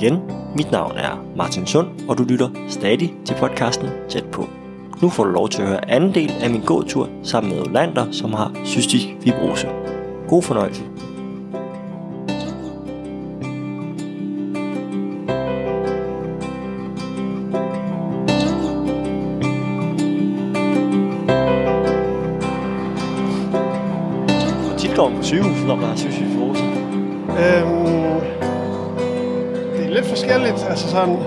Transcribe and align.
igen. 0.00 0.18
Mit 0.56 0.70
navn 0.70 0.96
er 0.96 1.24
Martin 1.36 1.66
Sund, 1.66 1.86
og 2.08 2.18
du 2.18 2.22
lytter 2.22 2.48
stadig 2.68 3.14
til 3.24 3.34
podcasten 3.34 3.88
Tæt 4.08 4.24
på. 4.24 4.48
Nu 5.02 5.08
får 5.08 5.24
du 5.24 5.30
lov 5.30 5.48
til 5.48 5.62
at 5.62 5.68
høre 5.68 5.90
anden 5.90 6.14
del 6.14 6.32
af 6.42 6.50
min 6.50 6.60
gåtur 6.60 7.08
sammen 7.22 7.52
med 7.52 7.66
Olander, 7.66 8.10
som 8.10 8.32
har 8.32 8.52
cystisk 8.64 9.06
fibrose. 9.20 9.68
God 10.28 10.42
fornøjelse. 10.42 10.82
Tit 24.78 24.96
går 24.96 25.08
man 25.08 25.18
på 25.18 25.24
sygehuset, 25.24 25.66
når 25.66 25.76
man 25.76 25.84
har 25.84 25.96
cystisk 25.96 26.18
fibrose? 26.18 26.64
Øhm, 27.38 27.67
Altså 30.88 31.00
sådan, 31.00 31.22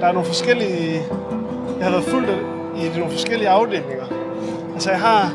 der 0.00 0.06
er 0.06 0.12
nogle 0.12 0.26
forskellige... 0.26 1.02
Jeg 1.78 1.84
har 1.84 1.90
været 1.90 2.04
fuldt 2.04 2.28
i 2.76 2.98
nogle 2.98 3.12
forskellige 3.12 3.48
afdelinger. 3.48 4.04
Altså 4.74 4.90
jeg 4.90 5.00
har 5.00 5.32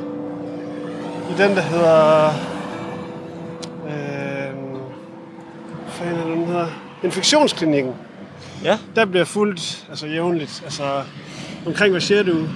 i 1.30 1.34
den, 1.38 1.55
der 1.55 1.62
hedder... 1.62 2.27
Øhm, 3.88 4.77
hvad 5.84 5.91
fanden 5.91 6.16
er 6.20 6.26
det, 6.26 6.38
den 6.38 6.45
hedder? 6.45 6.67
Infektionsklinikken. 7.03 7.93
Ja. 8.63 8.77
Der 8.95 9.05
bliver 9.05 9.26
fuldt 9.26 9.85
altså 9.90 10.07
jævnligt. 10.07 10.62
Altså 10.63 10.84
omkring 11.65 11.91
hver 11.91 11.99
sjette 11.99 12.34
uge. 12.34 12.49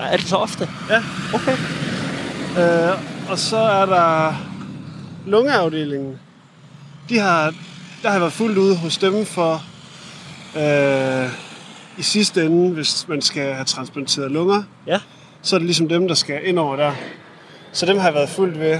Er 0.00 0.16
det 0.16 0.26
så 0.26 0.36
ofte? 0.36 0.68
Ja. 0.90 1.02
Okay. 1.34 1.56
Øh, 2.58 3.30
og 3.30 3.38
så 3.38 3.58
er 3.58 3.86
der 3.86 4.34
lungeafdelingen. 5.26 6.18
De 7.08 7.18
har, 7.18 7.54
der 8.02 8.08
har 8.08 8.14
jeg 8.14 8.20
været 8.20 8.32
fuldt 8.32 8.58
ude 8.58 8.76
hos 8.76 8.98
dem 8.98 9.26
for 9.26 9.62
øh, 10.56 11.28
i 11.98 12.02
sidste 12.02 12.46
ende, 12.46 12.70
hvis 12.74 13.08
man 13.08 13.22
skal 13.22 13.52
have 13.54 13.64
transplanteret 13.64 14.30
lunger, 14.30 14.62
Ja. 14.86 14.98
så 15.42 15.56
er 15.56 15.58
det 15.58 15.66
ligesom 15.66 15.88
dem, 15.88 16.08
der 16.08 16.14
skal 16.14 16.48
ind 16.48 16.58
over 16.58 16.76
der. 16.76 16.92
Så 17.72 17.86
dem 17.86 17.98
har 17.98 18.04
jeg 18.04 18.14
været 18.14 18.28
fuldt 18.28 18.60
ved, 18.60 18.78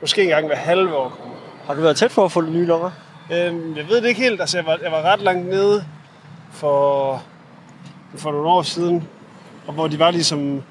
måske 0.00 0.22
engang 0.22 0.46
hver 0.46 0.56
halve 0.56 0.96
år. 0.96 1.36
Har 1.66 1.74
du 1.74 1.80
været 1.80 1.96
tæt 1.96 2.10
for 2.10 2.24
at 2.24 2.32
få 2.32 2.40
nye 2.40 2.66
lunger? 2.66 2.90
Øh, 3.32 3.76
jeg 3.76 3.88
ved 3.88 4.00
det 4.02 4.08
ikke 4.08 4.20
helt, 4.20 4.40
altså 4.40 4.58
jeg 4.58 4.66
var, 4.66 4.78
jeg 4.82 4.92
var 4.92 5.02
ret 5.02 5.20
langt 5.20 5.48
nede 5.48 5.84
for, 6.52 7.22
for 8.14 8.32
nogle 8.32 8.48
år 8.48 8.62
siden, 8.62 9.04
og 9.66 9.74
hvor 9.74 9.88
de 9.88 9.98
var 9.98 10.10
ligesom, 10.10 10.62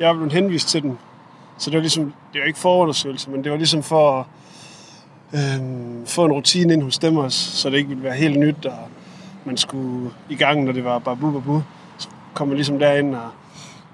jeg 0.00 0.08
var 0.08 0.14
blevet 0.14 0.32
henvist 0.32 0.68
til 0.68 0.82
dem. 0.82 0.96
Så 1.58 1.70
det 1.70 1.76
var 1.76 1.80
ligesom, 1.80 2.04
det 2.32 2.40
var 2.40 2.46
ikke 2.46 2.58
forundersøgelse, 2.58 3.30
men 3.30 3.44
det 3.44 3.52
var 3.52 3.58
ligesom 3.58 3.82
for 3.82 4.18
at 4.18 4.24
øh, 5.40 5.60
få 6.06 6.24
en 6.24 6.32
rutine 6.32 6.72
ind 6.72 6.82
hos 6.82 6.98
dem 6.98 7.16
også, 7.16 7.56
så 7.56 7.70
det 7.70 7.76
ikke 7.76 7.88
ville 7.88 8.02
være 8.04 8.14
helt 8.14 8.38
nyt, 8.38 8.66
og 8.66 8.78
man 9.46 9.56
skulle 9.56 10.10
i 10.28 10.34
gang, 10.34 10.64
når 10.64 10.72
det 10.72 10.84
var 10.84 10.98
babu 10.98 11.30
babu. 11.30 11.62
Så 11.98 12.08
kom 12.34 12.48
man 12.48 12.56
ligesom 12.56 12.78
derind. 12.78 13.14
Og, 13.14 13.28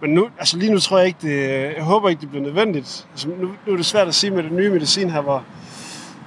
men 0.00 0.11
nu, 0.11 0.28
altså 0.39 0.56
lige 0.58 0.72
nu 0.72 0.78
tror 0.78 0.98
jeg 0.98 1.06
ikke, 1.06 1.19
det, 1.22 1.62
jeg 1.77 1.84
håber 1.84 2.08
ikke, 2.08 2.20
det 2.20 2.31
bliver 2.31 2.42
nødvendigt. 2.42 3.06
Altså 3.12 3.28
nu, 3.28 3.48
nu 3.67 3.73
er 3.73 3.77
det 3.77 3.86
svært 3.86 4.08
at 4.08 4.14
sige 4.14 4.30
med 4.30 4.42
den 4.42 4.56
nye 4.56 4.70
medicin 4.70 5.11
her, 5.11 5.20
hvor, 5.20 5.42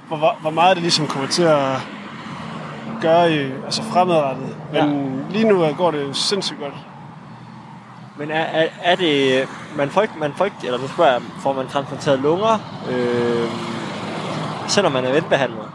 hvor, 0.08 0.36
hvor- 0.40 0.50
meget 0.50 0.76
det 0.76 0.82
ligesom 0.82 1.06
kommer 1.06 1.28
til 1.28 1.42
at 1.42 1.76
gøre 3.02 3.32
i, 3.34 3.38
altså 3.64 3.82
fremadrettet. 3.82 4.56
Men 4.72 4.82
ja. 5.30 5.32
lige 5.32 5.48
nu 5.48 5.66
går 5.76 5.90
det 5.90 6.16
sindssygt 6.16 6.58
godt. 6.60 6.74
Men 8.18 8.30
er, 8.30 8.40
er, 8.40 8.66
er 8.82 8.96
det... 8.96 9.48
Man 9.76 9.90
får 9.90 10.02
ikke, 10.02 10.14
man 10.20 10.32
får 10.36 10.44
ikke, 10.44 10.56
eller 10.64 10.78
nu 10.78 10.88
spørger 10.88 11.12
jeg, 11.12 11.22
får 11.42 11.52
man 11.52 11.66
transplanteret 11.68 12.18
lunger, 12.20 12.58
øh, 12.90 13.50
selvom 14.68 14.92
man 14.92 15.04
er 15.04 15.12
velbehandlet? 15.12 15.68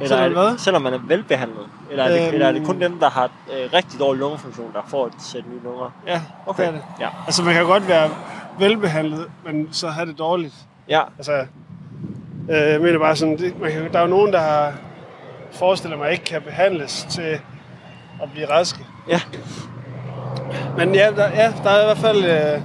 Eller 0.00 0.16
Selvom 0.16 0.32
hvad? 0.32 0.58
Selvom 0.58 0.82
man 0.82 0.92
er 0.94 0.98
velbehandlet? 0.98 1.66
Eller 1.90 2.04
er, 2.04 2.08
det, 2.08 2.24
Øhm. 2.26 2.34
eller 2.34 2.46
er 2.46 2.52
det 2.52 2.66
kun 2.66 2.80
dem, 2.80 2.98
der 3.00 3.10
har 3.10 3.24
øh, 3.24 3.72
rigtig 3.72 4.00
dårlig 4.00 4.20
lungefunktion, 4.20 4.72
der 4.72 4.80
får 4.88 5.06
et 5.06 5.12
sæt 5.18 5.42
nye 5.52 5.60
lunger? 5.64 5.90
Ja, 6.06 6.20
Okay. 6.46 6.62
det 6.62 6.68
er 6.68 6.72
det. 6.72 6.82
Ja. 7.00 7.08
Altså 7.26 7.42
man 7.42 7.54
kan 7.54 7.64
godt 7.64 7.88
være 7.88 8.10
velbehandlet, 8.58 9.30
men 9.44 9.68
så 9.72 9.88
have 9.88 10.06
det 10.06 10.18
dårligt. 10.18 10.54
Ja. 10.88 11.02
Altså, 11.18 11.32
øh, 12.50 12.56
jeg 12.56 12.80
mener 12.80 12.98
bare 12.98 13.16
sådan, 13.16 13.38
det, 13.38 13.60
man 13.60 13.72
kan, 13.72 13.92
der 13.92 13.98
er 13.98 14.02
jo 14.02 14.08
nogen, 14.08 14.32
der 14.32 14.40
har, 14.40 14.72
forestiller 15.52 15.96
mig 15.96 16.12
ikke 16.12 16.24
kan 16.24 16.42
behandles 16.42 17.06
til 17.10 17.40
at 18.22 18.30
blive 18.32 18.50
raske. 18.50 18.78
Ja. 19.08 19.20
Men 20.76 20.94
ja, 20.94 21.10
der, 21.16 21.28
ja, 21.28 21.52
der 21.64 21.70
er 21.70 21.82
i 21.82 21.84
hvert 21.84 21.98
fald... 21.98 22.24
Øh, 22.24 22.60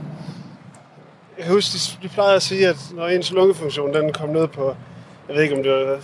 jeg 1.38 1.45
kan 1.45 1.53
huske, 1.53 1.73
de, 2.01 2.07
de 2.07 2.13
plejede 2.13 2.35
at 2.35 2.41
sige, 2.41 2.67
at 2.67 2.78
når 2.94 3.07
ens 3.07 3.31
lungefunktion 3.31 3.94
den 3.94 4.13
kom 4.13 4.29
ned 4.29 4.47
på, 4.47 4.75
jeg 5.28 5.35
ved 5.35 5.44
ikke 5.44 5.56
om 5.56 5.63
det 5.63 5.72
var 5.72 5.97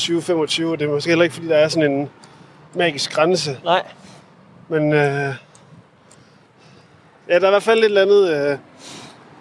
20-25, 0.00 0.62
det 0.76 0.82
er 0.82 0.88
måske 0.92 1.08
heller 1.08 1.22
ikke, 1.22 1.34
fordi 1.34 1.48
der 1.48 1.56
er 1.56 1.68
sådan 1.68 1.92
en 1.92 2.10
magisk 2.76 3.12
grænse. 3.12 3.58
Nej. 3.64 3.82
Men 4.68 4.92
øh, 4.92 5.34
ja, 7.28 7.34
der 7.34 7.40
er 7.40 7.46
i 7.46 7.50
hvert 7.50 7.62
fald 7.62 7.78
et 7.78 7.84
eller 7.84 8.02
andet, 8.02 8.28
øh, 8.30 8.52
et 8.52 8.58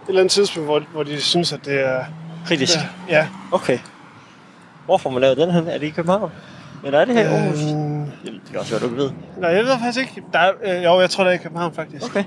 eller 0.08 0.20
andet 0.22 0.32
tidspunkt, 0.32 0.68
hvor, 0.70 0.80
hvor 0.94 1.04
de 1.04 1.22
synes, 1.22 1.54
at 1.54 1.66
det 1.66 1.80
er... 1.86 2.04
Kritisk. 2.48 2.78
Ja. 3.10 3.28
Okay. 3.52 3.80
Hvor 4.86 4.98
får 4.98 5.10
man 5.10 5.22
lavet 5.22 5.38
den 5.38 5.52
hen? 5.52 5.68
Er 5.68 5.78
det 5.78 5.88
i 5.88 5.90
København? 5.90 6.32
Eller 6.86 7.00
er 7.00 7.06
det 7.06 7.16
her 7.16 7.22
i 7.22 7.26
Aarhus? 7.26 7.60
Øhm, 7.72 8.06
Det 8.26 8.42
kan 8.52 8.60
også 8.60 8.72
være, 8.72 8.80
du 8.80 8.86
ikke 8.86 8.98
ved. 8.98 9.12
nej, 9.38 9.50
jeg 9.50 9.64
ved 9.66 9.80
faktisk 9.80 10.00
ikke. 10.00 10.24
Der 10.34 10.40
er, 10.40 10.52
øh, 10.64 10.84
jo, 10.84 11.00
jeg 11.02 11.10
tror, 11.10 11.24
det 11.24 11.32
er 11.32 11.40
i 11.40 11.44
København 11.44 11.74
faktisk. 11.74 12.06
Okay. 12.06 12.24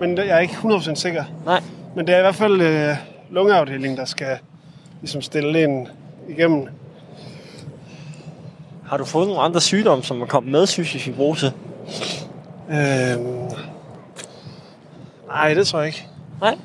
Men 0.00 0.16
det- 0.16 0.26
jeg 0.26 0.36
er 0.36 0.40
ikke 0.40 0.54
100% 0.54 0.94
sikker. 0.94 1.24
Nej. 1.44 1.62
Men 1.96 2.06
det 2.06 2.14
er 2.14 2.18
i 2.18 2.22
hvert 2.22 2.34
fald 2.34 2.60
øh, 2.60 2.96
lungeafdelingen, 3.30 3.98
der 3.98 4.04
skal 4.04 4.38
ligesom 5.00 5.22
stille 5.22 5.64
en 5.64 5.88
igennem. 6.28 6.68
Har 8.90 8.96
du 8.96 9.04
fået 9.04 9.26
nogle 9.28 9.42
andre 9.42 9.60
sygdomme, 9.60 10.04
som 10.04 10.22
er 10.22 10.26
kommet 10.26 10.52
med 10.52 10.66
cystisk 10.66 11.04
fibrose? 11.04 11.46
Øhm, 12.70 13.48
nej, 15.26 15.54
det 15.54 15.66
tror 15.66 15.78
jeg 15.78 15.86
ikke. 15.86 16.06
Nej. 16.40 16.58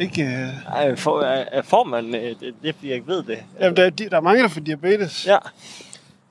Ikke, 0.00 0.22
øh, 0.22 0.74
Ej, 0.74 0.88
er, 0.88 1.44
er- 1.52 1.62
får 1.62 1.84
man 1.84 2.14
øh, 2.14 2.22
det, 2.40 2.54
det, 2.62 2.74
fordi 2.74 2.88
jeg 2.88 2.94
ikke 2.94 3.06
ved 3.08 3.22
det? 3.22 3.38
jamen, 3.60 3.76
der, 3.76 3.84
er- 3.84 3.90
der 3.90 4.16
er 4.16 4.20
mange, 4.20 4.42
der 4.42 4.48
får 4.48 4.60
diabetes. 4.60 5.26
Ja. 5.26 5.36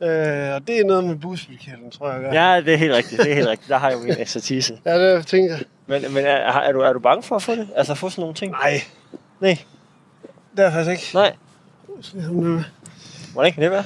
Øh, 0.07 0.55
og 0.55 0.67
det 0.67 0.79
er 0.79 0.85
noget 0.85 1.03
med 1.03 1.15
bugspytkirtlen, 1.15 1.91
tror 1.91 2.11
jeg. 2.11 2.21
gør. 2.21 2.31
Ja, 2.33 2.61
det 2.61 2.73
er 2.73 2.77
helt 2.77 2.93
rigtigt. 2.93 3.21
Det 3.23 3.31
er 3.31 3.35
helt 3.35 3.47
rigtigt. 3.47 3.69
Der 3.69 3.77
har 3.77 3.89
jeg 3.89 3.97
jo 3.99 4.03
min 4.03 4.15
ekspertise. 4.19 4.77
ja 4.85 4.99
det 4.99 5.27
tænker 5.27 5.51
jeg. 5.55 5.63
Men, 5.87 6.13
men 6.13 6.25
er, 6.25 6.31
er, 6.35 6.71
du, 6.71 6.79
er 6.79 6.93
du 6.93 6.99
bange 6.99 7.23
for 7.23 7.35
at 7.35 7.41
få 7.43 7.55
det? 7.55 7.67
Altså 7.75 7.95
få 7.95 8.09
sådan 8.09 8.21
nogle 8.21 8.35
ting? 8.35 8.51
Nej, 8.51 8.81
Nej. 9.39 9.57
det 10.51 10.59
er 10.59 10.63
jeg 10.63 10.73
faktisk 10.73 10.91
ikke. 10.91 11.09
Nej. 11.13 11.33
Nej. 12.13 12.63
Hvordan 13.33 13.53
kan 13.53 13.63
det 13.63 13.71
være? 13.71 13.83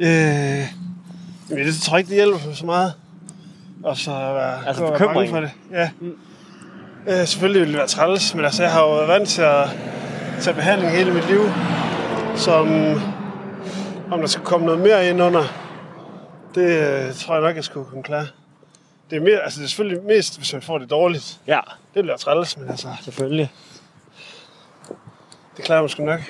Øh, 0.00 0.66
jamen, 1.50 1.66
det 1.66 1.74
tror 1.82 1.96
jeg 1.96 1.98
ikke, 1.98 2.08
det 2.08 2.14
hjælper 2.16 2.54
så 2.54 2.66
meget. 2.66 2.92
Og 3.84 3.96
så 3.96 4.10
være, 4.10 4.66
Altså 4.66 4.82
gå 4.82 4.88
og 4.88 5.00
være 5.00 5.14
bange 5.14 5.30
for 5.30 5.40
det. 5.40 5.50
Ja. 5.70 5.90
Øh, 7.08 7.26
selvfølgelig 7.26 7.60
ville 7.60 7.72
det 7.72 7.78
være 7.78 7.88
træls, 7.88 8.34
men 8.34 8.44
altså, 8.44 8.62
jeg 8.62 8.72
har 8.72 8.80
jo 8.82 8.94
været 8.94 9.08
vant 9.08 9.28
til 9.28 9.42
at 9.42 9.68
tage 10.40 10.54
behandling 10.54 10.92
hele 10.92 11.14
mit 11.14 11.28
liv. 11.28 11.40
Som 12.36 12.68
om 14.12 14.20
der 14.20 14.26
skulle 14.26 14.46
komme 14.46 14.66
noget 14.66 14.80
mere 14.80 15.08
ind 15.08 15.22
under, 15.22 15.44
det 16.54 16.62
øh, 17.08 17.14
tror 17.14 17.34
jeg 17.34 17.42
nok, 17.42 17.56
jeg 17.56 17.64
skulle 17.64 17.86
kunne 17.90 18.02
klare. 18.02 18.26
Det 19.10 19.16
er, 19.16 19.20
mere, 19.20 19.40
altså, 19.42 19.58
det 19.60 19.64
er 19.64 19.68
selvfølgelig 19.68 20.02
mest, 20.06 20.38
hvis 20.38 20.52
man 20.52 20.62
får 20.62 20.78
det 20.78 20.90
dårligt. 20.90 21.40
Ja, 21.46 21.60
Det 21.94 22.02
bliver 22.02 22.16
træls, 22.16 22.56
men 22.56 22.68
altså, 22.68 22.88
selvfølgelig. 23.04 23.52
det 25.56 25.64
klarer 25.64 25.80
man 25.80 25.88
sgu 25.88 26.04
nok. 26.04 26.20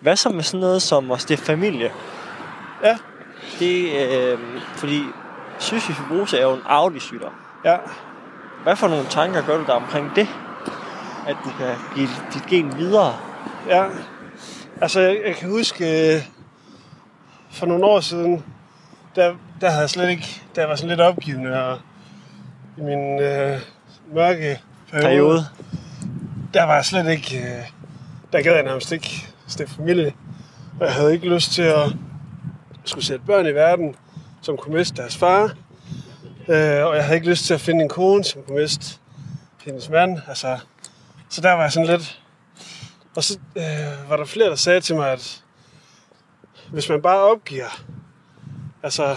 Hvad 0.00 0.16
så 0.16 0.28
med 0.28 0.42
sådan 0.42 0.60
noget 0.60 0.82
som 0.82 1.10
at 1.10 1.20
stifte 1.20 1.44
familie? 1.44 1.90
Ja, 2.84 2.98
Det, 3.58 3.92
øh, 4.08 4.38
fordi 4.76 5.02
cystisk 5.60 5.98
fibrose 5.98 6.38
er 6.38 6.42
jo 6.42 6.52
en 6.54 6.62
arvelig 6.66 7.02
sygdom. 7.02 7.32
ja. 7.64 7.76
Hvad 8.62 8.76
for 8.76 8.88
nogle 8.88 9.06
tanker 9.10 9.42
gør 9.46 9.56
du 9.56 9.64
der 9.64 9.72
omkring 9.72 10.10
det? 10.16 10.28
At 11.28 11.36
du 11.44 11.50
kan 11.58 11.74
give 11.94 12.08
dit 12.34 12.46
gen 12.46 12.78
videre? 12.78 13.14
Ja, 13.68 13.84
altså 14.80 15.00
jeg, 15.00 15.18
jeg 15.26 15.36
kan 15.36 15.48
huske 15.50 16.14
øh, 16.14 16.22
for 17.50 17.66
nogle 17.66 17.84
år 17.84 18.00
siden, 18.00 18.44
der, 19.16 19.34
der 19.60 19.68
havde 19.68 19.80
jeg 19.80 19.90
slet 19.90 20.10
ikke, 20.10 20.42
der 20.54 20.66
var 20.66 20.76
sådan 20.76 20.88
lidt 20.88 21.00
opgivende, 21.00 21.64
og 21.64 21.78
i 22.78 22.80
min 22.80 23.20
øh, 23.20 23.58
mørke 24.14 24.60
periode, 24.90 25.08
Periode? 25.08 25.46
der 26.54 26.64
var 26.64 26.74
jeg 26.74 26.84
slet 26.84 27.08
ikke, 27.10 27.38
øh, 27.38 27.64
der 28.32 28.42
gad 28.42 28.54
jeg 28.54 28.62
nærmest 28.62 28.92
ikke 28.92 29.28
stifte 29.46 29.74
familie. 29.74 30.12
Og 30.80 30.86
jeg 30.86 30.94
havde 30.94 31.12
ikke 31.12 31.28
lyst 31.34 31.52
til 31.52 31.62
at 31.62 31.92
skulle 32.88 33.04
sætte 33.04 33.26
børn 33.26 33.46
i 33.46 33.54
verden, 33.54 33.96
som 34.42 34.56
kunne 34.56 34.74
miste 34.74 35.02
deres 35.02 35.16
far. 35.16 35.42
Øh, 36.48 36.86
og 36.86 36.96
jeg 36.96 37.04
havde 37.04 37.14
ikke 37.14 37.30
lyst 37.30 37.44
til 37.44 37.54
at 37.54 37.60
finde 37.60 37.82
en 37.82 37.88
kone, 37.88 38.24
som 38.24 38.42
kunne 38.42 38.60
miste 38.60 38.98
hendes 39.64 39.90
mand. 39.90 40.18
Altså, 40.28 40.58
så 41.28 41.40
der 41.40 41.52
var 41.52 41.62
jeg 41.62 41.72
sådan 41.72 41.88
lidt... 41.88 42.22
Og 43.16 43.24
så 43.24 43.38
øh, 43.56 44.10
var 44.10 44.16
der 44.16 44.24
flere, 44.24 44.48
der 44.50 44.56
sagde 44.56 44.80
til 44.80 44.94
mig, 44.94 45.12
at 45.12 45.44
hvis 46.72 46.88
man 46.88 47.02
bare 47.02 47.18
opgiver, 47.18 47.82
altså, 48.82 49.16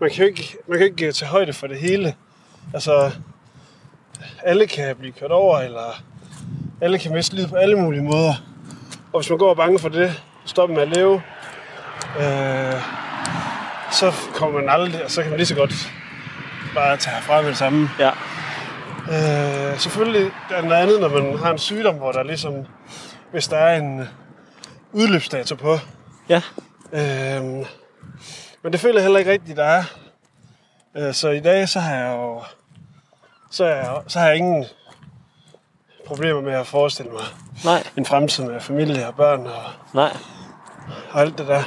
man 0.00 0.10
kan 0.10 0.18
jo 0.18 0.28
ikke, 0.28 0.56
man 0.68 0.78
kan 0.78 0.86
ikke 0.86 1.12
tage 1.12 1.28
højde 1.28 1.52
for 1.52 1.66
det 1.66 1.78
hele. 1.78 2.14
Altså, 2.74 3.10
alle 4.42 4.66
kan 4.66 4.96
blive 4.96 5.12
kørt 5.12 5.30
over, 5.30 5.58
eller 5.58 6.02
alle 6.80 6.98
kan 6.98 7.12
miste 7.12 7.34
livet 7.34 7.50
på 7.50 7.56
alle 7.56 7.76
mulige 7.76 8.02
måder. 8.02 8.34
Og 9.12 9.20
hvis 9.20 9.30
man 9.30 9.38
går 9.38 9.50
og 9.50 9.56
bange 9.56 9.78
for 9.78 9.88
det, 9.88 10.22
stopper 10.44 10.74
med 10.74 10.82
at 10.82 10.88
leve, 10.88 11.22
øh, 12.18 12.82
så 13.92 14.12
kommer 14.34 14.60
man 14.60 14.68
aldrig, 14.68 15.04
og 15.04 15.10
så 15.10 15.22
kan 15.22 15.30
man 15.30 15.38
lige 15.38 15.46
så 15.46 15.54
godt 15.54 15.92
bare 16.74 16.96
tage 16.96 17.14
herfra 17.14 17.40
med 17.40 17.48
det 17.48 17.56
samme. 17.58 17.90
Ja. 17.98 18.10
Øh, 19.08 19.78
selvfølgelig 19.78 20.30
der 20.48 20.56
er 20.56 20.62
noget 20.62 20.82
andet, 20.82 21.00
når 21.00 21.08
man 21.08 21.38
har 21.38 21.50
en 21.50 21.58
sygdom, 21.58 21.94
hvor 21.94 22.12
der 22.12 22.22
ligesom, 22.22 22.54
hvis 23.30 23.48
der 23.48 23.56
er 23.56 23.76
en 23.76 24.08
udløbsdato 24.92 25.54
på. 25.54 25.78
Ja. 26.28 26.42
Øh, 26.92 27.44
men 28.62 28.72
det 28.72 28.80
føler 28.80 28.94
jeg 28.94 29.02
heller 29.02 29.18
ikke 29.18 29.30
rigtigt, 29.30 29.56
der 29.56 29.64
er. 29.64 29.84
Øh, 30.96 31.14
så 31.14 31.28
i 31.28 31.40
dag, 31.40 31.68
så 31.68 31.80
har 31.80 31.94
jeg 31.96 32.16
jo, 32.16 32.42
så, 33.50 33.64
er 33.64 33.74
jeg, 33.74 34.02
så 34.06 34.18
har 34.18 34.26
jeg 34.26 34.36
ingen 34.36 34.64
problemer 36.06 36.40
med 36.40 36.52
at 36.52 36.66
forestille 36.66 37.12
mig 37.12 37.22
Nej. 37.64 37.82
en 37.96 38.06
fremtid 38.06 38.44
med 38.44 38.60
familie 38.60 39.06
og 39.06 39.14
børn 39.14 39.46
og, 39.46 39.62
Nej. 39.94 40.16
og 41.10 41.20
alt 41.20 41.38
det 41.38 41.46
der. 41.46 41.62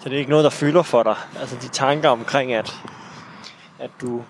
Så 0.00 0.08
det 0.08 0.14
er 0.14 0.18
ikke 0.18 0.30
noget, 0.30 0.44
der 0.44 0.50
fylder 0.50 0.82
for 0.82 1.02
dig? 1.02 1.16
Altså 1.40 1.56
de 1.56 1.68
tanker 1.68 2.08
omkring, 2.08 2.52
at, 2.52 2.74
at, 3.78 3.90
du, 4.00 4.22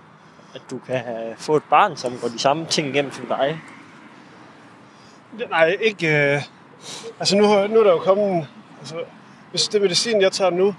at 0.55 0.62
du 0.70 0.79
kan 0.79 0.99
have- 0.99 1.35
få 1.37 1.56
et 1.56 1.62
barn, 1.70 1.97
som 1.97 2.19
går 2.23 2.29
de 2.29 2.38
samme 2.38 2.67
ting 2.67 2.88
igennem 2.88 3.12
som 3.12 3.26
dig? 3.26 3.61
Nej, 5.50 5.76
ikke... 5.81 6.35
Øh, 6.35 6.43
altså 7.20 7.37
nu, 7.37 7.43
nu 7.67 7.81
er 7.81 7.85
der 7.85 7.91
jo 7.93 7.99
kommet... 7.99 8.49
Altså, 8.81 8.97
hvis 9.50 9.69
det 9.69 9.82
medicin, 9.82 10.20
jeg 10.20 10.32
tager 10.32 10.50
nu, 10.50 10.75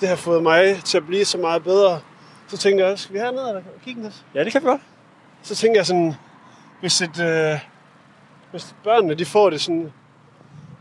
det 0.00 0.08
har 0.08 0.16
fået 0.16 0.42
mig 0.42 0.80
til 0.84 0.96
at 0.98 1.06
blive 1.06 1.24
så 1.24 1.38
meget 1.38 1.64
bedre, 1.64 2.00
så 2.48 2.56
tænker 2.56 2.86
jeg, 2.86 2.98
skal 2.98 3.14
vi 3.14 3.18
herned 3.18 3.48
eller 3.48 3.62
kigge 3.84 4.02
ned? 4.02 4.10
Ja, 4.34 4.44
det 4.44 4.52
kan 4.52 4.62
vi 4.62 4.66
godt. 4.66 4.80
Så 5.42 5.54
tænker 5.54 5.78
jeg 5.78 5.86
sådan, 5.86 6.14
hvis, 6.80 7.02
et, 7.02 7.20
øh, 7.20 7.58
hvis 8.50 8.74
børnene 8.84 9.14
de 9.14 9.24
får 9.24 9.50
det 9.50 9.60
sådan 9.60 9.92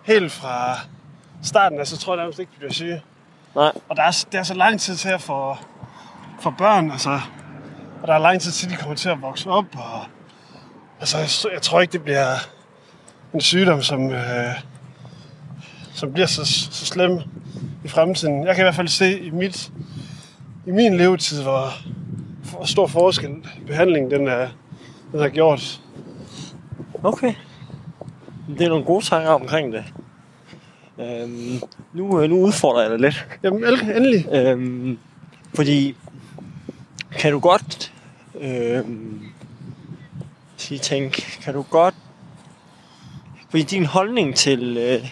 helt 0.03 0.31
fra 0.31 0.75
starten 1.43 1.79
af, 1.79 1.87
så 1.87 1.97
tror 1.97 2.13
jeg 2.13 2.21
nærmest 2.21 2.39
ikke, 2.39 2.51
de 2.51 2.57
bliver 2.57 2.73
syge. 2.73 3.01
Nej. 3.55 3.71
Og 3.89 3.95
der 3.95 4.03
er, 4.03 4.25
der 4.31 4.39
er 4.39 4.43
så 4.43 4.53
lang 4.53 4.79
tid 4.79 4.95
til 4.95 5.09
at 5.09 5.21
få, 5.21 5.57
for 6.39 6.55
børn, 6.57 6.91
altså. 6.91 7.19
Og 8.01 8.07
der 8.07 8.13
er 8.13 8.17
lang 8.17 8.41
tid 8.41 8.51
til, 8.51 8.69
de 8.69 8.75
kommer 8.75 8.95
til 8.95 9.09
at 9.09 9.21
vokse 9.21 9.49
op. 9.49 9.65
Og, 9.73 10.01
altså, 10.99 11.17
jeg, 11.17 11.53
jeg 11.53 11.61
tror 11.61 11.81
ikke, 11.81 11.91
det 11.91 12.03
bliver 12.03 12.35
en 13.33 13.41
sygdom, 13.41 13.81
som, 13.81 14.11
øh, 14.11 14.61
som 15.93 16.13
bliver 16.13 16.27
så, 16.27 16.45
så 16.45 16.85
slem 16.85 17.19
i 17.83 17.87
fremtiden. 17.87 18.47
Jeg 18.47 18.55
kan 18.55 18.63
i 18.63 18.65
hvert 18.65 18.75
fald 18.75 18.87
se 18.87 19.19
i, 19.19 19.29
mit, 19.29 19.71
i 20.65 20.71
min 20.71 20.97
levetid, 20.97 21.43
hvor, 21.43 21.69
hvor 22.51 22.65
stor 22.65 22.87
forskel 22.87 23.29
behandlingen 23.67 24.11
den, 24.11 24.27
er, 24.27 24.47
den 25.11 25.19
har 25.19 25.29
gjort. 25.29 25.81
Okay. 27.03 27.33
Det 28.47 28.61
er 28.61 28.69
nogle 28.69 28.85
gode 28.85 29.05
tanker 29.05 29.29
omkring 29.29 29.73
det. 29.73 29.83
Øhm, 30.99 31.59
nu, 31.93 32.21
øh, 32.21 32.29
nu 32.29 32.35
udfordrer 32.45 32.81
jeg 32.81 32.91
dig 32.91 32.99
lidt. 32.99 33.25
Jamen, 33.43 33.63
el- 33.63 33.95
endelig. 33.95 34.27
Øhm, 34.31 34.97
fordi 35.53 35.95
kan 37.19 37.31
du 37.31 37.39
godt 37.39 37.93
øhm, 38.41 39.21
sige, 40.57 40.79
tænk, 40.79 41.11
kan 41.43 41.53
du 41.53 41.61
godt 41.61 41.95
fordi 43.49 43.63
din 43.63 43.85
holdning 43.85 44.35
til 44.35 44.77
øh, 44.77 45.09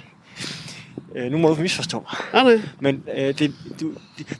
øh, 1.16 1.32
nu 1.32 1.38
må 1.38 1.50
du 1.50 1.62
misforstå 1.62 2.00
mig, 2.00 2.44
Nej, 2.44 2.56
nej. 2.56 2.64
men 2.80 3.04
øh, 3.18 3.40
det, 3.40 3.54
du, 3.82 3.92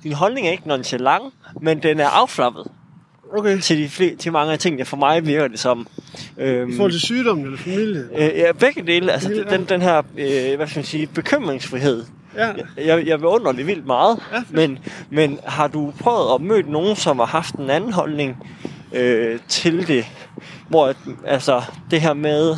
din 0.04 0.14
holdning 0.14 0.48
er 0.48 0.52
ikke 0.52 0.68
nonchalant, 0.68 1.34
men 1.62 1.84
den 1.84 2.00
er 2.00 2.08
afslappet 2.08 2.68
Okay. 3.38 3.60
til, 3.60 3.78
de 3.78 3.90
fle, 3.90 4.16
til 4.16 4.32
mange 4.32 4.54
af 4.54 4.60
tingene. 4.60 4.86
For 4.86 4.98
mig 4.98 5.26
virker 5.26 5.48
det 5.48 5.60
som... 5.60 5.88
Øhm, 6.38 6.70
I 6.70 6.76
forhold 6.76 6.92
til 6.92 7.02
sygdommen 7.02 7.46
eller 7.46 7.58
familie. 7.58 8.08
øh, 8.18 8.38
ja, 8.38 8.52
begge 8.52 8.82
dele. 8.88 9.12
Altså, 9.12 9.30
Ja. 9.50 9.58
den, 9.58 9.66
den 9.66 9.82
her, 9.82 9.98
øh, 10.18 10.56
hvad 10.56 10.68
skal 10.68 10.80
man 10.80 10.86
sige, 10.86 11.08
bekymringsfrihed. 11.08 12.04
Ja. 12.36 12.52
Jeg, 12.78 13.08
jeg 13.08 13.20
beundrer 13.20 13.52
det 13.52 13.68
vildt 13.68 13.86
meget, 13.86 14.20
Ja, 14.34 14.44
men, 14.50 14.80
men 15.10 15.40
har 15.46 15.68
du 15.68 15.94
prøvet 16.00 16.36
at 16.36 16.42
møde 16.42 16.72
nogen, 16.72 16.96
som 16.96 17.20
har 17.20 17.26
haft 17.26 17.56
en 17.56 17.70
anden 17.70 17.94
holdning 17.94 18.38
øh, 18.94 19.40
til 19.48 19.88
det? 19.88 20.06
Hvor 20.68 20.94
altså, 21.26 21.62
det 21.92 22.02
her 22.02 22.14
med, 22.14 22.56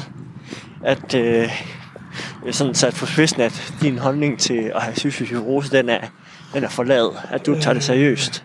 at 0.84 1.16
øh, 1.16 1.50
sådan 2.52 2.74
sat 2.75 2.94
på 2.94 3.06
spidsen, 3.06 3.42
at 3.42 3.74
din 3.81 3.98
holdning 3.98 4.40
til 4.40 4.72
at 4.75 4.81
have 4.81 4.96
cystisk 4.96 5.31
den 5.72 5.90
er, 5.90 6.00
den 6.53 6.63
er 6.63 6.69
forladet. 6.69 7.11
At 7.29 7.45
du 7.45 7.59
tager 7.59 7.73
det 7.73 7.83
seriøst. 7.83 8.44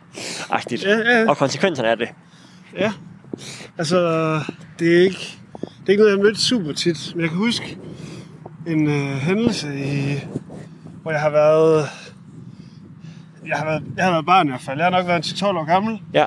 Agtigt. 0.50 0.84
Ja, 0.84 0.96
ja. 0.98 1.28
Og 1.28 1.36
konsekvenserne 1.36 1.88
af 1.90 1.96
det. 1.96 2.08
Ja. 2.76 2.92
Altså, 3.78 3.98
det 4.78 4.96
er 4.98 5.02
ikke, 5.02 5.38
det 5.60 5.86
er 5.86 5.90
ikke 5.90 6.02
noget, 6.02 6.10
jeg 6.12 6.18
har 6.18 6.24
mødt 6.24 6.38
super 6.38 6.72
tit. 6.72 7.12
Men 7.14 7.20
jeg 7.20 7.28
kan 7.28 7.38
huske 7.38 7.78
en 8.66 8.86
øh, 8.86 9.16
hændelse, 9.16 9.68
i, 9.78 10.18
hvor 11.02 11.10
jeg 11.10 11.20
har 11.20 11.30
været... 11.30 11.88
Jeg 13.46 13.56
har 13.56 13.64
været, 13.64 13.82
jeg 13.96 14.04
har 14.04 14.10
været 14.12 14.26
barn 14.26 14.46
i 14.46 14.50
hvert 14.50 14.60
fald. 14.62 14.78
Jeg 14.78 14.86
har 14.86 14.90
nok 14.90 15.06
været 15.06 15.24
10-12 15.26 15.44
år 15.46 15.64
gammel. 15.64 15.98
Ja. 16.14 16.24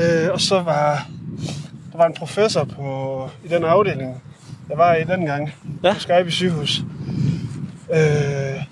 Øh, 0.00 0.32
og 0.32 0.40
så 0.40 0.60
var 0.62 1.06
der 1.92 1.98
var 1.98 2.06
en 2.06 2.14
professor 2.14 2.64
på, 2.64 3.28
i 3.44 3.48
den 3.48 3.64
afdeling, 3.64 4.22
jeg 4.68 4.78
var 4.78 4.94
i 4.94 5.04
dengang, 5.04 5.52
Ja. 5.84 5.92
på 5.92 6.00
Skype 6.00 6.30
sygehus. 6.30 6.78
Øh, 7.94 8.62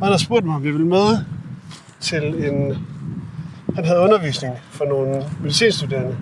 og 0.00 0.06
han 0.06 0.10
har 0.10 0.16
spurgt 0.16 0.46
mig, 0.46 0.56
om 0.56 0.64
jeg 0.64 0.72
ville 0.72 0.86
med 0.86 1.18
til 2.04 2.24
en... 2.24 2.76
Han 3.74 3.84
havde 3.84 4.00
undervisning 4.00 4.54
for 4.70 4.84
nogle 4.84 5.24
medicinstuderende. 5.42 6.16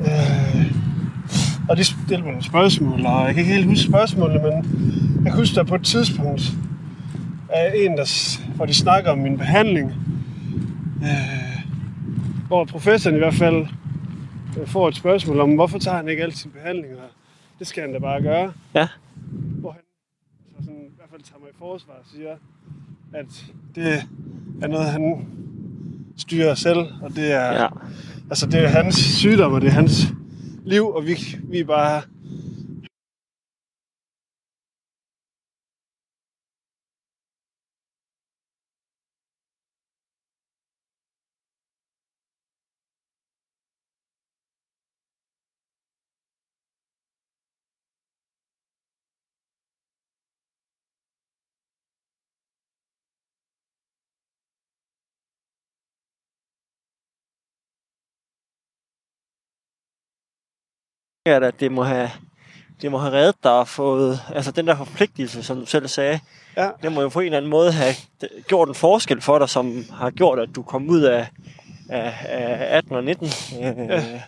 Øh, 0.00 0.72
og 1.68 1.76
de 1.76 1.84
stillede 1.84 2.22
mig 2.22 2.30
nogle 2.30 2.44
spørgsmål, 2.44 3.06
og 3.06 3.26
jeg 3.26 3.34
kan 3.34 3.40
ikke 3.42 3.54
helt 3.54 3.66
huske 3.66 3.88
spørgsmålene, 3.88 4.42
men 4.42 4.52
jeg 5.24 5.32
kan 5.32 5.40
huske, 5.40 5.54
der 5.54 5.64
på 5.64 5.74
et 5.74 5.84
tidspunkt 5.84 6.52
er 7.48 7.72
en, 7.72 7.96
der, 7.96 8.38
hvor 8.56 8.66
de 8.66 8.74
snakker 8.74 9.10
om 9.10 9.18
min 9.18 9.38
behandling, 9.38 9.92
øh, 11.02 11.62
hvor 12.46 12.64
professoren 12.64 13.16
i 13.16 13.18
hvert 13.18 13.34
fald 13.34 13.66
øh, 14.58 14.66
får 14.66 14.88
et 14.88 14.96
spørgsmål 14.96 15.40
om, 15.40 15.54
hvorfor 15.54 15.78
tager 15.78 15.96
han 15.96 16.08
ikke 16.08 16.22
al 16.22 16.32
sin 16.32 16.50
behandling, 16.50 16.94
og 16.94 17.08
det 17.58 17.66
skal 17.66 17.82
han 17.82 17.92
da 17.92 17.98
bare 17.98 18.22
gøre. 18.22 18.52
Ja. 18.74 18.88
Hvor 19.60 19.72
han 19.72 19.80
så 20.58 20.64
sådan, 20.64 20.80
i 20.80 20.96
hvert 20.96 21.08
fald 21.10 21.22
tager 21.22 21.40
mig 21.40 21.48
i 21.48 21.56
forsvar 21.58 21.92
og 21.92 22.06
siger, 22.14 22.36
at 23.12 23.44
det 23.74 24.08
er 24.62 24.66
noget, 24.66 24.86
han 24.86 25.26
styrer 26.16 26.54
selv, 26.54 26.78
og 26.78 27.10
det 27.16 27.32
er, 27.32 27.52
Ja. 27.52 27.66
altså, 28.30 28.46
det 28.46 28.60
er 28.64 28.68
hans 28.68 28.94
sygdom, 28.96 29.52
og 29.52 29.60
det 29.60 29.66
er 29.66 29.72
hans 29.72 30.06
liv, 30.66 30.86
og 30.86 31.06
vi, 31.06 31.16
vi 31.50 31.58
er 31.58 31.64
bare 31.64 32.02
at 61.26 61.42
at 61.44 61.60
det 61.60 61.72
må 61.72 61.82
have 61.82 62.10
det 62.82 62.90
må 62.90 62.98
have 62.98 63.12
reddet 63.12 63.36
dig 63.44 63.52
og 63.52 63.68
fået, 63.68 64.20
altså 64.34 64.50
den 64.50 64.66
der 64.66 64.76
forpligtelse, 64.76 65.42
som 65.42 65.60
du 65.60 65.66
selv 65.66 65.88
sagde, 65.88 66.20
Ja. 66.56 66.68
det 66.82 66.92
må 66.92 67.00
jo 67.02 67.08
på 67.08 67.20
en 67.20 67.24
eller 67.26 67.36
anden 67.36 67.50
måde 67.50 67.72
have 67.72 67.94
gjort 68.48 68.68
en 68.68 68.74
forskel 68.74 69.20
for 69.20 69.38
dig, 69.38 69.48
som 69.48 69.84
har 69.92 70.10
gjort, 70.10 70.38
at 70.38 70.48
du 70.54 70.62
kom 70.62 70.88
ud 70.90 71.00
af, 71.00 71.26
af, 71.88 72.14
af 72.28 72.76
18 72.76 72.92
og 72.96 73.04
19. 73.04 73.26
Øh, 73.26 73.62
ja. 73.62 74.20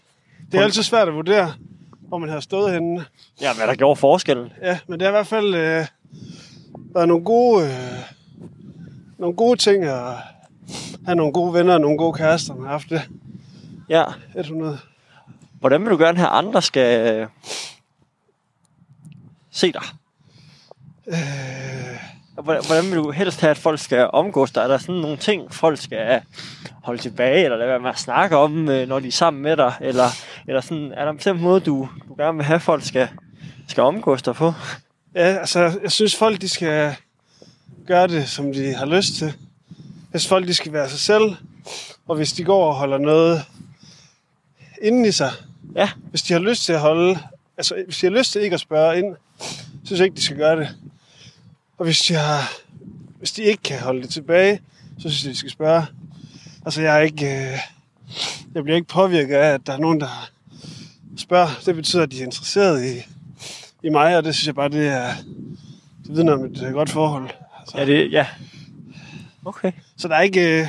Det 0.52 0.58
er 0.60 0.62
altid 0.62 0.82
svært 0.82 1.08
at 1.08 1.14
vurdere, 1.14 1.52
hvor 2.00 2.18
man 2.18 2.28
har 2.28 2.40
stået 2.40 2.72
henne. 2.72 3.04
ja, 3.40 3.54
hvad 3.54 3.66
der 3.66 3.74
gjorde 3.74 3.96
forskellen. 3.96 4.52
Ja, 4.62 4.78
men 4.88 5.00
det 5.00 5.02
har 5.06 5.10
i 5.10 5.16
hvert 5.18 5.26
fald 5.26 5.54
øh, 5.54 5.86
været 6.94 7.08
nogle 7.08 7.24
gode, 7.24 7.64
øh, 7.64 7.72
nogle 9.18 9.36
gode 9.36 9.56
ting 9.56 9.84
at 9.84 10.12
have 11.06 11.16
nogle 11.16 11.32
gode 11.32 11.54
venner 11.54 11.74
og 11.74 11.80
nogle 11.80 11.98
gode 11.98 12.12
kærester, 12.12 12.54
man 12.54 12.62
har 12.64 12.70
haft 12.70 12.90
det. 12.90 13.02
Ja. 13.88 14.04
100. 14.36 14.78
Hvordan 15.66 15.82
vil 15.82 15.90
du 15.90 15.96
gerne 15.96 16.18
have, 16.18 16.28
at 16.28 16.34
andre 16.34 16.62
skal 16.62 17.14
øh, 17.14 17.28
se 19.50 19.72
dig? 19.72 19.82
Øh, 21.06 21.16
Hvordan, 22.42 22.84
vil 22.84 22.96
du 22.96 23.10
helst 23.10 23.40
have, 23.40 23.50
at 23.50 23.58
folk 23.58 23.80
skal 23.80 24.10
omgås 24.12 24.50
dig? 24.50 24.60
Er 24.60 24.68
der 24.68 24.78
sådan 24.78 24.94
nogle 24.94 25.16
ting, 25.16 25.54
folk 25.54 25.80
skal 25.80 26.22
holde 26.82 27.02
tilbage, 27.02 27.44
eller 27.44 27.56
lade 27.56 27.68
være 27.68 27.80
med 27.80 27.90
at 27.90 27.98
snakke 27.98 28.36
om, 28.36 28.68
øh, 28.68 28.88
når 28.88 29.00
de 29.00 29.08
er 29.08 29.12
sammen 29.12 29.42
med 29.42 29.56
dig? 29.56 29.74
Eller, 29.80 30.08
eller 30.48 30.60
sådan, 30.60 30.92
er 30.92 31.04
der 31.04 31.10
en 31.10 31.16
bestemt 31.16 31.40
måde, 31.40 31.60
du, 31.60 31.88
du 32.08 32.14
gerne 32.14 32.36
vil 32.36 32.44
have, 32.44 32.56
at 32.56 32.62
folk 32.62 32.84
skal, 32.84 33.08
skal 33.68 33.82
omgås 33.82 34.22
dig 34.22 34.34
på? 34.34 34.52
ja, 35.14 35.20
altså, 35.20 35.78
jeg 35.82 35.92
synes 35.92 36.16
folk, 36.16 36.40
de 36.40 36.48
skal 36.48 36.96
gøre 37.86 38.06
det, 38.06 38.28
som 38.28 38.52
de 38.52 38.74
har 38.74 38.86
lyst 38.86 39.14
til. 39.14 39.26
Jeg 40.12 40.20
synes 40.20 40.28
folk, 40.28 40.46
de 40.46 40.54
skal 40.54 40.72
være 40.72 40.88
sig 40.88 41.00
selv. 41.00 41.36
Og 42.08 42.16
hvis 42.16 42.32
de 42.32 42.44
går 42.44 42.68
og 42.68 42.74
holder 42.74 42.98
noget 42.98 43.44
inden 44.82 45.04
i 45.04 45.12
sig, 45.12 45.30
Ja, 45.76 45.90
hvis 46.10 46.22
de 46.22 46.32
har 46.32 46.40
lyst 46.40 46.64
til 46.64 46.72
at 46.72 46.80
holde, 46.80 47.18
altså 47.56 47.82
hvis 47.84 47.98
de 47.98 48.06
har 48.06 48.18
lyst 48.18 48.32
til 48.32 48.42
ikke 48.42 48.54
at 48.54 48.60
spørge 48.60 48.98
ind, 48.98 49.16
så 49.38 49.86
synes 49.86 49.98
jeg 49.98 50.06
ikke, 50.06 50.16
de 50.16 50.22
skal 50.22 50.36
gøre 50.36 50.60
det. 50.60 50.68
Og 51.78 51.84
hvis 51.84 51.98
de, 51.98 52.14
har, 52.14 52.52
hvis 53.18 53.32
de 53.32 53.42
ikke 53.42 53.62
kan 53.62 53.80
holde 53.80 54.02
det 54.02 54.10
tilbage, 54.10 54.60
så 54.98 55.10
synes 55.10 55.24
jeg, 55.24 55.32
de 55.32 55.38
skal 55.38 55.50
spørge. 55.50 55.86
Altså, 56.64 56.82
jeg 56.82 56.96
er 56.96 57.00
ikke... 57.00 57.26
Øh, 57.26 57.58
jeg 58.54 58.62
bliver 58.64 58.76
ikke 58.76 58.88
påvirket 58.88 59.34
af, 59.34 59.54
at 59.54 59.66
der 59.66 59.72
er 59.72 59.78
nogen, 59.78 60.00
der 60.00 60.30
spørger. 61.16 61.48
Det 61.66 61.74
betyder, 61.74 62.02
at 62.02 62.10
de 62.10 62.20
er 62.20 62.24
interesseret 62.24 62.84
i, 62.84 63.02
i 63.82 63.88
mig, 63.88 64.16
og 64.16 64.24
det 64.24 64.34
synes 64.34 64.46
jeg 64.46 64.54
bare, 64.54 64.68
det 64.68 64.88
er... 64.88 65.14
Det 66.06 66.16
vidner 66.16 66.32
om 66.32 66.44
et 66.44 66.62
øh, 66.62 66.72
godt 66.72 66.90
forhold. 66.90 67.30
Altså, 67.60 67.78
Ja, 67.78 67.86
det, 67.86 68.12
ja. 68.12 68.26
Okay. 69.44 69.72
Så 69.96 70.08
der 70.08 70.14
er 70.14 70.22
ikke... 70.22 70.60
Øh, 70.60 70.68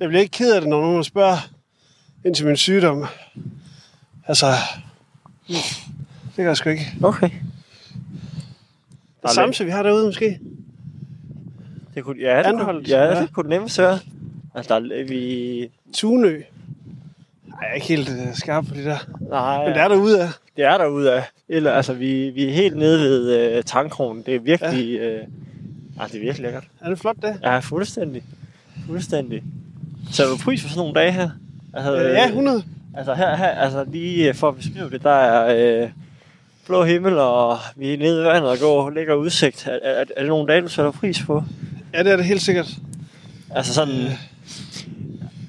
jeg 0.00 0.08
bliver 0.08 0.20
ikke 0.20 0.32
ked 0.32 0.54
af 0.54 0.60
det, 0.60 0.70
når 0.70 0.80
nogen 0.80 1.04
spørger 1.04 1.48
ind 2.24 2.34
til 2.34 2.46
min 2.46 2.56
sygdom. 2.56 3.06
Altså... 4.28 4.46
Det 5.48 6.36
gør 6.36 6.46
jeg 6.46 6.56
sgu 6.56 6.70
ikke. 6.70 6.92
Okay. 7.02 7.30
Det 9.22 9.30
samme, 9.30 9.54
som 9.54 9.66
vi 9.66 9.70
har 9.70 9.82
derude 9.82 10.06
måske. 10.06 10.40
Det 11.94 12.04
kunne, 12.04 12.22
ja, 12.22 12.38
det 12.38 12.44
Anholdt, 12.44 12.86
kunne, 12.86 12.96
ja, 12.96 13.04
ja. 13.04 13.20
det 13.20 13.32
kunne 13.32 13.48
nemt 13.48 13.78
være. 13.78 13.98
Altså, 14.54 14.74
der 14.80 14.94
er 14.96 15.04
vi... 15.08 15.70
Tunø. 15.94 16.28
Ej, 16.36 16.42
jeg 17.60 17.70
er 17.70 17.74
ikke 17.74 17.86
helt 17.86 18.08
øh, 18.08 18.34
skarp 18.34 18.66
på 18.66 18.74
det 18.74 18.84
der. 18.84 18.98
Nej, 19.20 19.64
Men 19.64 19.74
det 19.74 19.82
er 19.82 19.88
derude 19.88 20.22
af. 20.22 20.28
det 20.56 20.64
er 20.64 20.78
derude 20.78 21.12
af. 21.12 21.24
Eller, 21.48 21.72
altså, 21.72 21.92
vi, 21.92 22.30
vi 22.30 22.48
er 22.48 22.52
helt 22.52 22.76
nede 22.76 23.00
ved 23.00 23.56
øh, 23.56 23.62
tankkronen. 23.62 24.22
Det 24.26 24.34
er 24.34 24.40
virkelig... 24.40 24.94
Ja. 24.94 25.04
Øh, 25.04 25.26
ah, 26.00 26.08
det 26.08 26.16
er 26.16 26.20
virkelig 26.20 26.42
lækkert. 26.42 26.64
Er 26.80 26.88
det 26.88 26.98
flot, 26.98 27.16
det? 27.22 27.40
Ja, 27.42 27.58
fuldstændig. 27.58 28.22
Fuldstændig. 28.86 29.42
Så 30.12 30.24
er 30.24 30.28
du 30.28 30.36
pris 30.36 30.62
for 30.62 30.68
sådan 30.68 30.78
nogle 30.78 30.94
dage 30.94 31.12
her? 31.12 31.30
Altså, 31.74 31.96
Øh, 31.96 32.10
ja, 32.12 32.26
100. 32.28 32.64
Altså 32.98 33.14
her, 33.14 33.36
her, 33.36 33.46
altså 33.46 33.84
lige 33.84 34.34
for 34.34 34.48
at 34.48 34.56
beskrive 34.56 34.90
det, 34.90 35.02
der 35.02 35.10
er 35.10 35.82
øh, 35.82 35.90
blå 36.66 36.84
himmel, 36.84 37.18
og 37.18 37.58
vi 37.76 37.94
er 37.94 37.98
nede 37.98 38.22
i 38.22 38.24
vandet 38.24 38.50
og 38.50 38.58
går 38.58 38.90
lækker 38.90 39.14
udsigt. 39.14 39.66
Er, 39.66 39.78
er, 39.82 40.04
er 40.16 40.20
det 40.20 40.28
nogle 40.28 40.52
dage, 40.52 40.60
du 40.60 40.68
sætter 40.68 40.90
pris 40.90 41.22
på? 41.26 41.44
Ja, 41.94 42.02
det 42.02 42.12
er 42.12 42.16
det 42.16 42.24
helt 42.24 42.42
sikkert. 42.42 42.68
Altså 43.50 43.74
sådan... 43.74 44.06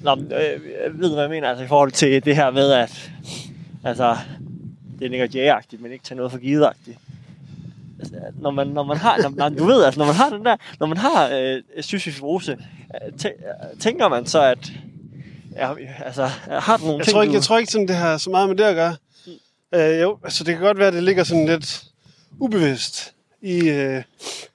Nå, 0.02 0.14
men, 0.14 0.32
øh, 0.32 0.60
jeg 0.84 0.92
ved, 0.94 1.12
hvad 1.12 1.22
jeg 1.22 1.30
mener, 1.30 1.48
altså 1.48 1.64
i 1.64 1.68
forhold 1.68 1.92
til 1.92 2.24
det 2.24 2.36
her 2.36 2.50
med, 2.50 2.72
at 2.72 3.10
altså, 3.84 4.16
det 4.98 5.06
er 5.06 5.10
Nick 5.10 5.80
men 5.80 5.92
ikke 5.92 6.04
tage 6.04 6.16
noget 6.16 6.32
for 6.32 6.38
givet-agtigt. 6.38 6.98
Altså, 7.98 8.14
når 8.40 8.50
man, 8.50 8.66
når 8.66 8.82
man 8.82 8.96
har, 8.96 9.18
når, 9.22 9.32
når, 9.36 9.48
du 9.48 9.64
ved, 9.64 9.84
altså, 9.84 10.00
når 10.00 10.06
man 10.06 10.14
har 10.14 10.30
den 10.30 10.44
der, 10.44 10.56
når 10.80 10.86
man 10.86 10.96
har 10.96 11.28
øh, 11.32 11.82
cystisk 11.82 12.16
fibrose, 12.16 12.52
øh, 12.52 13.12
tæ- 13.22 13.78
tænker 13.78 14.08
man 14.08 14.26
så, 14.26 14.42
at 14.42 14.72
ja, 15.56 15.74
altså, 16.04 16.26
har 16.48 16.76
du 16.76 16.82
nogle 16.82 16.98
Jeg 16.98 17.04
ting, 17.04 17.14
tror 17.14 17.22
ikke, 17.22 17.32
du... 17.32 17.36
jeg 17.36 17.42
tror 17.42 17.58
ikke 17.58 17.72
sådan, 17.72 17.88
det 17.88 17.96
har 17.96 18.18
så 18.18 18.30
meget 18.30 18.48
med 18.48 18.56
det 18.56 18.64
at 18.64 18.74
gøre. 18.74 18.96
Øh, 19.74 20.00
jo, 20.00 20.18
altså 20.24 20.44
det 20.44 20.54
kan 20.54 20.62
godt 20.64 20.78
være, 20.78 20.88
at 20.88 20.94
det 20.94 21.02
ligger 21.02 21.24
sådan 21.24 21.46
lidt 21.46 21.84
ubevidst 22.38 23.12
i, 23.42 23.58
øh, 23.68 24.02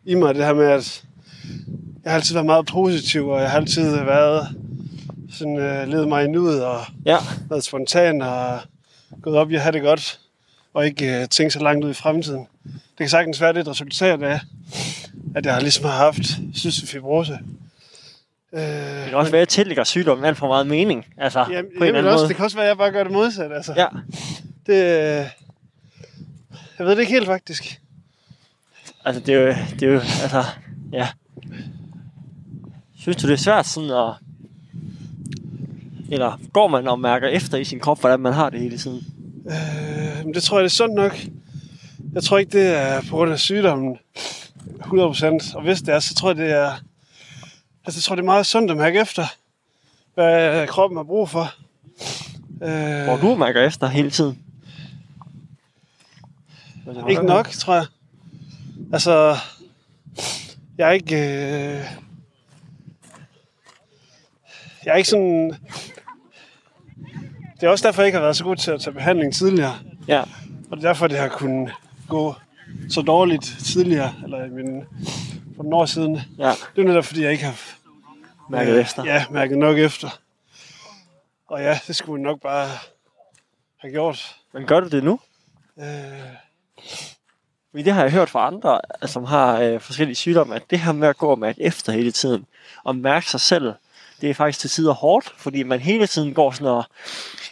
i 0.05 0.15
mig, 0.15 0.35
det 0.35 0.45
her 0.45 0.53
med, 0.53 0.65
at 0.65 1.03
jeg 2.03 2.11
har 2.11 2.17
altid 2.17 2.33
været 2.33 2.45
meget 2.45 2.65
positiv, 2.65 3.27
og 3.27 3.41
jeg 3.41 3.49
har 3.51 3.57
altid 3.57 3.89
været 3.95 4.47
sådan, 5.33 5.57
øh, 5.57 5.87
levet 5.87 6.07
mig 6.07 6.25
i 6.25 6.27
nuet, 6.27 6.63
og 6.65 6.85
Ja, 7.05 7.17
været 7.49 7.63
spontan, 7.63 8.21
og 8.21 8.59
gået 9.21 9.37
op 9.37 9.51
i 9.51 9.55
at 9.55 9.61
have 9.61 9.71
det 9.71 9.81
godt, 9.81 10.19
og 10.73 10.85
ikke 10.85 11.21
øh, 11.21 11.27
tænke 11.29 11.51
så 11.51 11.59
langt 11.59 11.85
ud 11.85 11.89
i 11.89 11.93
fremtiden. 11.93 12.47
Det 12.63 12.97
kan 12.97 13.09
sagtens 13.09 13.41
være, 13.41 13.53
det 13.53 13.57
er 13.57 13.61
et 13.61 13.67
resultat 13.67 14.23
af, 14.23 14.39
at 15.35 15.45
jeg 15.45 15.61
ligesom 15.61 15.85
har 15.85 15.91
haft 15.91 16.21
cystisk 16.55 16.91
fibrose. 16.91 17.39
Øh, 18.55 18.61
det 18.61 19.05
kan 19.09 19.13
også 19.13 19.31
være, 19.31 19.39
at 19.41 19.45
jeg 19.45 19.47
tillægger 19.47 19.83
sygdommen 19.83 20.25
alt 20.25 20.37
for 20.37 20.47
meget 20.47 20.67
mening. 20.67 21.05
Altså, 21.17 21.45
Jamen, 21.51 21.71
på 21.77 21.83
en 21.83 21.87
vil 21.93 21.97
anden 21.97 22.05
også, 22.13 22.21
måde. 22.23 22.27
det 22.27 22.35
kan 22.35 22.45
også 22.45 22.57
være, 22.57 22.65
at 22.65 22.69
jeg 22.69 22.77
bare 22.77 22.91
gør 22.91 23.03
det 23.03 23.11
modsat. 23.11 23.51
Altså. 23.51 23.73
Ja, 23.77 23.87
Det, 24.65 24.73
øh, 24.73 25.25
jeg 26.79 26.85
ved 26.87 26.89
det 26.91 26.99
ikke 26.99 27.11
helt, 27.13 27.25
faktisk. 27.25 27.81
altså 29.05 29.21
det 29.21 29.35
er 29.35 29.39
jo, 29.39 29.47
det 29.79 29.83
er 29.83 29.91
jo 29.93 29.99
altså, 29.99 30.43
ja. 30.93 31.07
Synes 32.99 33.17
du, 33.17 33.27
det 33.27 33.33
er 33.33 33.37
svært 33.37 33.65
sådan 33.67 33.89
at... 33.89 34.13
Eller 36.11 36.39
går 36.53 36.67
man 36.67 36.87
og 36.87 36.99
mærker 36.99 37.27
efter 37.27 37.57
i 37.57 37.63
sin 37.63 37.79
krop, 37.79 37.99
hvordan 37.99 38.19
man 38.19 38.33
har 38.33 38.49
det 38.49 38.59
hele 38.59 38.77
tiden? 38.77 39.01
Øh, 39.49 40.25
men 40.25 40.33
det 40.33 40.43
tror 40.43 40.57
jeg, 40.57 40.63
det 40.63 40.69
er 40.69 40.73
sundt 40.75 40.95
nok. 40.95 41.17
Jeg 42.13 42.23
tror 42.23 42.37
ikke, 42.37 42.57
det 42.59 42.77
er 42.77 43.01
på 43.09 43.15
grund 43.15 43.31
af 43.31 43.39
sygdommen 43.39 43.97
100%. 44.81 45.55
Og 45.55 45.61
hvis 45.63 45.79
det 45.81 45.93
er, 45.93 45.99
så 45.99 46.15
tror 46.15 46.29
jeg, 46.29 46.37
det 46.37 46.51
er, 46.51 46.71
altså, 47.85 47.97
jeg 47.97 48.03
tror, 48.03 48.15
det 48.15 48.21
er 48.21 48.25
meget 48.25 48.45
sundt 48.45 48.71
at 48.71 48.77
mærke 48.77 48.99
efter, 48.99 49.25
hvad 50.13 50.67
kroppen 50.67 50.97
har 50.97 51.03
brug 51.03 51.29
for. 51.29 51.53
Øh, 52.63 53.03
Hvor 53.03 53.17
du 53.17 53.35
mærker 53.35 53.65
efter 53.67 53.87
hele 53.87 54.11
tiden? 54.11 54.39
Ikke 57.09 57.23
nok, 57.25 57.49
tror 57.49 57.73
jeg. 57.75 57.85
Altså, 58.93 59.35
jeg 60.77 60.87
er 60.87 60.91
ikke... 60.91 61.15
Øh, 61.15 61.83
jeg 64.85 64.91
er 64.91 64.95
ikke 64.95 65.09
sådan... 65.09 65.55
Det 67.55 67.63
er 67.63 67.69
også 67.69 67.87
derfor, 67.87 68.01
jeg 68.01 68.07
ikke 68.07 68.15
har 68.15 68.23
været 68.23 68.35
så 68.37 68.43
god 68.43 68.55
til 68.55 68.71
at 68.71 68.81
tage 68.81 68.93
behandling 68.93 69.33
tidligere. 69.33 69.75
Ja, 70.07 70.21
Og 70.71 70.77
det 70.77 70.83
er 70.83 70.87
derfor, 70.89 71.07
det 71.07 71.17
har 71.17 71.27
kunnet 71.27 71.71
gå 72.07 72.35
så 72.89 73.01
dårligt 73.01 73.55
tidligere, 73.65 74.13
eller 74.23 74.45
i 74.45 74.49
min, 74.49 74.83
for 75.55 75.63
nogle 75.63 75.75
år 75.75 75.85
siden. 75.85 76.21
ja. 76.37 76.51
Det 76.75 76.81
er 76.81 76.87
netop, 76.87 77.05
fordi 77.05 77.23
jeg 77.23 77.31
ikke 77.31 77.43
har 77.43 77.75
Mærket 78.49 78.79
efter. 78.79 79.05
Ja, 79.05 79.25
mærket 79.31 79.57
nok 79.57 79.77
efter. 79.77 80.19
Og 81.47 81.61
ja, 81.61 81.79
det 81.87 81.95
skulle 81.95 82.23
nok 82.23 82.41
bare 82.41 82.67
have 83.77 83.91
gjort. 83.91 84.35
Men 84.53 84.65
gør 84.65 84.79
du 84.79 84.87
det 84.87 85.03
nu? 85.03 85.19
Øh, 85.79 85.85
Fordi 87.71 87.83
det 87.83 87.93
har 87.93 88.01
jeg 88.01 88.11
hørt 88.11 88.29
fra 88.29 88.47
andre, 88.47 88.81
som 89.05 89.23
har 89.23 89.59
øh, 89.59 89.79
forskellige 89.79 90.15
sygdomme, 90.15 90.55
at 90.55 90.63
det 90.69 90.79
her 90.79 90.91
med 90.91 91.07
at 91.07 91.17
gå 91.17 91.27
og 91.27 91.39
mærke 91.39 91.61
efter 91.61 91.91
hele 91.91 92.11
tiden, 92.11 92.45
og 92.83 92.95
mærke 92.95 93.29
sig 93.29 93.39
selv, 93.39 93.73
det 94.25 94.31
er 94.31 94.35
faktisk 94.35 94.59
til 94.59 94.69
tider 94.69 94.93
hårdt, 94.93 95.33
fordi 95.37 95.63
man 95.63 95.79
hele 95.79 96.07
tiden 96.07 96.33
går 96.33 96.51
sådan 96.51 96.67
og, 96.67 96.83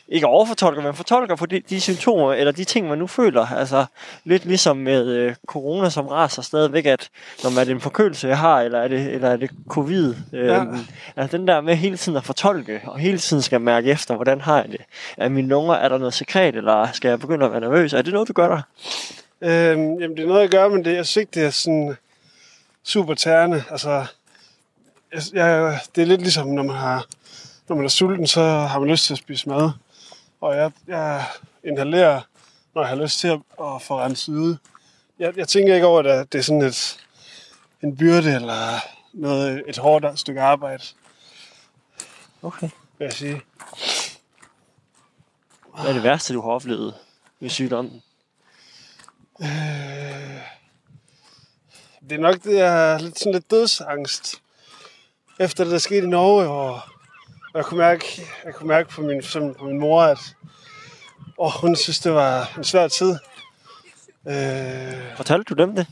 ikke 0.08 0.28
overfortolker, 0.28 0.82
men 0.82 0.94
fortolker 0.94 1.36
på 1.36 1.46
de, 1.46 1.62
de 1.70 1.82
symptomer, 1.82 2.34
eller 2.34 2.52
de 2.52 2.64
ting, 2.64 2.88
man 2.88 2.98
nu 2.98 3.08
føler. 3.08 3.48
Altså 3.48 3.86
lidt 4.24 4.46
ligesom 4.46 4.78
med 4.78 5.08
øh, 5.08 5.36
corona, 5.48 5.90
som 5.90 6.08
raser 6.08 6.42
stadigvæk, 6.42 6.86
at 6.86 7.10
når 7.44 7.50
man 7.50 7.60
er 7.60 7.64
det 7.64 7.72
en 7.72 7.82
forkølelse, 7.82 8.28
jeg 8.28 8.38
har, 8.38 8.62
eller 8.62 8.80
er 8.80 8.88
det, 8.88 9.08
eller 9.12 9.30
er 9.30 9.36
det 9.36 9.50
covid? 9.68 10.16
Øh, 10.34 10.46
Ja. 10.48 10.64
Altså 11.16 11.38
den 11.38 11.48
der 11.48 11.62
med 11.62 11.76
hele 11.76 11.98
tiden 11.98 12.18
at 12.18 12.24
fortolke, 12.24 12.82
og 12.86 13.00
hele 13.00 13.18
tiden 13.18 13.42
skal 13.44 13.62
mærke 13.62 13.92
efter, 13.92 14.16
hvordan 14.16 14.42
har 14.42 14.56
jeg 14.62 14.72
det? 14.72 14.82
Er 15.18 15.30
mine 15.30 15.48
lunger, 15.48 15.74
er 15.74 15.90
der 15.90 15.98
noget 15.98 16.14
sekret, 16.14 16.56
eller 16.56 16.92
skal 16.94 17.10
jeg 17.10 17.20
begynde 17.20 17.46
at 17.46 17.52
være 17.52 17.62
nervøs? 17.62 17.94
Er 17.94 18.02
det 18.02 18.14
noget, 18.14 18.28
du 18.28 18.34
gør 18.34 18.48
der? 18.48 18.62
Øhm, 19.42 20.00
jamen, 20.00 20.18
det 20.18 20.24
er 20.24 20.28
noget, 20.28 20.42
jeg 20.42 20.50
gør, 20.50 20.70
men 20.70 20.86
det, 20.86 20.96
jeg 20.96 21.06
synes 21.06 21.18
ikke, 21.22 21.32
det 21.34 21.46
er 21.46 21.50
sådan 21.50 21.98
super 22.84 23.14
tærende. 23.14 23.64
Altså, 23.72 24.06
jeg, 25.14 25.22
jeg, 25.34 25.80
det 25.96 26.02
er 26.02 26.06
lidt 26.06 26.22
ligesom, 26.22 26.48
når 26.48 26.64
man, 26.64 26.76
har, 26.76 27.06
når 27.68 27.76
man 27.76 27.86
er 27.86 27.90
sulten, 27.90 28.28
så 28.28 28.42
har 28.44 28.80
man 28.80 28.90
lyst 28.90 29.06
til 29.06 29.14
at 29.14 29.18
spise 29.18 29.50
mad. 29.50 29.72
Og 30.42 30.56
jeg, 30.56 30.72
jeg 30.88 31.26
inhalerer, 31.64 32.22
når 32.76 32.82
jeg 32.82 32.90
har 32.90 32.96
lyst 32.96 33.20
til 33.20 33.28
at, 33.28 33.40
at 33.60 33.82
få 33.82 34.00
renset 34.00 34.34
ud. 34.34 34.56
Jeg, 35.20 35.38
jeg 35.38 35.48
tænker 35.48 35.76
ikke 35.76 35.88
over, 35.88 36.00
at 36.00 36.34
det 36.34 36.40
er 36.40 36.44
sådan 36.44 36.62
et, 36.62 36.98
en 37.84 37.98
byrde 37.98 38.36
eller 38.36 38.80
noget, 39.14 39.64
et 39.68 39.78
hårdt 39.78 40.20
stykke 40.20 40.42
arbejde, 40.42 40.84
Okay. 42.42 42.70
vil 42.98 43.06
jeg 43.06 43.14
sige. 43.14 43.42
Hvad 45.76 45.90
er 45.90 45.94
det 45.94 46.04
værste, 46.04 46.34
du 46.34 46.42
har 46.42 46.50
oplevet 46.50 46.94
ved 47.40 47.50
sygdommen? 47.50 48.04
Øh, 49.42 49.48
det 52.10 52.12
er 52.12 52.18
nok 52.18 52.44
det 52.44 52.60
er 52.60 53.00
lidt 53.00 53.20
sådan 53.20 53.34
lidt 53.34 53.52
dødsangst. 53.52 54.43
Efter 55.40 55.64
det, 55.64 55.72
der 55.72 55.78
skete 55.80 56.06
i 56.06 56.10
Norge, 56.10 56.48
og 56.48 56.80
jeg 57.56 57.66
kunne 57.66 57.78
mærke, 57.78 58.06
jeg 58.46 58.54
kunne 58.54 58.68
mærke 58.68 58.90
på, 58.90 59.02
min, 59.02 59.22
simpelthen 59.22 59.56
på 59.60 59.66
min 59.66 59.80
mor, 59.80 60.02
at 60.02 60.20
åh, 61.38 61.52
hun 61.52 61.76
synes, 61.76 62.00
det 62.00 62.14
var 62.14 62.54
en 62.58 62.64
svær 62.64 62.88
tid. 62.88 63.18
Øh, 64.28 65.16
Fortalte 65.18 65.56
du 65.56 65.64
dem 65.64 65.76
det? 65.76 65.88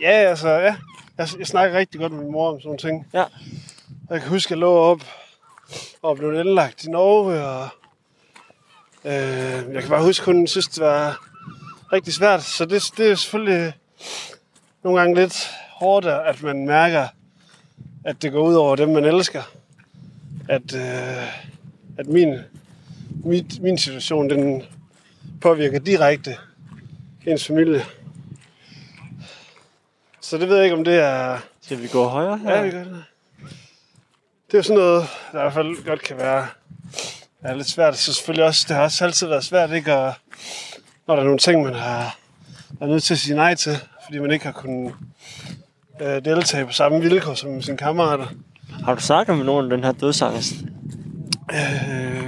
ja, 0.00 0.10
altså, 0.10 0.48
ja. 0.48 0.76
Jeg, 1.18 1.28
jeg 1.38 1.46
snakker 1.46 1.78
rigtig 1.78 2.00
godt 2.00 2.12
med 2.12 2.20
min 2.22 2.32
mor 2.32 2.52
om 2.52 2.60
sådan 2.60 2.66
nogle 2.68 2.78
ting. 2.78 3.06
Ja. 3.12 3.24
Jeg 4.10 4.20
kan 4.20 4.28
huske, 4.28 4.48
at 4.48 4.50
jeg 4.50 4.58
lå 4.58 4.72
op 4.76 5.00
og 6.02 6.16
blev 6.16 6.34
indlagt 6.34 6.84
i 6.84 6.90
Norge, 6.90 7.44
og 7.44 7.68
øh, 9.04 9.74
jeg 9.74 9.82
kan 9.82 9.90
bare 9.90 10.02
huske, 10.02 10.22
at 10.22 10.36
hun 10.36 10.46
synes, 10.46 10.68
det 10.68 10.84
var 10.84 11.26
rigtig 11.92 12.14
svært. 12.14 12.42
Så 12.42 12.64
det, 12.64 12.82
det 12.96 13.10
er 13.10 13.14
selvfølgelig 13.14 13.72
nogle 14.82 15.00
gange 15.00 15.14
lidt 15.14 15.50
hårdt, 15.70 16.06
at 16.06 16.42
man 16.42 16.66
mærker, 16.66 17.08
at 18.06 18.22
det 18.22 18.32
går 18.32 18.48
ud 18.48 18.54
over 18.54 18.76
dem, 18.76 18.88
man 18.88 19.04
elsker. 19.04 19.42
At, 20.48 20.74
øh, 20.74 21.38
at 21.98 22.06
min, 22.06 22.38
mit, 23.24 23.60
min 23.60 23.78
situation, 23.78 24.30
den 24.30 24.62
påvirker 25.40 25.78
direkte 25.78 26.36
ens 27.26 27.46
familie. 27.46 27.84
Så 30.20 30.38
det 30.38 30.48
ved 30.48 30.56
jeg 30.56 30.64
ikke, 30.64 30.76
om 30.76 30.84
det 30.84 30.94
er... 30.94 31.38
Skal 31.60 31.82
vi 31.82 31.88
gå 31.88 32.04
højere 32.04 32.38
her? 32.38 32.56
Ja, 32.56 32.62
vi 32.62 32.70
gør 32.70 32.84
det. 32.84 33.04
Det 34.46 34.54
er 34.54 34.58
jo 34.58 34.62
sådan 34.62 34.78
noget, 34.78 35.08
der 35.32 35.38
i 35.38 35.42
hvert 35.42 35.52
fald 35.52 35.84
godt 35.84 36.02
kan 36.02 36.16
være 36.16 36.46
er 37.42 37.54
lidt 37.54 37.68
svært. 37.68 37.96
Så 37.96 38.14
selvfølgelig 38.14 38.44
også, 38.44 38.64
det 38.68 38.76
har 38.76 38.82
også 38.82 39.04
altid 39.04 39.26
været 39.26 39.44
svært, 39.44 39.70
ikke? 39.70 39.94
Og, 39.94 40.12
når 41.06 41.14
der 41.14 41.22
er 41.22 41.26
nogle 41.26 41.38
ting, 41.38 41.62
man 41.62 41.74
har 41.74 42.18
er 42.80 42.86
nødt 42.86 43.02
til 43.02 43.14
at 43.14 43.18
sige 43.18 43.36
nej 43.36 43.54
til, 43.54 43.78
fordi 44.04 44.18
man 44.18 44.30
ikke 44.30 44.44
har 44.44 44.52
kunnet 44.52 44.94
øh, 46.00 46.24
deltage 46.24 46.66
på 46.66 46.72
samme 46.72 47.00
vilkår 47.00 47.34
som 47.34 47.62
sine 47.62 47.76
kammerater. 47.76 48.26
Har 48.84 48.94
du 48.94 49.00
snakket 49.00 49.36
med 49.36 49.44
nogen 49.44 49.64
om 49.64 49.70
den 49.70 49.84
her 49.84 49.92
dødsangst? 49.92 50.54
Øh, 51.52 52.26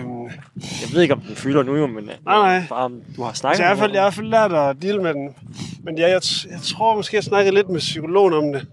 Jeg 0.61 0.93
ved 0.93 1.03
ikke, 1.03 1.15
om 1.15 1.21
den 1.21 1.37
fylder 1.37 1.63
nu, 1.63 1.87
men 1.87 2.05
nej, 2.05 2.15
nej. 2.27 2.63
bare 2.69 2.91
du 3.17 3.23
har 3.23 3.33
snakket 3.33 3.59
jeg 3.59 3.69
har 3.69 3.75
med 3.75 3.95
jeg 3.95 4.03
har 4.03 4.11
i 4.11 4.15
hvert 4.15 4.51
lært 4.51 4.53
at 4.53 4.83
deale 4.83 5.03
med 5.03 5.15
den. 5.15 5.35
Men 5.83 5.99
ja, 5.99 6.03
jeg, 6.11 6.21
jeg 6.51 6.61
tror 6.63 6.97
måske, 6.97 7.17
jeg 7.17 7.25
snakkede 7.25 7.55
lidt 7.55 7.69
med 7.69 7.79
psykologen 7.81 8.35
om 8.35 8.53
det. 8.53 8.67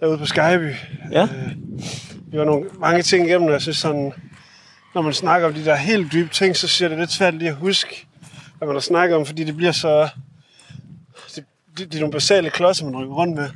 Derude 0.00 0.18
på 0.18 0.26
Skyby. 0.26 0.74
Ja. 1.12 1.22
Øh, 1.22 1.52
vi 2.32 2.38
var 2.38 2.44
nogle, 2.44 2.66
mange 2.78 3.02
ting 3.02 3.26
igennem, 3.28 3.46
og 3.46 3.52
jeg 3.52 3.62
synes 3.62 3.76
sådan, 3.76 4.12
når 4.94 5.02
man 5.02 5.12
snakker 5.12 5.48
om 5.48 5.54
de 5.54 5.64
der 5.64 5.76
helt 5.76 6.12
dybe 6.12 6.28
ting, 6.32 6.56
så 6.56 6.68
siger 6.68 6.88
det 6.88 6.98
lidt 6.98 7.12
svært 7.12 7.34
lige 7.34 7.48
at 7.50 7.56
huske, 7.56 8.06
hvad 8.58 8.66
man 8.68 8.74
har 8.74 8.80
snakket 8.80 9.16
om, 9.16 9.26
fordi 9.26 9.44
det 9.44 9.56
bliver 9.56 9.72
så... 9.72 10.08
Det, 11.34 11.44
det, 11.78 11.86
det 11.92 11.94
er 11.94 12.00
nogle 12.00 12.12
basale 12.12 12.50
klodser, 12.50 12.84
man 12.84 12.96
rykker 12.96 13.14
rundt 13.14 13.36
med. 13.36 13.48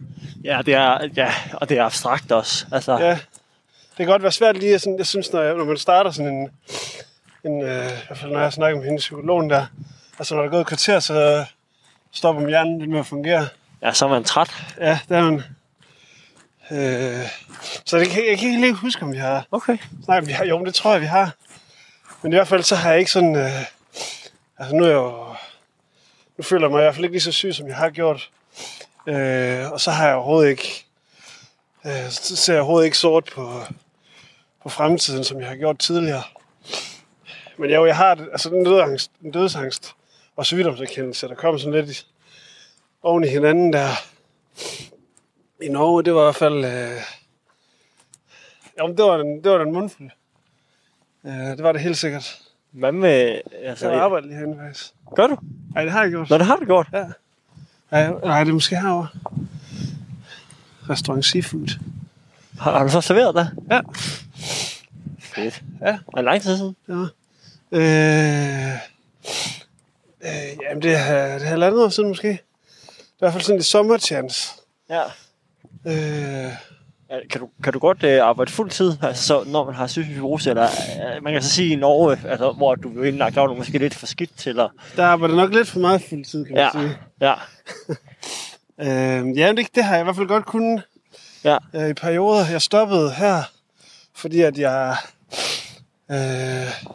Ja, 0.45 0.63
det 0.67 0.75
er, 0.75 1.09
ja, 1.17 1.35
og 1.53 1.69
det 1.69 1.79
er 1.79 1.85
abstrakt 1.85 2.33
også. 2.33 2.67
Altså, 2.73 2.99
Ja, 2.99 3.11
det 3.11 3.97
kan 3.97 4.07
godt 4.07 4.23
være 4.23 4.33
svært 4.33 4.59
lige, 4.59 4.79
sådan, 4.79 4.99
jeg 4.99 5.07
synes, 5.07 5.33
når, 5.33 5.43
jeg, 5.43 5.55
når 5.55 5.65
man 5.65 5.77
starter 5.77 6.11
sådan 6.11 6.33
en, 6.33 6.51
en 7.45 7.63
øh, 7.63 7.87
i 7.87 8.07
hvert 8.07 8.19
fald 8.19 8.33
når 8.33 8.41
jeg 8.41 8.53
snakker 8.53 8.79
med 8.79 8.85
hende 8.85 8.99
psykologen 8.99 9.51
der, 9.51 9.67
altså 10.19 10.35
når 10.35 10.43
der 10.43 10.49
er 10.49 10.51
gået 10.53 10.61
et 10.61 10.67
kvarter, 10.67 11.01
så 11.01 11.45
stopper 12.13 12.41
min 12.43 12.49
hjerne 12.49 12.79
lidt 12.79 12.91
med 12.91 12.99
at 12.99 13.07
fungere. 13.07 13.49
ja, 13.83 13.93
så 13.93 14.05
er 14.05 14.09
man 14.09 14.25
træt. 14.25 14.51
Ja, 14.81 14.99
det 15.09 15.17
er 15.17 15.23
man. 15.31 15.43
Øh, 16.71 17.27
så 17.85 17.99
det 17.99 18.09
kan, 18.09 18.29
jeg 18.29 18.39
kan 18.39 18.49
ikke 18.49 18.61
lige 18.61 18.75
huske, 18.75 19.03
om 19.03 19.13
vi 19.13 19.19
har 19.19 19.47
Okay. 19.51 19.79
Nej, 20.09 20.21
vi 20.21 20.33
har, 20.33 20.45
jo, 20.45 20.59
men 20.59 20.67
det 20.67 20.75
tror 20.75 20.93
jeg, 20.93 21.01
vi 21.01 21.07
har. 21.07 21.31
Men 22.23 22.33
i 22.33 22.37
hvert 22.37 22.49
fald 22.49 22.63
så 22.63 22.77
har 22.77 22.91
jeg 22.91 22.99
ikke 22.99 23.11
sådan... 23.11 23.37
Øh, 23.37 23.61
altså 24.59 24.75
nu 24.77 24.85
er 24.85 24.89
jeg 24.89 24.95
jo... 24.95 25.27
Nu 26.37 26.45
føler 26.45 26.67
jeg 26.67 26.71
mig 26.71 26.79
i 26.79 26.83
hvert 26.83 26.95
fald 26.95 27.05
ikke 27.05 27.15
lige 27.15 27.23
så 27.23 27.33
syg, 27.33 27.55
som 27.55 27.67
jeg 27.69 27.77
har 27.77 27.91
gjort. 27.91 28.31
Øh, 29.07 29.73
og 29.73 29.81
så 29.81 29.91
har 29.91 30.07
jeg 30.07 30.17
overhovedet 30.17 30.51
ikke... 30.51 30.85
Øh, 31.87 32.11
så 32.11 32.37
ser 32.37 32.53
jeg 32.53 32.61
overhovedet 32.63 32.85
ikke 32.85 32.99
sort 32.99 33.25
på, 33.25 33.61
på 34.63 34.69
fremtiden, 34.69 35.25
som 35.25 35.41
jeg 35.41 35.49
har 35.49 35.57
gjort 35.57 35.79
tidligere. 35.79 36.23
Men 37.59 37.71
jo, 37.71 37.87
jeg 37.87 37.97
har 37.97 38.11
altså 38.33 38.51
den 38.51 38.65
dødsangst, 38.65 39.11
den 39.21 39.31
dødsangst 39.31 39.95
og 40.37 40.47
sygdomserkendelse, 40.47 41.29
der 41.29 41.35
kom 41.35 41.59
sådan 41.59 41.85
lidt 41.85 42.07
oven 43.03 43.25
i 43.25 43.29
hinanden 43.29 43.73
der. 43.73 43.89
I 45.63 45.69
Norge, 45.69 46.03
det 46.03 46.15
var 46.15 46.21
i 46.21 46.25
hvert 46.25 46.37
fald... 46.37 46.65
Øh, 46.65 47.01
jo, 48.79 48.87
men 48.87 48.97
det 48.97 49.05
var 49.05 49.17
den, 49.17 49.45
det 49.45 49.53
var 49.53 49.59
den 49.59 49.73
mundfuld. 49.73 50.11
Øh, 51.27 51.33
det 51.33 51.63
var 51.63 51.73
det 51.73 51.81
helt 51.81 51.97
sikkert. 51.97 52.39
Hvad 52.71 52.93
med... 52.93 53.41
Så 53.51 53.57
Altså, 53.63 53.91
jeg 53.91 54.01
arbejder 54.01 54.27
lige 54.27 54.37
herinde, 54.37 54.59
faktisk. 54.61 54.95
gør 55.17 55.27
du? 55.27 55.37
Nej, 55.75 55.85
det 55.85 55.93
har 55.93 56.03
jeg 56.03 56.11
gjort. 56.11 56.31
Nå, 56.31 56.39
det 56.39 56.47
har 56.47 56.57
du 56.57 56.65
gjort. 56.65 56.87
Ja. 56.93 57.05
Nej, 57.93 58.11
nej, 58.25 58.45
det 58.45 58.51
er 58.51 58.55
måske 58.55 58.77
herovre. 58.81 59.09
Restaurant 60.91 61.25
Seafood. 61.25 61.79
Har, 62.61 62.79
har 62.79 62.85
du 62.85 62.91
så 62.91 63.01
serveret 63.01 63.35
der? 63.35 63.47
Ja. 63.71 63.81
Fedt. 65.21 65.63
Ja. 65.81 65.99
Og 66.07 66.25
lang 66.25 66.43
tid 66.43 66.57
siden? 66.57 66.77
Ja. 66.89 66.95
Øh, 67.73 68.73
øh, 70.23 70.57
jamen, 70.63 70.83
det 70.83 70.95
er, 70.95 71.39
det 71.39 71.45
er 71.45 71.49
halvandet 71.49 71.85
år 71.85 71.89
siden 71.89 72.09
måske. 72.09 72.29
Det 72.29 72.39
er 72.39 72.39
i 72.39 73.19
hvert 73.19 73.33
fald 73.33 73.43
sådan 73.43 73.59
et 73.59 73.65
sommerchance. 73.65 74.53
Ja. 74.91 75.03
Øh, 75.87 75.93
Ja, 75.95 76.57
Kan 77.31 77.41
du, 77.41 77.49
kan 77.65 77.73
du 77.73 77.79
godt 77.79 78.03
øh, 78.03 78.23
arbejde 78.25 78.51
fuld 78.53 78.71
tid, 78.71 78.93
altså, 79.03 79.25
så, 79.25 79.45
når 79.47 79.65
man 79.65 79.75
har 79.75 79.87
fibrose, 79.87 80.51
eller 80.51 80.65
øh, 81.17 81.23
man 81.23 81.33
kan 81.33 81.43
så 81.43 81.49
sige 81.51 81.73
i 81.73 81.77
Norge, 81.77 82.19
altså, 82.29 82.53
hvor 82.53 82.75
du 82.75 83.01
er 83.03 83.05
indlagt, 83.05 83.35
der 83.35 83.43
er 83.43 83.55
måske 83.55 83.79
lidt 83.79 83.95
for 83.95 84.07
skidt 84.07 84.37
til 84.37 84.61
at... 84.61 84.71
der 84.97 85.07
arbejder 85.07 85.35
nok 85.35 85.55
lidt 85.55 85.69
for 85.69 85.81
meget 85.81 86.03
fuldtid, 86.09 86.45
kan 86.45 86.55
man 86.55 86.63
Ja, 86.75 86.81
sige. 86.81 86.97
ja, 87.21 87.35
Øh, 88.79 89.39
ja, 89.39 89.53
det, 89.53 89.67
det 89.75 89.85
har 89.85 89.93
jeg 89.95 90.01
i 90.01 90.05
hvert 90.05 90.17
fald 90.17 90.27
godt 90.29 90.47
kunnet 90.47 90.83
ja, 91.45 91.59
øh, 91.75 91.91
i 91.91 91.95
perioder. 91.95 92.47
Jeg 92.51 92.63
stoppede 92.63 93.13
her, 93.15 93.43
fordi 94.15 94.41
at 94.41 94.59
jeg 94.59 94.97
øh, 96.11 96.89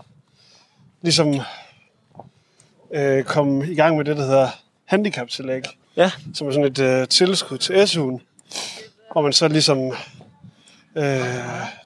ligesom 1.01 1.39
øh, 2.93 3.23
kom 3.23 3.63
i 3.63 3.75
gang 3.75 3.97
med 3.97 4.05
det, 4.05 4.17
der 4.17 4.23
hedder 4.25 4.49
handicaptillæg, 4.85 5.63
ja, 5.97 6.11
som 6.33 6.47
er 6.47 6.51
sådan 6.51 6.65
et 6.65 6.79
øh, 6.79 7.07
tilskud 7.07 7.57
til 7.57 7.73
SU'en, 7.73 8.19
hvor 9.17 9.21
man 9.23 9.33
så 9.33 9.47
ligesom, 9.47 9.77
øh, 10.95 11.03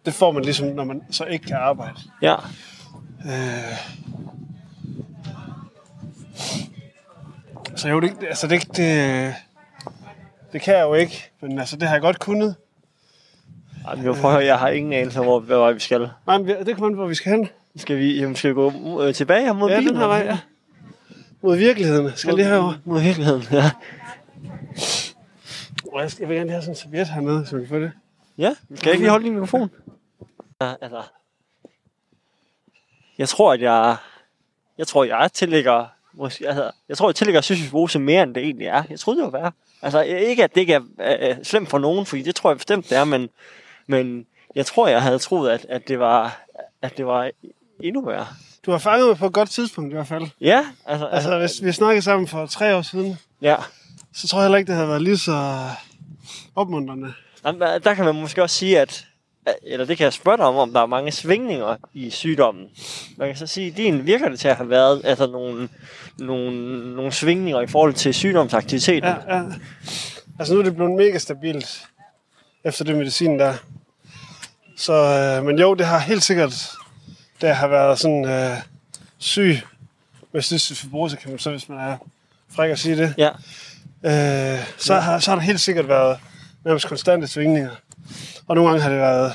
det 0.06 0.14
får 0.14 0.32
man 0.32 0.44
ligesom, 0.44 0.68
når 0.68 0.84
man 0.84 1.02
så 1.12 1.26
ikke 1.26 1.46
kan 1.46 1.56
arbejde. 1.56 1.94
ja. 2.22 2.36
Øh, 3.26 3.78
så 7.76 7.90
jo, 7.90 8.00
det, 8.00 8.12
altså 8.28 8.48
det, 8.48 8.78
det, 8.78 9.34
det 10.54 10.62
kan 10.62 10.74
jeg 10.74 10.82
jo 10.82 10.94
ikke, 10.94 11.32
men 11.42 11.60
altså 11.60 11.76
det 11.76 11.88
har 11.88 11.96
jeg 11.96 12.02
godt 12.02 12.20
kunnet. 12.20 12.56
Ej, 13.88 13.96
men 13.96 14.06
jeg, 14.06 14.16
prøver, 14.16 14.40
jeg 14.40 14.60
har 14.60 14.70
ingen 14.70 14.94
anelse 14.94 15.20
om, 15.20 15.26
hvor, 15.26 15.40
vej 15.40 15.72
vi 15.72 15.80
skal. 15.80 16.10
Nej, 16.28 16.38
men 16.38 16.48
det 16.48 16.76
kommer 16.76 16.88
an 16.88 16.94
på, 16.94 17.00
hvor 17.00 17.08
vi 17.08 17.16
skal 17.16 17.32
hen. 17.32 17.50
Skal 17.78 17.98
vi, 17.98 18.20
jamen, 18.20 18.36
skal 18.36 18.50
vi 18.50 18.54
gå 18.54 19.02
øh, 19.04 19.14
tilbage 19.14 19.42
her 19.42 19.54
mod 19.54 19.70
Ja, 19.70 19.78
bilen? 19.80 19.94
den 19.94 20.02
her 20.02 20.08
vej, 20.08 20.24
ja. 20.26 20.38
Mod 21.42 21.58
virkeligheden. 21.58 22.12
Skal 22.16 22.28
jeg 22.28 22.36
lige 22.36 22.48
herover. 22.48 22.74
Mod 22.86 23.02
virkeligheden, 23.02 23.44
ja. 23.52 23.72
Jeg, 25.96 26.12
skal, 26.12 26.22
jeg 26.22 26.30
vil 26.30 26.36
gerne 26.36 26.48
lige 26.48 26.52
have 26.54 26.62
sådan 26.62 26.72
en 26.72 26.76
serviet 26.76 27.08
hernede, 27.08 27.46
så 27.46 27.56
vi 27.56 27.62
kan 27.62 27.70
få 27.70 27.80
det. 27.80 27.92
Ja, 28.38 28.56
skal 28.76 28.90
jeg 28.90 28.94
ikke 28.94 29.04
lige 29.04 29.10
holde 29.10 29.26
din 29.26 29.34
mikrofon? 29.34 29.70
Ja, 30.62 30.74
altså... 30.82 31.02
Jeg 33.18 33.30
tror, 33.30 33.54
at 33.54 33.62
jeg... 33.62 33.96
Jeg 34.78 34.88
tror, 34.88 35.04
jeg 35.04 35.30
tillægger... 35.34 35.86
Måske, 36.14 36.48
altså, 36.48 36.72
jeg 36.90 36.98
tror, 36.98 37.10
jeg 37.10 37.16
tillægger 37.16 37.42
cystisk 37.42 37.68
fibrose 37.68 38.00
mere, 38.00 38.24
end 38.24 38.36
det 38.36 38.44
egentlig 38.44 38.68
er. 38.68 38.84
Jeg 38.90 39.00
troede, 39.00 39.18
det 39.22 39.34
var 39.34 39.40
værre. 39.40 39.52
Altså, 39.82 40.02
ikke 40.02 40.44
at 40.44 40.56
det 40.56 40.62
ikke 40.62 40.74
er 41.00 41.30
øh, 41.30 41.44
slemt 41.44 41.70
for 41.70 41.78
nogen, 41.78 42.06
fordi 42.06 42.22
det 42.22 42.36
tror 42.36 42.50
jeg 42.50 42.58
bestemt, 42.58 42.90
det 42.90 42.98
er, 42.98 43.04
men, 43.04 43.30
men 43.88 44.26
jeg 44.56 44.66
tror, 44.66 44.88
jeg 44.88 45.02
havde 45.02 45.20
troet, 45.20 45.50
at, 45.50 45.66
at, 45.70 45.88
det 45.88 46.00
var, 46.00 46.42
at 46.82 46.98
det 46.98 47.06
var 47.06 47.32
endnu 47.80 48.06
værre. 48.06 48.28
Du 48.66 48.72
har 48.72 48.78
fanget 48.78 49.08
mig 49.08 49.18
på 49.18 49.26
et 49.26 49.34
godt 49.34 49.50
tidspunkt 49.50 49.92
i 49.92 49.96
hvert 49.96 50.08
fald. 50.08 50.24
Ja, 50.42 50.66
altså... 50.86 51.06
Altså, 51.06 51.40
hvis 51.40 51.64
vi 51.64 51.72
snakkede 51.72 52.02
sammen 52.02 52.28
for 52.28 52.46
tre 52.46 52.76
år 52.76 52.82
siden, 52.82 53.18
Ja. 53.42 53.56
Så 54.14 54.28
tror 54.28 54.40
jeg 54.40 54.46
heller 54.46 54.58
ikke, 54.58 54.68
det 54.68 54.76
havde 54.76 54.90
været 54.90 55.02
lige 55.02 55.18
så 55.18 55.60
opmuntrende. 56.56 57.14
Jamen, 57.46 57.62
Der 57.62 57.94
kan 57.94 58.06
man 58.06 58.16
måske 58.16 58.44
også 58.44 58.56
sige, 58.56 58.80
at 58.80 59.06
eller 59.64 59.86
det 59.86 59.98
kan 59.98 60.04
jeg 60.04 60.14
spørge 60.14 60.38
dig 60.38 60.46
om, 60.46 60.56
om 60.56 60.74
der 60.74 60.82
er 60.82 60.86
mange 60.86 61.12
svingninger 61.12 61.76
i 61.94 62.10
sygdommen. 62.10 62.66
Man 63.18 63.28
kan 63.28 63.38
så 63.38 63.48
sige, 63.48 63.68
at 63.68 63.78
din 63.78 64.06
virker 64.06 64.30
det 64.30 64.40
til 64.40 64.48
at 64.48 64.56
have 64.56 64.70
været 64.70 65.02
altså 65.04 65.28
nogle, 65.28 65.70
nogle, 66.18 66.96
nogle 66.96 67.12
svingninger 67.12 67.62
i 67.62 67.68
forhold 67.68 67.94
til 67.94 68.14
sygdomsaktiviteten. 68.14 69.04
Ja, 69.10 69.38
ja. 69.38 69.44
Altså 70.40 70.54
nu 70.54 70.60
er 70.60 70.64
det 70.64 70.76
blevet 70.76 70.92
mega 70.92 71.18
stabilt 71.18 71.84
efter 72.64 72.86
det 72.86 72.96
medicin 72.96 73.40
der. 73.40 73.54
Så, 74.78 74.94
øh, 74.94 75.46
men 75.46 75.60
jo, 75.60 75.74
det 75.74 75.86
har 75.86 76.00
helt 76.00 76.24
sikkert, 76.24 76.72
jeg 77.42 77.58
har 77.58 77.68
været 77.68 78.00
sådan 78.00 78.26
øh, 78.26 78.58
syg 79.18 79.60
med 80.32 80.42
cystisk 80.42 80.82
fibrose, 80.82 81.18
kan 81.18 81.30
man 81.30 81.40
så, 81.40 81.50
hvis 81.50 81.70
man 81.70 81.80
er 81.80 81.98
fræk 82.50 82.72
at 82.72 82.80
sige 82.80 82.98
det, 82.98 83.14
Ja. 83.18 83.30
Øh, 84.06 84.60
så, 84.78 85.00
har, 85.00 85.20
så 85.20 85.32
har 85.32 85.36
der 85.36 85.44
helt 85.44 85.60
sikkert 85.60 85.88
været 85.88 86.18
nærmest 86.66 86.88
konstante 86.88 87.28
svingninger. 87.28 87.70
Og 88.48 88.56
nogle 88.56 88.70
gange 88.70 88.84
har 88.84 88.90
det 88.90 89.00
været 89.00 89.34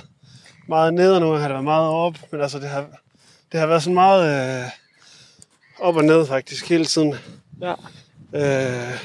meget 0.68 0.94
ned, 0.94 1.12
og 1.12 1.20
nogle 1.20 1.32
gange 1.32 1.40
har 1.42 1.48
det 1.48 1.54
været 1.54 1.64
meget 1.64 1.88
op. 1.88 2.14
Men 2.32 2.40
altså, 2.40 2.58
det 2.58 2.68
har, 2.68 2.84
det 3.52 3.60
har 3.60 3.66
været 3.66 3.82
sådan 3.82 3.94
meget 3.94 4.60
øh, 4.64 4.70
op 5.80 5.96
og 5.96 6.04
ned 6.04 6.26
faktisk 6.26 6.68
hele 6.68 6.84
tiden. 6.84 7.14
ja. 7.62 7.74
Øh, 8.34 8.98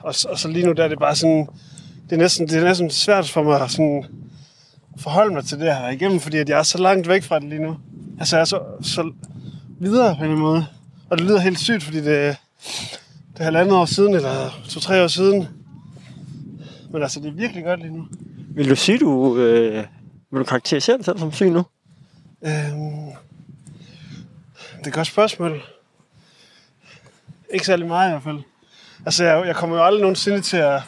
og, 0.00 0.14
så- 0.14 0.28
og 0.28 0.38
så 0.38 0.48
lige 0.48 0.66
nu 0.66 0.72
der 0.72 0.84
er 0.84 0.88
det 0.88 0.98
bare 0.98 1.16
sådan, 1.16 1.48
det 2.10 2.12
er 2.12 2.16
næsten, 2.22 2.48
det 2.48 2.58
er 2.58 2.64
næsten 2.64 2.90
svært 2.90 3.28
for 3.30 3.42
mig 3.42 3.60
at 3.60 3.70
sådan 3.70 4.04
forholde 4.98 5.34
mig 5.34 5.44
til 5.44 5.58
det, 5.58 5.66
været 5.66 5.94
igennem, 5.94 6.20
fordi 6.20 6.38
at 6.38 6.48
jeg 6.48 6.58
er 6.58 6.62
så 6.62 6.78
langt 6.78 7.08
væk 7.08 7.22
fra 7.22 7.38
det 7.38 7.48
lige 7.48 7.62
nu. 7.62 7.76
Altså 8.20 8.36
jeg 8.36 8.40
er 8.40 8.44
så, 8.44 8.60
så 8.82 9.12
videre 9.80 10.16
på 10.16 10.24
en 10.24 10.38
måde. 10.38 10.66
Og 11.10 11.18
det 11.18 11.26
lyder 11.26 11.38
helt 11.40 11.58
sygt, 11.58 11.82
fordi 11.82 12.00
det, 12.04 12.36
halvandet 13.42 13.74
år 13.74 13.84
siden, 13.84 14.14
eller 14.14 14.50
to-tre 14.68 15.02
år 15.02 15.06
siden. 15.06 15.48
Men 16.90 17.02
altså, 17.02 17.20
det 17.20 17.28
er 17.28 17.32
virkelig 17.32 17.64
godt 17.64 17.80
lige 17.80 17.96
nu. 17.96 18.06
Vil 18.54 18.70
du 18.70 18.76
sige, 18.76 18.98
du, 18.98 19.36
øh, 19.36 19.84
vil 20.30 20.40
du 20.40 20.44
karakterisere 20.44 20.96
dig 20.96 21.04
selv 21.04 21.18
som 21.18 21.32
syg 21.32 21.50
nu? 21.50 21.66
Øhm, 22.42 23.12
det 24.78 24.84
er 24.84 24.86
et 24.86 24.92
godt 24.92 25.06
spørgsmål. 25.06 25.62
Ikke 27.52 27.66
særlig 27.66 27.86
meget 27.86 28.08
i 28.08 28.10
hvert 28.10 28.22
fald. 28.22 28.38
Altså, 29.06 29.24
jeg, 29.24 29.46
jeg 29.46 29.56
kommer 29.56 29.76
jo 29.76 29.84
aldrig 29.84 30.00
nogensinde 30.00 30.40
til 30.40 30.56
at 30.56 30.80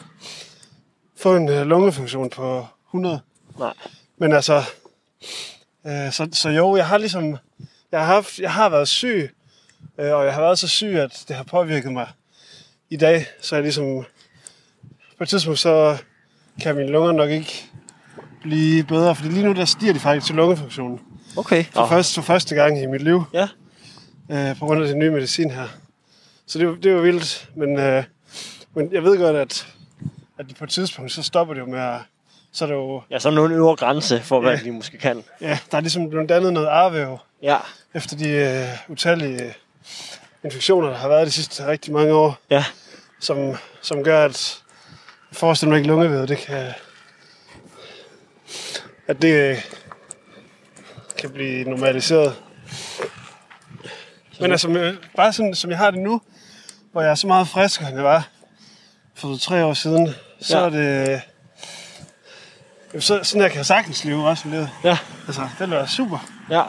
få 1.17 1.35
en 1.35 1.49
øh, 1.49 1.65
lungefunktion 1.65 2.29
på 2.29 2.67
100. 2.87 3.19
Nej. 3.59 3.73
Men 4.17 4.33
altså, 4.33 4.63
øh, 5.87 6.11
så, 6.11 6.29
så 6.31 6.49
jo, 6.49 6.75
jeg 6.75 6.87
har 6.87 6.97
ligesom, 6.97 7.37
jeg 7.91 7.99
har, 7.99 8.05
haft, 8.05 8.39
jeg 8.39 8.53
har 8.53 8.69
været 8.69 8.87
syg, 8.87 9.35
øh, 9.99 10.13
og 10.13 10.25
jeg 10.25 10.33
har 10.33 10.41
været 10.41 10.59
så 10.59 10.67
syg, 10.67 10.87
at 10.87 11.25
det 11.27 11.35
har 11.35 11.43
påvirket 11.43 11.93
mig 11.93 12.07
i 12.95 12.97
dag. 12.97 13.25
Så 13.41 13.55
jeg 13.55 13.63
ligesom, 13.63 14.05
på 15.17 15.23
et 15.23 15.29
tidspunkt, 15.29 15.59
så 15.59 15.97
kan 16.61 16.75
mine 16.75 16.89
lunger 16.91 17.11
nok 17.11 17.29
ikke 17.29 17.63
blive 18.41 18.83
bedre, 18.83 19.15
fordi 19.15 19.29
lige 19.29 19.45
nu 19.45 19.53
der 19.53 19.65
stiger 19.65 19.93
de 19.93 19.99
faktisk 19.99 20.25
til 20.25 20.35
lungefunktionen. 20.35 20.99
Okay. 21.37 21.63
For, 21.63 21.81
Nå, 21.81 21.87
først, 21.87 22.15
for 22.15 22.21
første 22.21 22.55
gang 22.55 22.81
i 22.81 22.85
mit 22.85 23.01
liv, 23.01 23.23
Ja. 23.33 23.47
øh, 24.31 24.59
på 24.59 24.65
grund 24.65 24.81
af 24.81 24.87
den 24.87 24.99
nye 24.99 25.11
medicin 25.11 25.51
her. 25.51 25.67
Så 26.47 26.59
det, 26.59 26.65
er 26.65 26.69
jo- 26.69 26.75
det 26.75 26.85
er 26.85 26.91
jo 26.95 27.01
vildt, 27.01 27.49
men, 27.55 27.79
øh, 27.79 28.03
men 28.75 28.93
jeg 28.93 29.03
ved 29.03 29.17
godt, 29.19 29.35
at, 29.35 29.67
at 30.39 30.45
på 30.59 30.63
et 30.63 30.69
tidspunkt, 30.69 31.11
så 31.11 31.23
stopper 31.23 31.53
det 31.53 31.61
jo 31.61 31.65
med 31.65 31.79
at 31.79 31.97
Så 32.51 32.65
er 32.65 32.67
det 32.69 32.75
jo, 32.75 33.01
Ja, 33.11 33.19
så 33.19 33.29
er 33.29 33.33
der 33.33 33.45
en 33.45 33.51
øvre 33.51 33.75
grænse 33.75 34.21
for, 34.21 34.41
hvad 34.41 34.51
Ja. 34.57 34.63
de 34.63 34.71
måske 34.71 34.97
kan. 34.97 35.23
ja, 35.41 35.59
der 35.71 35.77
er 35.77 35.81
ligesom 35.81 36.09
blevet 36.09 36.29
dannet 36.29 36.53
noget 36.53 36.67
arvæv 36.67 37.17
Ja, 37.41 37.57
efter 37.93 38.17
de 38.17 38.29
øh, 38.29 38.67
utallige 38.91 39.53
infektioner, 40.43 40.89
der 40.89 40.95
har 40.97 41.07
været 41.07 41.27
de 41.27 41.31
sidste 41.31 41.67
rigtig 41.67 41.93
mange 41.93 42.13
år, 42.13 42.37
ja, 42.49 42.65
som, 43.25 43.55
som 43.81 44.03
gør, 44.03 44.25
at 44.25 44.61
jeg 45.31 45.37
forestiller 45.37 45.69
mig 45.71 45.77
ikke 45.77 45.87
lungevævet, 45.87 46.29
det 46.29 46.37
kan, 46.37 46.73
at 49.07 49.21
det 49.21 49.33
øh, 49.51 49.57
kan 51.17 51.29
blive 51.31 51.63
normaliseret. 51.69 52.35
Men 54.39 54.51
altså, 54.51 54.67
med- 54.69 54.97
bare 55.15 55.33
sådan, 55.33 55.55
som 55.55 55.69
jeg 55.69 55.77
har 55.77 55.91
det 55.91 55.99
nu, 55.99 56.21
hvor 56.91 57.01
jeg 57.01 57.11
er 57.11 57.15
så 57.15 57.27
meget 57.27 57.47
friskere, 57.47 57.87
end 57.89 57.97
jeg 57.97 58.05
var 58.05 58.27
for 59.15 59.37
tre 59.37 59.65
år 59.65 59.73
siden, 59.73 60.09
så 60.41 60.57
Ja. 60.59 60.65
er 60.65 60.69
det... 60.69 61.21
Jamen, 62.93 63.01
Så, 63.01 63.19
sådan 63.23 63.41
her 63.41 63.47
kan 63.49 63.57
jeg 63.57 63.65
sagtens 63.65 64.05
leve 64.05 64.27
også 64.27 64.47
livet. 64.49 64.69
ja, 64.83 64.97
Altså, 65.27 65.49
det 65.59 65.69
være 65.71 65.87
super. 65.87 66.27
ja. 66.49 66.63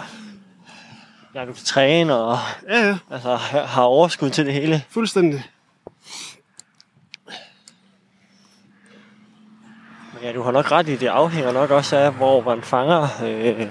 Ja, 1.35 1.45
du 1.45 1.53
kan 1.53 1.65
træne 1.65 2.15
og 2.17 2.39
Ja, 2.69 2.87
ja, 2.87 2.99
altså, 3.11 3.37
har 3.67 3.83
overskud 3.83 4.31
til 4.31 4.47
det 4.47 4.55
hele. 4.55 4.83
fuldstændig. 4.91 5.45
Ja, 10.27 10.33
du 10.33 10.43
har 10.43 10.51
nok 10.53 10.73
ret 10.73 10.89
i, 10.89 10.97
det 10.97 11.07
afhænger 11.07 11.53
nok 11.53 11.71
også 11.71 11.97
af, 11.97 12.13
hvor 12.13 12.41
man 12.43 12.63
fanger 12.63 13.09
øh, 13.25 13.67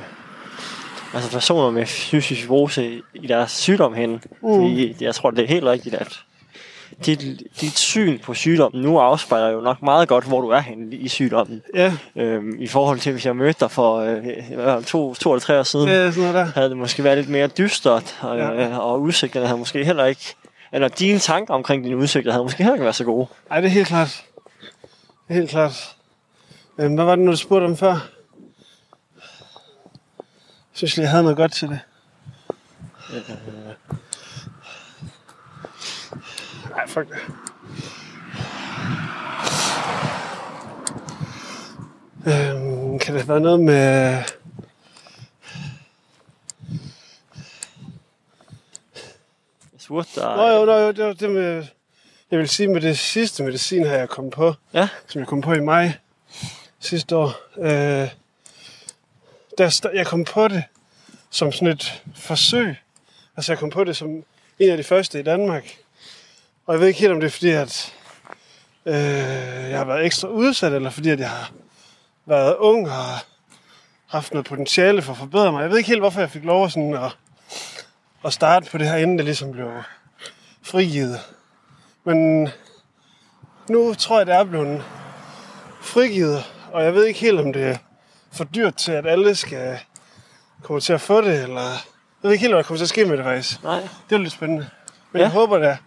altså 1.13 1.31
personer 1.31 1.71
med 1.71 1.85
fysisk 1.85 2.41
fibrose 2.41 3.01
i- 3.13 3.27
deres 3.27 3.51
sygdom 3.51 3.93
hen. 3.93 4.11
Mm. 4.11 4.19
Fordi 4.41 4.95
jeg 5.01 5.15
tror, 5.15 5.31
det 5.31 5.43
er 5.43 5.47
helt 5.47 5.63
rigtigt, 5.65 5.95
at 5.95 6.19
dit, 7.05 7.41
dit 7.61 7.77
syn 7.77 8.19
på 8.19 8.33
sygdommen 8.33 8.81
nu 8.81 8.97
afspejler 8.99 9.49
jo 9.49 9.61
nok 9.61 9.81
meget 9.81 10.07
godt, 10.07 10.23
hvor 10.25 10.41
du 10.41 10.49
er 10.49 10.59
henne 10.59 10.95
i 10.95 11.07
sygdommen. 11.07 11.61
Ja, 11.73 11.93
Øhm, 12.15 12.55
I 12.59 12.67
forhold 12.67 12.99
til, 12.99 13.11
hvis 13.11 13.25
jeg 13.25 13.35
mødte 13.35 13.59
dig 13.59 13.71
for 13.71 13.95
øh, 13.97 14.83
to, 14.83 15.13
to 15.13 15.31
eller 15.31 15.39
tre 15.41 15.59
år 15.59 15.63
siden, 15.63 15.87
ja 15.89 16.11
sådan 16.11 16.33
der. 16.35 16.45
havde 16.55 16.69
det 16.69 16.77
måske 16.77 17.03
været 17.03 17.17
lidt 17.17 17.29
mere 17.29 17.47
dystert, 17.47 18.17
og, 18.21 18.37
Ja. 18.37 18.51
ja. 18.51 18.77
og 18.77 19.01
udsigterne 19.01 19.45
havde 19.47 19.59
måske 19.59 19.85
heller 19.85 20.05
ikke, 20.05 20.35
eller 20.73 20.87
dine 20.87 21.19
tanker 21.19 21.53
omkring 21.53 21.83
dine 21.83 21.97
udsigter 21.97 22.31
havde 22.31 22.43
måske 22.43 22.57
heller 22.57 22.73
ikke 22.73 22.83
været 22.83 22.95
så 22.95 23.03
gode. 23.03 23.27
Ej, 23.51 23.59
det 23.61 23.67
er 23.67 23.71
helt 23.71 23.87
klart. 23.87 24.23
Helt 25.29 25.49
klart. 25.49 25.95
Øhm, 26.77 26.95
hvad 26.95 27.05
var 27.05 27.15
det, 27.15 27.25
nu 27.25 27.31
du 27.31 27.37
spurgte 27.37 27.65
om 27.65 27.77
før? 27.77 27.91
Jeg 27.93 27.99
synes 30.73 30.95
lige, 30.95 31.03
jeg 31.03 31.11
havde 31.11 31.23
noget 31.23 31.37
godt 31.37 31.53
til 31.53 31.69
det. 31.69 31.79
Nej, 36.69 36.87
fuck 36.87 37.07
det. 37.09 37.17
Øhm, 42.27 42.99
kan 42.99 43.15
det 43.15 43.27
være 43.27 43.39
noget 43.39 43.59
med... 43.59 44.23
Spurgte 49.77 50.21
dig, 50.21 50.35
Nå 50.35 50.47
jo, 50.47 50.65
nå, 50.65 50.73
jo, 50.73 50.91
det 50.91 51.05
var 51.05 51.13
det 51.13 51.29
med... 51.29 51.65
Jeg 52.31 52.39
vil 52.39 52.49
sige, 52.49 52.67
med 52.67 52.81
det 52.81 52.97
sidste 52.97 53.43
medicin 53.43 53.83
her, 53.83 53.97
jeg 53.97 54.09
kom 54.09 54.29
på, 54.29 54.53
Ja, 54.73 54.87
som 55.07 55.19
jeg 55.19 55.27
kom 55.27 55.41
på 55.41 55.53
i 55.53 55.59
maj 55.59 55.91
sidste 56.85 57.15
år. 57.15 57.33
Øh, 57.57 58.09
der, 59.57 59.89
jeg 59.93 60.07
kom 60.07 60.23
på 60.23 60.47
det 60.47 60.63
som 61.29 61.51
sådan 61.51 61.67
et 61.67 62.03
forsøg. 62.15 62.75
Altså, 63.37 63.51
jeg 63.51 63.59
kom 63.59 63.69
på 63.69 63.83
det 63.83 63.97
som 63.97 64.09
en 64.59 64.69
af 64.69 64.77
de 64.77 64.83
første 64.83 65.19
i 65.19 65.23
Danmark. 65.23 65.77
Og 66.65 66.73
jeg 66.73 66.79
ved 66.79 66.87
ikke 66.87 66.99
helt, 66.99 67.11
om 67.11 67.19
det 67.19 67.27
er 67.27 67.31
fordi, 67.31 67.49
at 67.49 67.93
øh, 68.85 68.95
jeg 69.69 69.77
har 69.77 69.85
været 69.85 70.05
ekstra 70.05 70.27
udsat, 70.27 70.73
eller 70.73 70.89
fordi, 70.89 71.09
at 71.09 71.19
jeg 71.19 71.29
har 71.29 71.51
været 72.25 72.55
ung 72.55 72.85
og 72.85 72.93
har 72.93 73.25
haft 74.07 74.33
noget 74.33 74.45
potentiale 74.45 75.01
for 75.01 75.11
at 75.11 75.17
forbedre 75.17 75.51
mig. 75.51 75.61
Jeg 75.61 75.69
ved 75.69 75.77
ikke 75.77 75.89
helt, 75.89 76.01
hvorfor 76.01 76.19
jeg 76.19 76.31
fik 76.31 76.43
lov 76.43 76.69
sådan 76.69 76.93
at, 76.93 77.17
at 78.25 78.33
starte 78.33 78.71
på 78.71 78.77
det 78.77 78.89
her, 78.89 78.95
inden 78.95 79.17
det 79.17 79.25
ligesom 79.25 79.51
blev 79.51 79.71
frigivet. 80.61 81.19
Men 82.03 82.49
nu 83.69 83.93
tror 83.93 84.17
jeg, 84.17 84.25
det 84.25 84.35
er 84.35 84.43
blevet 84.43 84.83
frigivet, 85.81 86.43
og 86.75 86.83
jeg 86.83 86.93
ved 86.93 87.05
ikke 87.05 87.19
helt, 87.19 87.39
om 87.39 87.53
det 87.53 87.63
er 87.63 87.77
for 88.33 88.43
dyrt 88.43 88.75
til, 88.75 88.91
at 88.91 89.05
alle 89.07 89.35
skal 89.35 89.77
komme 90.63 90.79
til 90.81 90.93
at 90.93 91.01
få 91.01 91.21
det, 91.21 91.43
eller... 91.43 91.61
Jeg 91.61 92.29
ved 92.29 92.31
ikke 92.31 92.41
helt, 92.41 92.53
hvad 92.53 92.63
der 92.63 92.67
kommer 92.67 92.77
til 92.77 92.85
at 92.85 92.89
ske 92.89 93.05
med 93.05 93.17
det, 93.17 93.25
faktisk. 93.25 93.63
nej. 93.63 93.87
Det 94.09 94.15
er 94.15 94.19
lidt 94.19 94.33
spændende. 94.33 94.69
Men 95.11 95.19
Ja. 95.19 95.23
jeg 95.25 95.31
håber 95.31 95.57
da, 95.57 95.77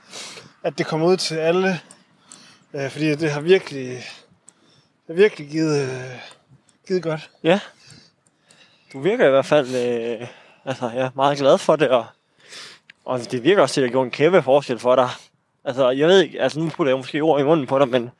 at 0.63 0.79
det 0.79 0.87
kommer 0.87 1.07
ud 1.07 1.17
til 1.17 1.35
alle, 1.35 1.81
øh, 2.75 2.91
fordi 2.91 3.15
det 3.15 3.31
har 3.31 3.41
virkelig, 3.41 3.89
det 3.89 4.03
har 5.07 5.15
virkelig 5.15 5.49
givet, 5.49 5.83
øh, 5.83 6.19
givet 6.89 7.03
godt. 7.03 7.31
Ja. 7.43 7.61
Du 8.93 9.01
virker 9.01 9.27
i 9.27 9.31
hvert 9.31 9.47
fald 9.47 9.67
øh, 9.75 10.27
altså, 10.65 10.91
ja, 10.95 11.09
meget 11.15 11.39
glad 11.39 11.59
for 11.59 11.77
det, 11.77 11.89
og, 11.89 12.07
og 13.05 13.31
det 13.31 13.45
virker 13.45 13.63
også 13.63 13.75
til, 13.75 13.81
at 13.81 13.85
det 13.85 13.93
gjort 13.93 14.05
en 14.05 14.11
kæmpe 14.11 14.43
forskel 14.43 14.79
for 14.79 14.97
dig. 14.97 15.09
Altså, 15.65 15.91
jeg 15.91 16.09
ved 16.09 16.21
ikke, 16.23 16.43
altså 16.43 16.61
nu 16.61 16.69
putter 16.69 16.91
jeg 16.91 16.97
måske 16.99 17.21
ord 17.21 17.41
i 17.41 17.45
munden 17.45 17.67
på 17.67 17.79
dig, 17.79 17.89
men 17.89 18.11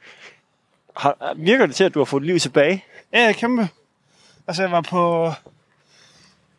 har, 0.99 1.33
virker 1.37 1.67
det 1.67 1.75
til, 1.77 1.85
at 1.85 1.95
du 1.95 1.99
har 2.01 2.05
fået 2.05 2.23
liv 2.23 2.39
tilbage? 2.39 2.85
Ja, 3.13 3.25
ja, 3.27 3.33
kæmpe. 3.33 3.69
Altså, 4.47 4.63
jeg 4.63 4.73
var 4.73 4.81
på... 4.81 5.33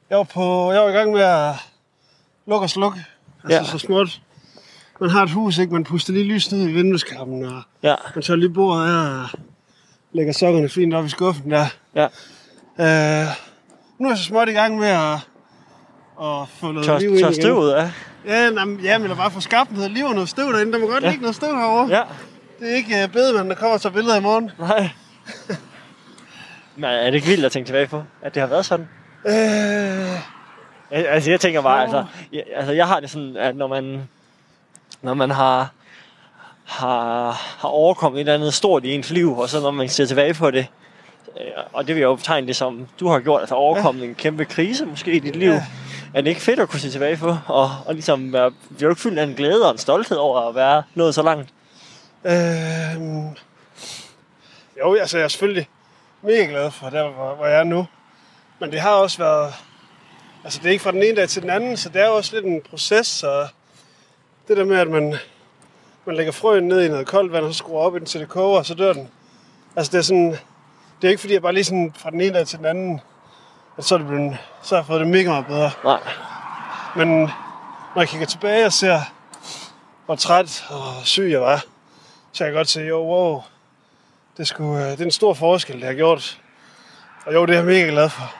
Jeg 0.10 0.18
var, 0.18 0.24
på, 0.24 0.72
jeg 0.72 0.82
var 0.82 0.90
i 0.90 0.92
gang 0.92 1.12
med 1.12 1.22
at 1.22 1.54
lukke 2.48 2.66
og 2.66 2.70
slukke. 2.70 3.06
Altså, 3.44 3.58
Ja. 3.58 3.64
så 3.64 3.78
småt. 3.78 4.22
Man 5.02 5.10
har 5.10 5.24
et 5.24 5.32
hus, 5.32 5.58
ikke? 5.58 5.74
Man 5.74 5.84
puster 5.84 6.14
lige 6.14 6.26
lys 6.26 6.52
ned 6.52 6.70
i 6.70 6.72
vindueskarmen, 6.72 7.46
og 7.46 7.62
Ja, 7.84 7.96
man 8.16 8.22
tager 8.24 8.38
lige 8.38 8.50
bordet 8.50 8.86
af 8.94 9.22
og 9.24 9.40
lægger 10.12 10.34
sokkerne 10.34 10.70
fint 10.70 10.94
op 10.94 11.06
i 11.06 11.10
skuffen 11.10 11.52
der. 11.52 11.66
ja. 11.96 12.04
Øh, 12.80 13.28
nu 14.00 14.06
er 14.08 14.12
jeg 14.12 14.18
så 14.18 14.24
småt 14.24 14.50
i 14.50 14.52
gang 14.52 14.78
med 14.78 14.88
at, 14.88 15.14
at 16.22 16.48
få 16.50 16.72
noget 16.72 16.86
Tør, 16.86 17.00
liv 17.00 17.10
ind 17.10 17.20
tør 17.20 17.32
støvet 17.32 17.72
af. 17.74 17.92
Ja, 18.26 18.50
nej, 18.50 18.66
ja, 18.84 18.98
men 18.98 19.18
bare 19.18 19.32
få 19.32 19.40
skabt 19.40 19.72
noget 19.72 19.92
liv 19.92 20.06
og 20.06 20.14
noget 20.14 20.30
støv 20.30 20.54
derinde. 20.54 20.72
Der 20.74 20.80
må 20.80 20.88
godt 20.88 21.04
ja. 21.04 21.10
ligge 21.10 21.22
noget 21.22 21.36
støv 21.36 21.56
herovre. 21.56 21.98
Ja, 21.98 22.04
Det 22.60 22.72
er 22.72 22.76
ikke 22.76 23.04
uh, 23.04 23.12
bedemanden, 23.12 23.50
der 23.50 23.56
kommer 23.56 23.74
og 23.74 23.82
tager 23.82 23.94
billeder 23.94 24.16
i 24.18 24.22
morgen. 24.22 24.52
nej. 24.60 24.90
Men 26.76 26.90
er 26.90 27.06
det 27.06 27.14
ikke 27.14 27.28
vildt 27.28 27.46
at 27.46 27.52
tænke 27.52 27.68
tilbage 27.68 27.88
på, 27.88 28.04
at 28.22 28.34
det 28.36 28.42
har 28.42 28.48
været 28.48 28.66
sådan? 28.66 28.88
Øh, 29.28 29.34
Al- 30.92 31.06
Altså, 31.06 31.32
jeg 31.32 31.40
tænker 31.40 31.62
bare, 31.62 31.82
altså, 31.82 32.06
jeg, 32.34 32.44
altså, 32.56 32.72
jeg 32.74 32.88
har 32.88 33.00
det 33.00 33.10
sådan, 33.10 33.38
at 33.38 33.56
når 33.56 33.68
man, 33.68 34.10
når 35.02 35.14
man 35.14 35.32
har, 35.32 35.70
har, 36.66 37.32
har 37.60 37.70
overkommet 37.70 38.18
et 38.18 38.22
eller 38.22 38.34
andet 38.34 38.54
stort 38.54 38.86
i 38.86 38.94
ens 38.96 39.10
liv, 39.10 39.38
og 39.38 39.50
så 39.50 39.60
når 39.62 39.72
man 39.72 39.90
ser 39.90 40.06
tilbage 40.06 40.34
på 40.34 40.52
det, 40.52 40.68
øh, 41.40 41.46
og 41.74 41.88
det 41.88 41.96
vil 41.96 42.00
jeg 42.02 42.08
jo 42.08 42.16
betegne 42.16 42.48
det 42.48 42.56
som, 42.56 42.88
du 43.00 43.08
har 43.08 43.20
gjort, 43.20 43.42
altså 43.42 43.56
overkommet 43.56 44.04
en 44.04 44.16
kæmpe 44.16 44.46
krise 44.46 44.86
måske 44.86 45.12
i 45.12 45.20
dit 45.20 45.36
liv, 45.36 45.50
Ja. 45.52 45.66
er 46.14 46.22
det 46.22 46.30
ikke 46.30 46.42
fedt 46.42 46.60
at 46.60 46.70
kunne 46.70 46.80
se 46.80 46.90
tilbage 46.92 47.18
på, 47.18 47.38
og, 47.48 47.70
og 47.86 47.94
ligesom 47.94 48.34
være, 48.34 48.52
bliver 48.78 48.90
du 48.90 48.92
ikke 48.92 49.02
fyldt 49.02 49.20
af 49.20 49.24
en 49.24 49.34
glæde 49.34 49.66
og 49.66 49.72
en 49.72 49.78
stolthed 49.78 50.18
over 50.18 50.50
at 50.50 50.56
være 50.56 50.84
nået 50.96 51.16
så 51.16 51.22
langt? 51.24 51.50
Øh, 52.26 53.02
jo, 54.80 54.96
altså 54.96 55.18
jeg 55.18 55.24
er 55.24 55.28
selvfølgelig 55.28 55.70
mega 56.22 56.46
glad 56.46 56.72
for 56.72 56.90
der, 56.90 57.10
hvor, 57.10 57.36
hvor 57.36 57.46
jeg 57.46 57.60
er 57.60 57.64
nu. 57.64 57.88
Men 58.60 58.72
det 58.72 58.80
har 58.80 58.92
også 58.92 59.18
været... 59.18 59.54
Altså 60.44 60.60
det 60.60 60.68
er 60.68 60.72
ikke 60.72 60.84
fra 60.84 60.92
den 60.92 61.04
ene 61.04 61.16
dag 61.16 61.30
til 61.30 61.42
den 61.42 61.50
anden, 61.50 61.78
så 61.78 61.90
det 61.90 62.02
er 62.02 62.08
jo 62.08 62.16
også 62.16 62.36
lidt 62.36 62.46
en 62.46 62.62
proces. 62.70 63.24
Og 63.24 63.48
det 64.48 64.58
der 64.58 64.66
med, 64.66 64.78
at 64.78 64.88
man, 64.88 65.16
man 66.06 66.16
lægger 66.16 66.32
frøen 66.32 66.68
ned 66.68 66.86
i 66.86 66.88
noget 66.88 67.08
koldt 67.08 67.32
vand, 67.32 67.46
og 67.46 67.54
så 67.54 67.58
skruer 67.58 67.82
op 67.82 67.96
indtil 67.96 68.20
det 68.20 68.30
koger, 68.30 68.58
og 68.58 68.66
så 68.66 68.74
dør 68.74 68.94
den. 68.94 69.10
Altså 69.76 69.92
det 69.92 69.98
er 69.98 70.02
sådan... 70.02 70.32
Det 71.02 71.08
er 71.08 71.10
ikke 71.10 71.22
fordi, 71.22 71.34
jeg 71.34 71.42
bare 71.42 71.54
lige 71.54 71.64
sådan 71.64 71.94
fra 71.98 72.10
den 72.10 72.22
ene 72.22 72.34
dag 72.34 72.48
til 72.48 72.58
den 72.58 72.66
anden, 72.66 73.02
at 73.78 73.86
så 73.86 73.96
er, 73.96 74.00
det 74.00 74.08
blevet, 74.08 74.38
så 74.62 74.76
har 74.76 74.82
jeg 74.82 74.88
fået 74.88 75.00
det 75.00 75.08
mega 75.08 75.30
meget 75.30 75.46
bedre. 75.46 75.72
Nej. 75.84 76.00
Men 76.96 77.22
når 77.96 78.02
jeg 78.02 78.08
kigger 78.08 78.28
tilbage 78.28 78.66
og 78.66 78.74
ser, 78.74 79.00
hvor 80.06 80.16
træt 80.16 80.66
og 80.70 80.94
syg 81.04 81.30
jeg 81.32 81.42
var, 81.42 81.64
så 82.40 82.46
kan 82.46 82.54
jeg 82.54 82.58
godt 82.58 82.70
se, 82.70 82.82
jo, 82.82 82.98
wow, 83.04 83.42
det, 84.38 84.48
skulle, 84.48 84.86
øh, 84.86 84.92
det 84.92 85.02
er 85.02 85.06
en 85.06 85.12
stor 85.12 85.34
forskel, 85.34 85.76
det 85.76 85.84
har 85.84 85.94
gjort. 85.94 86.42
Og 87.26 87.34
jo, 87.34 87.46
det 87.46 87.54
er 87.54 87.58
jeg 87.58 87.66
mega 87.66 87.88
glad 87.88 88.10
for. 88.10 88.34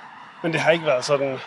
Men 0.44 0.54
det 0.54 0.62
har 0.62 0.72
ikke 0.72 0.86
været 0.86 1.06
sådan... 1.06 1.40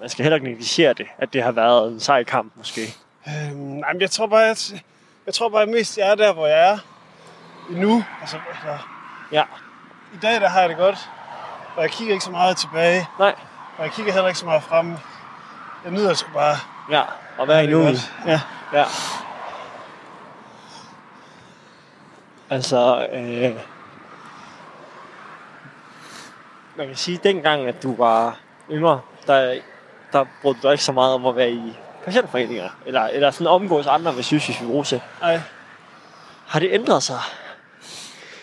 Man 0.00 0.08
skal 0.08 0.22
heller 0.22 0.34
ikke 0.36 0.48
negligere 0.48 0.92
det, 0.92 1.06
at 1.18 1.32
det 1.32 1.42
har 1.42 1.52
været 1.52 1.92
en 1.92 2.00
sej 2.00 2.24
kamp 2.24 2.52
måske. 2.56 2.80
Øh, 3.28 3.56
nej, 3.56 3.92
men 3.92 4.00
jeg 4.00 4.10
tror 4.10 4.26
bare, 4.26 4.50
at 4.50 4.74
jeg 5.26 5.34
tror 5.34 5.48
bare 5.48 5.66
mest, 5.66 5.98
jeg 5.98 6.10
er 6.10 6.14
der, 6.14 6.32
hvor 6.32 6.46
jeg 6.46 6.70
er 6.70 6.78
nu. 7.70 8.04
Altså, 8.20 8.36
altså, 8.48 8.84
Ja, 9.32 9.42
i 10.14 10.16
dag, 10.22 10.40
der 10.40 10.48
har 10.48 10.60
jeg 10.60 10.68
det 10.68 10.76
godt. 10.78 11.10
Og 11.76 11.82
jeg 11.82 11.90
kigger 11.90 12.14
ikke 12.14 12.24
så 12.24 12.30
meget 12.30 12.56
tilbage. 12.56 13.08
nej. 13.18 13.34
Og 13.78 13.84
jeg 13.84 13.92
kigger 13.92 14.12
heller 14.12 14.28
ikke 14.28 14.38
så 14.40 14.46
meget 14.46 14.62
frem. 14.62 14.96
Jeg 15.84 15.92
nyder 15.92 16.14
sgu 16.14 16.32
bare. 16.32 16.56
Ja, 16.90 17.02
og 17.38 17.46
hvad 17.46 17.56
er 17.56 17.60
I 17.60 17.66
det 17.66 17.72
nu? 17.72 17.82
godt. 17.82 18.12
Ja. 18.26 18.40
Ja. 18.72 18.84
Altså, 22.50 23.06
øh, 23.12 23.54
man 26.76 26.86
kan 26.86 26.96
sige, 26.96 27.18
at 27.18 27.24
dengang, 27.24 27.66
at 27.66 27.82
du 27.82 27.96
var 27.96 28.38
yngre, 28.70 29.00
der, 29.26 29.54
der 30.12 30.24
brugte 30.42 30.62
du 30.62 30.70
ikke 30.70 30.84
så 30.84 30.92
meget 30.92 31.14
om 31.14 31.26
at 31.26 31.36
være 31.36 31.50
i 31.50 31.76
patientforeninger, 32.04 32.68
eller, 32.86 33.02
eller 33.02 33.30
sådan 33.30 33.46
omgås 33.46 33.86
andre 33.86 34.12
med 34.12 34.22
psykisk 34.22 34.58
fibrose. 34.58 35.02
Ej. 35.22 35.40
Har 36.46 36.60
det 36.60 36.68
ændret 36.72 37.02
sig? 37.02 37.20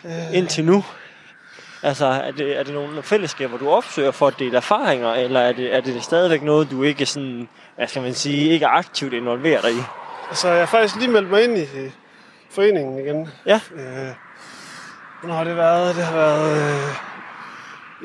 Øh, 0.05 0.33
indtil 0.37 0.65
nu? 0.65 0.83
Altså, 1.83 2.05
er 2.05 2.31
det, 2.31 2.59
er 2.59 2.63
det 2.63 2.73
nogle 2.73 3.03
fællesskaber, 3.03 3.57
du 3.57 3.69
opsøger 3.69 4.11
for 4.11 4.27
at 4.27 4.39
dele 4.39 4.57
erfaringer, 4.57 5.13
eller 5.13 5.39
er 5.39 5.51
det, 5.51 5.75
er 5.75 5.81
det 5.81 6.03
stadigvæk 6.03 6.41
noget, 6.43 6.71
du 6.71 6.83
ikke 6.83 7.05
sådan, 7.05 7.49
hvad 7.75 7.87
skal 7.87 8.01
man 8.01 8.13
sige, 8.13 8.49
ikke 8.49 8.65
er 8.65 8.69
aktivt 8.69 9.13
involveret 9.13 9.71
i? 9.71 9.81
Altså, 10.29 10.47
jeg 10.47 10.59
har 10.59 10.65
faktisk 10.65 10.95
lige 10.95 11.11
meldt 11.11 11.29
mig 11.29 11.43
ind 11.43 11.57
i 11.57 11.91
foreningen 12.51 12.99
igen. 12.99 13.29
Ja. 13.45 13.61
Øh, 13.73 14.13
hvornår 15.19 15.35
har 15.35 15.43
det 15.43 15.55
været? 15.55 15.95
Det 15.95 16.03
har 16.03 16.15
været 16.15 16.57
øh, 16.57 16.95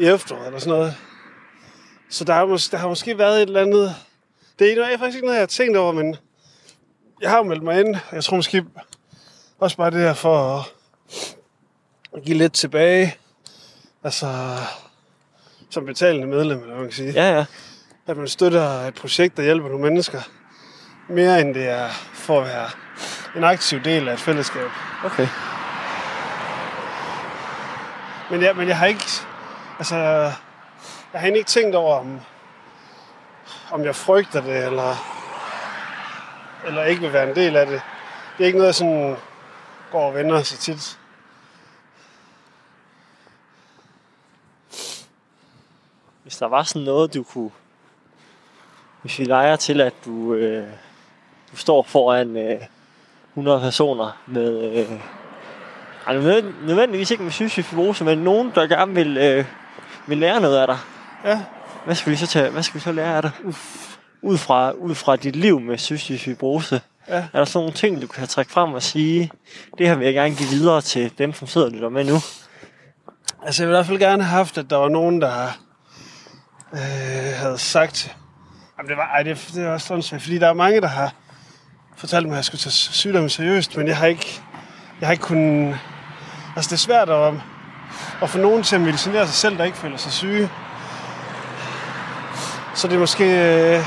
i 0.03 0.07
efteråret 0.07 0.47
eller 0.47 0.59
sådan 0.59 0.79
noget. 0.79 0.95
Så 2.09 2.25
der 2.25 2.33
har, 2.33 2.47
mås- 2.47 2.71
der 2.71 2.77
har 2.77 2.89
måske 2.89 3.19
været 3.19 3.37
et 3.37 3.47
eller 3.47 3.61
andet... 3.61 3.95
Det 4.59 4.79
er 4.79 4.99
faktisk 4.99 5.17
ikke 5.17 5.27
noget, 5.27 5.37
jeg 5.37 5.43
har 5.43 5.47
tænkt 5.47 5.77
over, 5.77 5.93
men 5.93 6.17
jeg 7.21 7.31
har 7.31 7.37
jo 7.37 7.43
meldt 7.43 7.63
mig 7.63 7.81
ind. 7.81 7.97
Jeg 8.13 8.25
tror 8.25 8.37
måske 8.37 8.65
også 9.59 9.77
bare 9.77 9.91
det 9.91 10.01
her 10.01 10.15
for 10.15 10.69
at, 12.17 12.25
give 12.25 12.39
lidt 12.39 12.53
tilbage. 12.53 13.17
Altså, 14.05 14.57
som 15.71 15.87
betalende 15.87 16.27
medlem, 16.27 16.63
eller 16.63 16.75
man 16.75 16.85
kan 16.85 16.93
sige. 16.93 17.13
Ja, 17.13 17.37
ja. 17.37 17.45
At 18.07 18.17
man 18.17 18.29
støtter 18.29 18.69
et 18.69 18.95
projekt, 18.95 19.37
der 19.37 19.43
hjælper 19.43 19.69
nogle 19.69 19.85
mennesker. 19.85 20.21
Mere 21.09 21.41
end 21.41 21.55
det 21.55 21.69
er 21.69 21.89
for 22.13 22.41
at 22.41 22.47
være 22.47 22.71
en 23.37 23.45
aktiv 23.45 23.81
del 23.81 24.09
af 24.09 24.13
et 24.13 24.21
fællesskab. 24.21 24.71
Okay. 25.05 25.29
Men 28.31 28.43
jeg, 28.43 28.57
men 28.57 28.69
jeg 28.69 28.79
har 28.79 28.87
ikke... 28.87 29.05
Altså, 29.79 29.97
jeg 31.13 31.21
har 31.21 31.27
ikke 31.27 31.43
tænkt 31.43 31.75
over, 31.75 31.99
om, 31.99 32.21
om 33.71 33.85
jeg 33.85 33.97
frygter 33.97 34.41
det, 34.41 34.65
eller, 34.65 34.97
eller 36.67 36.85
ikke 36.85 37.01
vil 37.01 37.13
være 37.13 37.29
en 37.29 37.35
del 37.37 37.57
af 37.57 37.67
det. 37.67 37.83
Det 38.39 38.45
er 38.45 38.47
ikke 38.47 38.59
noget, 38.59 38.67
jeg 38.67 38.75
sådan 38.75 39.17
går 39.91 40.07
og 40.07 40.15
vender 40.15 40.43
så 40.43 40.57
tit. 40.57 40.99
Hvis 46.23 46.37
der 46.37 46.47
var 46.47 46.63
sådan 46.63 46.83
noget, 46.83 47.15
du 47.15 47.23
kunne... 47.23 47.51
Hvis 49.03 49.19
vi 49.19 49.25
leger 49.25 49.57
til, 49.57 49.81
at 49.81 49.95
du, 50.05 50.35
øh, 50.35 50.69
du 51.53 51.57
står 51.57 51.83
foran 51.83 52.37
øh, 52.37 52.63
100 53.37 53.61
personer 53.61 54.19
med... 54.27 54.77
Øh, 54.77 54.87
nødvendig- 56.15 56.67
nødvendigvis 56.67 57.11
ikke 57.11 57.23
med 57.23 57.33
cystisk 57.33 57.69
fibrose, 57.69 58.05
men 58.05 58.19
nogen, 58.19 58.53
der 58.55 58.67
gerne 58.67 58.95
vil, 58.95 59.17
øh, 59.17 59.45
vil 60.07 60.19
lære 60.19 60.41
noget 60.41 60.57
af 60.59 60.67
dig. 60.67 60.79
Ja, 61.25 61.43
Hvad 61.85 61.95
skal 61.95 62.13
vi 62.13 62.17
så, 62.17 62.27
tage, 62.27 62.51
hvad 62.51 62.63
skal 62.63 62.75
vi 62.75 62.81
så 62.81 62.93
lære 62.93 63.17
af 63.17 63.23
dig? 63.23 63.31
Ud 64.23 64.39
fra, 64.39 64.71
ud 64.71 64.95
fra 64.95 65.17
dit 65.17 65.37
liv 65.37 65.61
med 65.61 65.79
cystisk. 65.79 66.27
Ja. 67.09 67.15
Er 67.15 67.23
der 67.33 67.45
sådan 67.45 67.59
nogle 67.59 67.73
ting, 67.73 68.03
du 68.03 68.07
kan 68.07 68.27
trække 68.29 68.53
frem 68.53 68.73
og 68.73 68.83
sige, 68.83 69.31
det 69.79 69.89
her 69.89 69.95
vil 69.95 70.05
jeg 70.05 70.15
gerne 70.15 70.35
give 70.35 70.49
videre 70.49 70.81
til 70.81 71.13
dem, 71.19 71.33
som 71.33 71.49
sidder 71.49 71.67
og 71.67 71.73
lytter 71.73 71.89
med 71.89 72.05
nu? 72.05 72.15
altså 73.43 73.63
jeg 73.63 73.69
vil 73.69 73.75
i 73.75 73.77
hvert 73.77 73.87
fald 73.87 73.99
gerne 73.99 74.23
have 74.23 74.37
haft, 74.39 74.59
at 74.59 74.71
der 74.71 74.77
var 74.77 74.89
nogen, 74.89 75.21
der 75.21 75.47
øh, 76.73 76.79
havde 77.37 77.59
sagt... 77.59 78.17
Jamen 78.79 78.89
det 78.89 78.97
var, 78.97 79.07
ej, 79.15 79.23
det, 79.23 79.51
det 79.55 79.65
er 79.65 79.71
også 79.71 79.87
sådan, 79.87 80.03
svært, 80.03 80.23
fordi 80.23 80.39
der 80.39 80.49
er 80.49 80.53
mange, 80.53 80.81
der 80.81 80.87
har 80.89 81.13
fortalt 81.97 82.27
mig, 82.27 82.35
at 82.35 82.37
jeg 82.37 82.45
skulle 82.45 82.61
tage 82.61 82.73
sygdommen 82.73 83.31
seriøst, 83.31 83.77
men 83.77 83.89
jeg 83.89 83.97
har 83.97 84.07
ikke, 84.07 84.43
jeg 85.01 85.09
har 85.09 85.13
ikke 85.13 85.25
kunnet... 85.25 85.79
Altså 86.57 86.69
det 86.69 86.73
er 86.73 86.81
svært 86.81 87.11
at, 87.11 87.35
at 88.23 88.31
få 88.31 88.39
nogen 88.39 88.63
til 88.63 88.77
at 88.77 88.83
medicinere 88.83 89.27
sig 89.27 89.35
selv, 89.35 89.59
der 89.59 89.65
ikke 89.65 89.79
føler 89.79 89.97
sig 89.97 90.13
syge. 90.13 90.51
Så 92.75 92.89
det 92.89 92.95
er 92.95 92.99
måske... 92.99 93.25
Øh, 93.25 93.85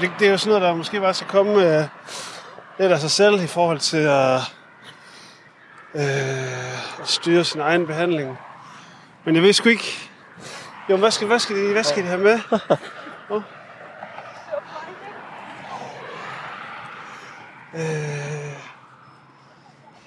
det, 0.00 0.10
det 0.18 0.26
er 0.26 0.30
jo 0.30 0.38
sådan 0.38 0.50
noget, 0.50 0.62
der 0.62 0.74
måske 0.74 1.00
bare 1.00 1.14
skal 1.14 1.26
komme 1.26 1.78
øh, 1.78 1.84
lidt 2.78 2.92
af 2.92 3.00
sig 3.00 3.10
selv 3.10 3.42
i 3.42 3.46
forhold 3.46 3.78
til 3.78 3.96
at, 3.96 4.40
øh, 5.94 7.00
at 7.00 7.08
styre 7.08 7.44
sin 7.44 7.60
egen 7.60 7.86
behandling. 7.86 8.38
Men 9.24 9.34
jeg 9.34 9.42
ved 9.42 9.52
sgu 9.52 9.68
ikke... 9.68 10.10
Jo, 10.90 10.96
hvad 10.96 11.10
skal, 11.10 11.26
hvad 11.26 11.38
skal, 11.38 11.56
de, 11.56 11.72
hvad 11.72 11.84
skal 11.84 12.02
de 12.02 12.08
have 12.08 12.22
med? 12.22 12.40
Oh. 13.30 13.42
Øh, 17.74 17.80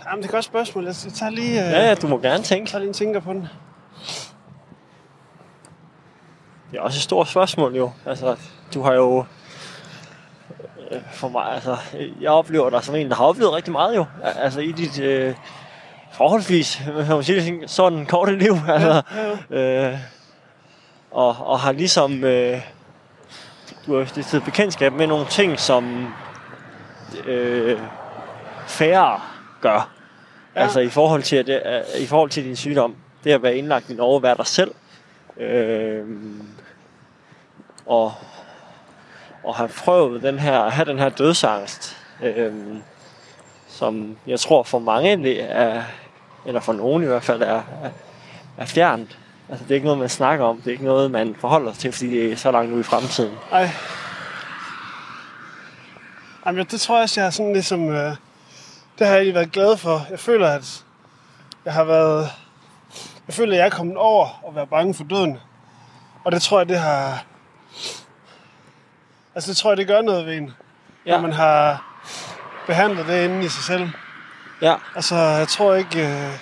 jamen, 0.05 0.17
det 0.17 0.23
er 0.23 0.23
et 0.23 0.29
godt 0.31 0.45
spørgsmål. 0.45 0.85
Jeg 0.85 0.95
jeg 1.05 1.13
tager 1.13 1.29
lige, 1.29 1.65
øh, 1.65 1.71
Ja, 1.71 1.87
ja, 1.87 1.95
du 1.95 2.07
må 2.07 2.17
gerne 2.19 2.43
tænke. 2.43 2.71
tager 2.71 2.79
lige 2.79 2.87
en 2.87 2.93
tænker 2.93 3.19
på 3.19 3.33
den. 3.33 3.47
Det 6.71 6.77
er 6.77 6.81
også 6.81 6.97
et 6.97 7.01
stort 7.01 7.27
spørgsmål 7.27 7.75
jo. 7.75 7.91
Altså, 8.05 8.35
du 8.73 8.81
har 8.81 8.93
jo... 8.93 9.25
øh, 10.91 11.01
For 11.13 11.29
mig, 11.29 11.45
altså, 11.53 11.77
jeg 12.21 12.31
oplever 12.31 12.69
dig 12.69 12.83
som 12.83 12.95
en, 12.95 13.09
der 13.09 13.15
har 13.15 13.23
oplevet 13.25 13.53
rigtig 13.53 13.71
meget 13.71 13.95
jo. 13.95 14.05
Altså 14.23 14.59
i 14.59 14.71
dit 14.71 14.99
øh, 14.99 15.35
forholdsvis, 16.11 16.81
man 17.15 17.23
sige 17.23 17.41
det, 17.61 17.69
sådan 17.69 18.05
korte 18.05 18.37
liv. 18.37 18.55
Altså, 18.67 19.01
Ja, 19.15 19.35
ja. 19.51 19.91
øh, 19.91 19.97
og, 21.11 21.35
og 21.39 21.59
har 21.59 21.71
ligesom... 21.71 22.23
Øh, 22.23 22.61
du 23.85 23.97
har 23.97 24.05
stiftet 24.05 24.43
bekendtskab 24.43 24.93
med 24.93 25.07
nogle 25.07 25.25
ting, 25.25 25.59
som 25.59 26.13
øh, 27.25 27.79
færre 28.67 29.21
gør. 29.61 29.89
Ja. 30.55 30.61
Altså 30.61 30.79
i 30.79 30.89
forhold 30.89 31.23
til, 31.23 31.47
det, 31.47 31.61
i 31.99 32.05
forhold 32.05 32.29
til 32.29 32.43
din 32.43 32.55
sygdom. 32.55 32.95
Det 33.23 33.31
at 33.31 33.43
være 33.43 33.55
indlagt 33.55 33.89
i 33.89 33.93
Norge, 33.93 34.23
være 34.23 34.37
dig 34.37 34.47
selv. 34.47 34.71
Øh, 35.37 36.05
og, 37.85 38.13
og 39.43 39.55
have 39.55 39.69
prøvet 39.69 40.23
den 40.23 40.39
her, 40.39 40.69
have 40.69 40.85
den 40.85 40.99
her 40.99 41.09
dødsangst. 41.09 41.97
Øh, 42.23 42.53
som 43.67 44.17
jeg 44.27 44.39
tror 44.39 44.63
for 44.63 44.79
mange 44.79 45.17
det 45.17 45.43
er, 45.43 45.83
eller 46.45 46.61
for 46.61 46.73
nogen 46.73 47.03
i 47.03 47.05
hvert 47.05 47.23
fald, 47.23 47.41
er, 47.41 47.61
er, 47.83 47.89
er 48.57 48.65
fjernt. 48.65 49.17
Altså 49.49 49.65
det 49.65 49.71
er 49.71 49.75
ikke 49.75 49.85
noget, 49.85 49.99
man 49.99 50.09
snakker 50.09 50.45
om. 50.45 50.57
Det 50.57 50.67
er 50.67 50.71
ikke 50.71 50.83
noget, 50.83 51.11
man 51.11 51.35
forholder 51.39 51.71
sig 51.71 51.79
til, 51.79 51.91
fordi 51.91 52.09
det 52.09 52.31
er 52.31 52.35
så 52.35 52.51
langt 52.51 52.71
ude 52.71 52.79
i 52.79 52.83
fremtiden. 52.83 53.33
Ej. 53.51 53.69
Jamen, 56.49 56.65
det 56.65 56.81
tror 56.81 56.95
jeg 56.95 57.03
også, 57.03 57.19
jeg 57.21 57.25
har 57.25 57.31
sådan 57.31 57.53
ligesom... 57.53 57.89
Øh, 57.89 58.15
det 58.99 59.07
har 59.07 59.13
jeg 59.13 59.15
egentlig 59.15 59.35
været 59.35 59.51
glad 59.51 59.77
for. 59.77 60.05
Jeg 60.09 60.19
føler, 60.19 60.49
at 60.49 60.85
jeg 61.65 61.73
har 61.73 61.83
været... 61.83 62.31
Jeg 63.27 63.35
føler, 63.35 63.53
at 63.53 63.57
jeg 63.59 63.65
er 63.65 63.69
kommet 63.69 63.97
over 63.97 64.43
at 64.47 64.55
være 64.55 64.67
bange 64.67 64.93
for 64.93 65.03
døden. 65.03 65.39
Og 66.23 66.31
det 66.31 66.41
tror 66.41 66.59
jeg, 66.59 66.69
det 66.69 66.79
har... 66.79 67.25
Altså, 69.35 69.49
det 69.49 69.57
tror 69.57 69.69
jeg, 69.69 69.77
det 69.77 69.87
gør 69.87 70.01
noget 70.01 70.25
ved 70.25 70.37
en. 70.37 70.53
Ja. 71.05 71.11
Når 71.11 71.21
man 71.21 71.33
har 71.33 71.85
behandlet 72.67 73.07
det 73.07 73.23
inde 73.23 73.45
i 73.45 73.49
sig 73.49 73.63
selv. 73.63 73.89
ja. 74.61 74.75
Altså, 74.95 75.15
jeg 75.15 75.47
tror 75.47 75.75
ikke... 75.75 75.99
Øh, 76.07 76.39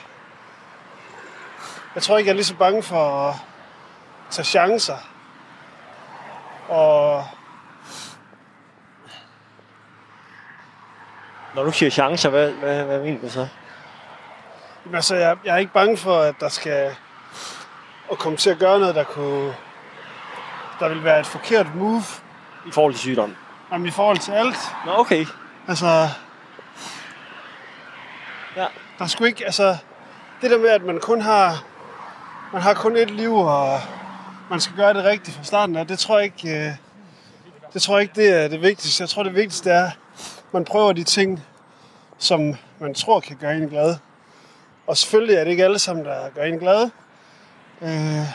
jeg 1.96 2.04
tror 2.04 2.18
ikke, 2.18 2.28
jeg 2.28 2.34
er 2.34 2.38
lige 2.38 2.46
så 2.46 2.56
bange 2.56 2.84
for 2.84 3.30
at 3.30 3.36
tage 4.30 4.46
chancer. 4.46 4.98
Og 6.70 7.26
Når 11.58 11.64
du 11.64 11.72
siger 11.72 11.90
chancer, 11.90 12.30
hvad, 12.30 12.52
hvad, 12.52 12.84
hvad 12.84 13.00
mener 13.00 13.22
du 13.22 13.30
så? 13.30 13.48
Jamen, 14.86 14.96
altså, 14.96 15.16
jeg, 15.16 15.38
jeg 15.46 15.54
er 15.54 15.58
ikke 15.58 15.74
bange 15.74 15.98
for, 15.98 16.20
at 16.20 16.36
der 16.40 16.50
skal 16.50 16.96
at 18.12 18.18
komme 18.18 18.38
til 18.38 18.50
at 18.50 18.58
gøre 18.60 18.80
noget, 18.80 18.96
der 18.96 19.04
kunne 19.04 19.54
der 20.80 20.90
vil 20.90 21.04
være 21.04 21.20
et 21.20 21.26
forkert 21.26 21.76
move 21.76 22.04
I 22.68 22.72
forhold 22.72 22.94
til 22.94 23.00
sygdom? 23.00 23.36
jamen, 23.72 23.88
i 23.88 23.92
forhold 23.92 24.18
til 24.18 24.32
alt. 24.32 24.58
Nå, 24.86 24.92
okay. 24.98 25.26
Altså, 25.68 26.10
Ja. 28.56 28.66
der 29.00 29.08
skulle 29.08 29.28
ikke, 29.30 29.46
altså, 29.46 29.78
det 30.42 30.52
der 30.52 30.58
med, 30.58 30.70
at 30.70 30.84
man 30.84 31.00
kun 31.00 31.22
har, 31.22 31.64
man 32.54 32.62
har 32.62 32.74
kun 32.74 32.98
et 32.98 33.12
liv, 33.12 33.36
og 33.36 33.80
man 34.50 34.60
skal 34.60 34.76
gøre 34.76 34.94
det 34.94 35.04
rigtigt 35.04 35.38
fra 35.38 35.44
starten 35.44 35.76
af, 35.76 35.88
det 35.88 36.00
tror 36.00 36.18
jeg 36.18 36.26
ikke, 36.26 36.66
øh, 36.68 36.72
det 37.74 37.82
tror 37.82 37.98
jeg 37.98 38.02
ikke, 38.02 38.16
det 38.16 38.44
er 38.44 38.48
det 38.48 38.62
vigtigste. 38.62 39.02
Jeg 39.02 39.10
tror, 39.10 39.24
det 39.24 39.36
vigtigste 39.36 39.70
er, 39.70 39.92
man 40.52 40.66
prøver 40.66 40.94
de 40.94 41.04
ting, 41.04 41.44
som 42.18 42.56
man 42.80 42.94
tror 42.94 43.20
kan 43.20 43.36
gøre 43.36 43.56
en 43.56 43.70
glad. 43.70 43.96
Og 44.88 44.98
selvfølgelig 44.98 45.36
er 45.36 45.44
det 45.44 45.52
ikke 45.52 45.64
alle 45.64 45.80
sammen, 45.80 46.06
der 46.06 46.30
gør 46.30 46.44
en 46.44 46.60
glad. 46.60 46.90
Øh, 47.82 48.28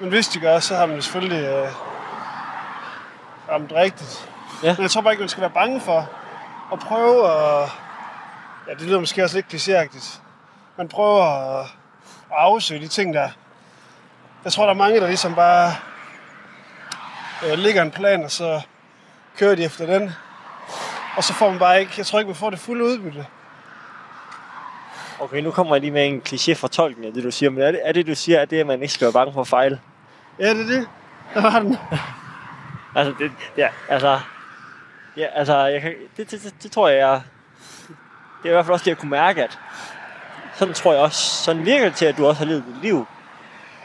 men 0.00 0.08
hvis 0.08 0.28
de 0.28 0.40
gør, 0.40 0.58
så 0.58 0.76
har 0.76 0.86
man 0.86 1.02
selvfølgelig 1.02 1.44
øh, 1.44 1.68
ramt 3.48 3.72
rigtigt. 3.72 4.30
Ja. 4.62 4.74
Men 4.74 4.82
jeg 4.82 4.90
tror 4.90 5.00
bare 5.00 5.12
ikke, 5.12 5.22
man 5.22 5.28
skal 5.28 5.40
være 5.40 5.50
bange 5.50 5.80
for 5.80 6.10
at 6.72 6.78
prøve 6.78 7.26
at... 7.26 7.70
Ja, 8.68 8.74
det 8.74 8.82
lyder 8.82 9.00
måske 9.00 9.24
også 9.24 9.36
lidt 9.36 9.54
klichéagtigt. 9.54 10.20
Man 10.76 10.88
prøver 10.88 11.24
at, 11.24 11.66
at 12.30 12.36
afsøge 12.36 12.80
de 12.80 12.88
ting, 12.88 13.14
der... 13.14 13.28
Jeg 14.44 14.52
tror, 14.52 14.64
der 14.64 14.70
er 14.70 14.76
mange, 14.76 15.00
der 15.00 15.06
ligesom 15.06 15.34
bare 15.34 15.72
øh, 17.46 17.58
ligger 17.58 17.82
en 17.82 17.90
plan, 17.90 18.24
og 18.24 18.30
så 18.30 18.60
kører 19.36 19.54
de 19.54 19.64
efter 19.64 19.86
den. 19.86 20.12
Og 21.18 21.24
så 21.24 21.32
får 21.32 21.50
man 21.50 21.58
bare 21.58 21.80
ikke... 21.80 21.92
Jeg 21.96 22.06
tror 22.06 22.18
ikke, 22.18 22.28
man 22.28 22.36
får 22.36 22.50
det 22.50 22.58
fulde 22.58 22.84
udbytte. 22.84 23.26
Okay, 25.20 25.42
nu 25.42 25.50
kommer 25.50 25.74
jeg 25.74 25.80
lige 25.80 25.90
med 25.90 26.06
en 26.06 26.22
kliché 26.28 26.52
fortolkning 26.52 27.06
af 27.06 27.12
det, 27.12 27.24
du 27.24 27.30
siger. 27.30 27.50
Men 27.50 27.62
er 27.62 27.70
det, 27.70 27.80
er 27.84 27.92
det 27.92 28.06
du 28.06 28.14
siger, 28.14 28.40
at 28.40 28.50
det, 28.50 28.60
at 28.60 28.66
man 28.66 28.82
ikke 28.82 28.94
skal 28.94 29.04
være 29.04 29.12
bange 29.12 29.32
for 29.32 29.40
at 29.40 29.48
fejle? 29.48 29.80
Ja, 30.38 30.54
det 30.54 30.60
er 30.60 30.66
det. 30.66 30.88
Der 31.34 31.42
var 31.42 31.60
den. 31.60 31.76
Altså, 32.94 33.14
det, 33.18 33.32
ja, 33.56 33.68
altså, 33.88 34.20
ja, 35.16 35.26
altså 35.34 35.56
jeg 35.56 35.80
kan, 35.80 35.94
det, 36.16 36.30
det, 36.30 36.42
det, 36.42 36.54
det, 36.62 36.70
tror 36.72 36.88
jeg 36.88 36.98
er, 36.98 37.20
det 38.42 38.44
er 38.44 38.48
i 38.48 38.52
hvert 38.52 38.64
fald 38.64 38.72
også 38.72 38.84
det, 38.84 38.90
jeg 38.90 38.98
kunne 38.98 39.10
mærke, 39.10 39.44
at 39.44 39.58
sådan 40.54 40.74
tror 40.74 40.92
jeg 40.92 41.02
også, 41.02 41.44
sådan 41.44 41.64
virker 41.64 41.84
det 41.84 41.94
til, 41.94 42.06
at 42.06 42.16
du 42.16 42.26
også 42.26 42.38
har 42.38 42.46
levet 42.46 42.64
dit 42.66 42.82
liv. 42.82 43.06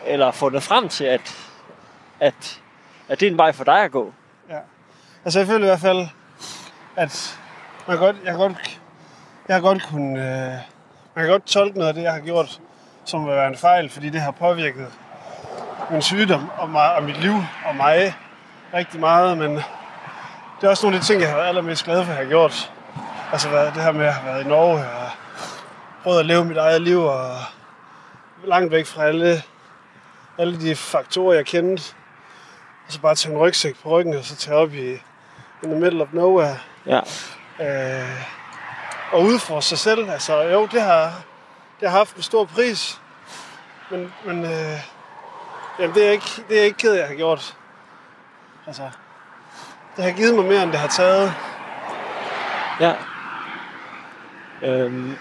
Eller 0.05 0.31
fundet 0.31 0.63
frem 0.63 0.89
til, 0.89 1.03
at, 1.03 1.49
at, 2.19 2.61
at 3.09 3.19
det 3.19 3.27
er 3.27 3.31
en 3.31 3.37
vej 3.37 3.51
for 3.51 3.63
dig 3.63 3.79
at 3.83 3.91
gå. 3.91 4.13
Ja. 4.49 4.59
Altså 5.25 5.39
jeg 5.39 5.47
føler 5.47 5.65
i 5.65 5.69
hvert 5.69 5.79
fald, 5.79 6.07
at 6.95 7.39
man 7.87 7.97
godt, 7.97 8.15
jeg 8.23 8.31
kan 8.31 8.39
godt, 8.39 8.79
jeg 9.47 9.61
godt 9.61 9.83
kunne, 9.89 10.19
øh, 10.19 10.53
man 11.15 11.25
kan 11.25 11.27
godt 11.27 11.45
tolke 11.45 11.77
noget 11.77 11.87
af 11.87 11.93
det, 11.93 12.03
jeg 12.03 12.13
har 12.13 12.19
gjort, 12.19 12.61
som 13.05 13.25
vil 13.25 13.35
være 13.35 13.47
en 13.47 13.57
fejl, 13.57 13.89
fordi 13.89 14.09
det 14.09 14.21
har 14.21 14.31
påvirket 14.31 14.87
min 15.91 16.01
sygdom 16.01 16.49
og, 16.57 16.69
mig, 16.69 16.95
og 16.95 17.03
mit 17.03 17.21
liv 17.21 17.33
og 17.65 17.75
mig 17.75 18.15
rigtig 18.73 18.99
meget, 18.99 19.37
men 19.37 19.55
det 20.61 20.67
er 20.67 20.69
også 20.69 20.85
nogle 20.85 20.97
af 20.97 21.01
de 21.01 21.07
ting, 21.07 21.21
jeg 21.21 21.29
har 21.29 21.35
været 21.35 21.47
allermest 21.47 21.85
glad 21.85 22.03
for, 22.03 22.11
at 22.11 22.17
have 22.17 22.29
gjort. 22.29 22.71
Altså 23.31 23.49
det 23.75 23.83
her 23.83 23.91
med 23.91 24.05
at 24.05 24.13
have 24.13 24.33
været 24.33 24.45
i 24.45 24.47
Norge 24.47 24.77
og 24.77 25.09
prøvet 26.03 26.19
at 26.19 26.25
leve 26.25 26.45
mit 26.45 26.57
eget 26.57 26.81
liv 26.81 27.03
og 27.03 27.35
langt 28.43 28.71
væk 28.71 28.85
fra 28.85 29.03
alle, 29.03 29.41
alle 30.37 30.61
de 30.61 30.75
faktorer, 30.75 31.35
jeg 31.35 31.45
kendte. 31.45 31.83
Og 32.87 32.93
så 32.93 33.01
bare 33.01 33.15
tage 33.15 33.33
en 33.33 33.39
rygsæk 33.39 33.75
på 33.83 33.89
ryggen 33.89 34.13
og 34.13 34.23
så 34.23 34.35
tage 34.35 34.57
op 34.57 34.73
i 34.73 34.91
in 35.63 35.69
the 35.69 35.79
middle 35.79 36.01
of 36.01 36.07
nowhere. 36.13 36.57
Ja. 36.85 36.99
Øh, 37.59 38.23
og 39.11 39.23
udfordre 39.23 39.61
sig 39.61 39.77
selv. 39.77 40.09
Altså 40.09 40.41
jo, 40.41 40.65
det 40.71 40.81
har, 40.81 41.13
det 41.79 41.89
har 41.89 41.97
haft 41.97 42.15
en 42.15 42.23
stor 42.23 42.45
pris. 42.45 43.01
Men, 43.91 44.13
men 44.25 44.45
øh, 44.45 44.79
jamen, 45.79 45.95
det, 45.95 46.07
er 46.07 46.11
ikke, 46.11 46.43
det 46.49 46.59
er 46.59 46.63
ikke 46.63 46.77
ked 46.77 46.93
af, 46.93 46.99
jeg 46.99 47.07
har 47.07 47.15
gjort. 47.15 47.57
Altså, 48.67 48.89
det 49.95 50.03
har 50.03 50.11
givet 50.11 50.35
mig 50.35 50.45
mere, 50.45 50.63
end 50.63 50.71
det 50.71 50.79
har 50.79 50.87
taget. 50.87 51.33
Ja. 52.79 52.93
Øhm, 54.61 55.17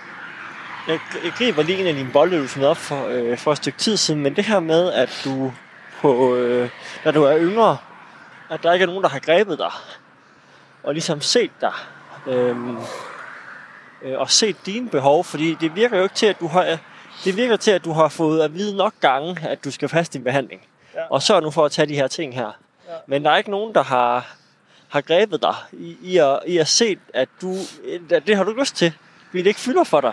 jeg, 0.88 1.00
jeg 1.24 1.32
griber 1.32 1.62
lige 1.62 1.80
en 1.80 1.86
af 1.86 1.94
dine 1.94 2.10
boldøvelser 2.12 2.68
op 2.68 2.76
for, 2.76 3.06
øh, 3.08 3.38
for 3.38 3.52
et 3.52 3.56
stykke 3.56 3.78
tid 3.78 3.96
siden, 3.96 4.20
men 4.20 4.36
det 4.36 4.44
her 4.44 4.60
med, 4.60 4.92
at 4.92 5.20
du 5.24 5.52
på, 6.00 6.36
øh, 6.36 6.70
når 7.04 7.12
du 7.12 7.22
er 7.22 7.38
yngre, 7.38 7.76
at 8.50 8.62
der 8.62 8.72
ikke 8.72 8.82
er 8.82 8.86
nogen, 8.86 9.02
der 9.02 9.08
har 9.08 9.18
grebet 9.18 9.58
dig, 9.58 9.70
og 10.82 10.92
ligesom 10.92 11.20
set 11.20 11.50
dig, 11.60 11.72
øhm, 12.26 12.78
øh, 14.02 14.18
og 14.18 14.30
set 14.30 14.56
dine 14.66 14.88
behov, 14.88 15.24
fordi 15.24 15.54
det 15.54 15.76
virker 15.76 15.96
jo 15.96 16.02
ikke 16.02 16.14
til, 16.14 16.26
at 16.26 16.40
du 16.40 16.46
har, 16.46 16.78
det 17.24 17.36
virker 17.36 17.56
til, 17.56 17.70
at 17.70 17.84
du 17.84 17.92
har 17.92 18.08
fået 18.08 18.42
at 18.42 18.54
vide 18.54 18.76
nok 18.76 18.94
gange, 19.00 19.48
at 19.48 19.64
du 19.64 19.70
skal 19.70 19.88
fast 19.88 20.12
din 20.12 20.24
behandling. 20.24 20.62
Ja. 20.94 21.00
Og 21.10 21.22
så 21.22 21.40
nu 21.40 21.50
for 21.50 21.64
at 21.64 21.72
tage 21.72 21.86
de 21.86 21.94
her 21.94 22.08
ting 22.08 22.34
her. 22.34 22.50
Ja. 22.88 22.94
Men 23.06 23.24
der 23.24 23.30
er 23.30 23.36
ikke 23.36 23.50
nogen, 23.50 23.74
der 23.74 23.82
har, 23.82 24.26
har 24.88 25.00
grebet 25.00 25.42
dig 25.42 25.54
i, 25.72 25.96
i, 26.02 26.16
at, 26.16 26.38
i 26.46 26.58
at 26.58 26.68
se, 26.68 26.98
at 27.14 27.28
du, 27.40 27.54
at 28.10 28.26
det 28.26 28.36
har 28.36 28.44
du 28.44 28.52
lyst 28.60 28.76
til, 28.76 28.92
fordi 29.26 29.38
det 29.38 29.46
ikke 29.46 29.60
fylder 29.60 29.84
for 29.84 30.00
dig. 30.00 30.12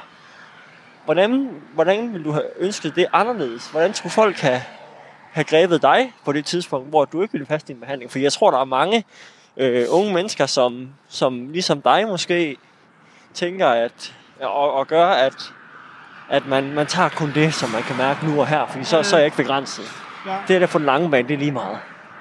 Hvordan, 1.05 1.61
hvordan 1.73 2.13
vil 2.13 2.23
du 2.23 2.31
have 2.31 2.45
ønsket 2.57 2.95
det 2.95 3.07
anderledes? 3.13 3.67
Hvordan 3.67 3.93
skulle 3.93 4.13
folk 4.13 4.39
have, 4.39 4.61
have 5.31 5.43
grebet 5.43 5.81
dig 5.81 6.13
på 6.25 6.31
det 6.31 6.45
tidspunkt, 6.45 6.89
hvor 6.89 7.05
du 7.05 7.21
ikke 7.21 7.31
ville 7.31 7.45
passe 7.45 7.67
din 7.67 7.79
behandling? 7.79 8.11
For 8.11 8.19
jeg 8.19 8.33
tror, 8.33 8.51
der 8.51 8.59
er 8.59 8.65
mange 8.65 9.05
øh, 9.57 9.85
unge 9.89 10.13
mennesker, 10.13 10.45
som, 10.45 10.89
som 11.09 11.49
ligesom 11.49 11.81
dig 11.81 12.07
måske 12.07 12.57
tænker, 13.33 13.67
at, 13.67 14.15
og, 14.41 14.73
og 14.73 14.87
gør, 14.87 15.07
at, 15.07 15.53
at 16.29 16.47
man, 16.47 16.73
man 16.73 16.87
tager 16.87 17.09
kun 17.09 17.31
det, 17.35 17.53
som 17.53 17.69
man 17.69 17.83
kan 17.83 17.97
mærke 17.97 18.25
nu 18.25 18.39
og 18.39 18.47
her, 18.47 18.67
fordi 18.67 18.83
så, 18.83 19.03
så 19.03 19.15
er 19.15 19.19
jeg 19.19 19.25
ikke 19.25 19.37
begrænset. 19.37 19.85
Ja. 20.25 20.35
Det 20.47 20.55
er 20.55 20.59
der 20.59 20.67
for 20.67 20.79
den 20.79 20.85
lange 20.85 21.11
bane, 21.11 21.27
det 21.27 21.33
er 21.33 21.37
lige 21.37 21.51
meget. 21.51 21.77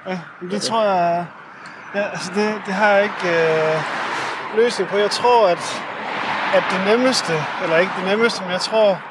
Ja, 0.07 0.19
det 0.51 0.61
tror 0.61 0.83
jeg... 0.83 1.25
Ja, 1.95 2.09
altså 2.09 2.31
det, 2.35 2.61
det 2.65 2.73
har 2.73 2.89
jeg 2.89 3.03
ikke 3.03 3.29
øh, 3.29 3.81
løsning 4.55 4.89
på. 4.89 4.97
Jeg 4.97 5.11
tror, 5.11 5.47
at, 5.47 5.83
at 6.55 6.63
det 6.71 6.87
nemmeste, 6.87 7.33
eller 7.63 7.77
ikke 7.77 7.91
det 7.99 8.05
nemmeste, 8.07 8.41
men 8.43 8.51
jeg 8.51 8.61
tror, 8.61 9.01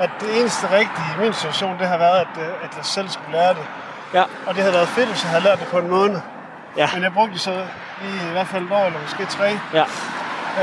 at 0.00 0.10
det 0.20 0.40
eneste 0.40 0.70
rigtige 0.70 1.06
i 1.16 1.20
min 1.22 1.32
situation, 1.32 1.78
det 1.78 1.88
har 1.88 1.98
været, 1.98 2.18
at, 2.20 2.28
øh, 2.38 2.64
at 2.64 2.76
jeg 2.76 2.84
selv 2.84 3.08
skulle 3.08 3.32
lære 3.32 3.54
det. 3.54 3.66
Ja, 4.14 4.22
Og 4.46 4.54
det 4.54 4.62
havde 4.62 4.74
været 4.74 4.88
fedt, 4.88 5.08
hvis 5.08 5.22
jeg 5.22 5.30
havde 5.30 5.44
lært 5.44 5.58
det 5.58 5.66
på 5.66 5.78
en 5.78 5.90
måned. 5.90 6.20
Ja, 6.76 6.88
Men 6.94 7.02
jeg 7.02 7.12
brugte 7.12 7.32
det 7.32 7.40
så 7.40 7.64
lige 8.02 8.28
i 8.28 8.32
hvert 8.32 8.46
fald 8.46 8.64
et 8.64 8.72
år, 8.72 8.84
eller 8.86 9.00
måske 9.00 9.24
tre. 9.24 9.58
ja. 9.74 9.84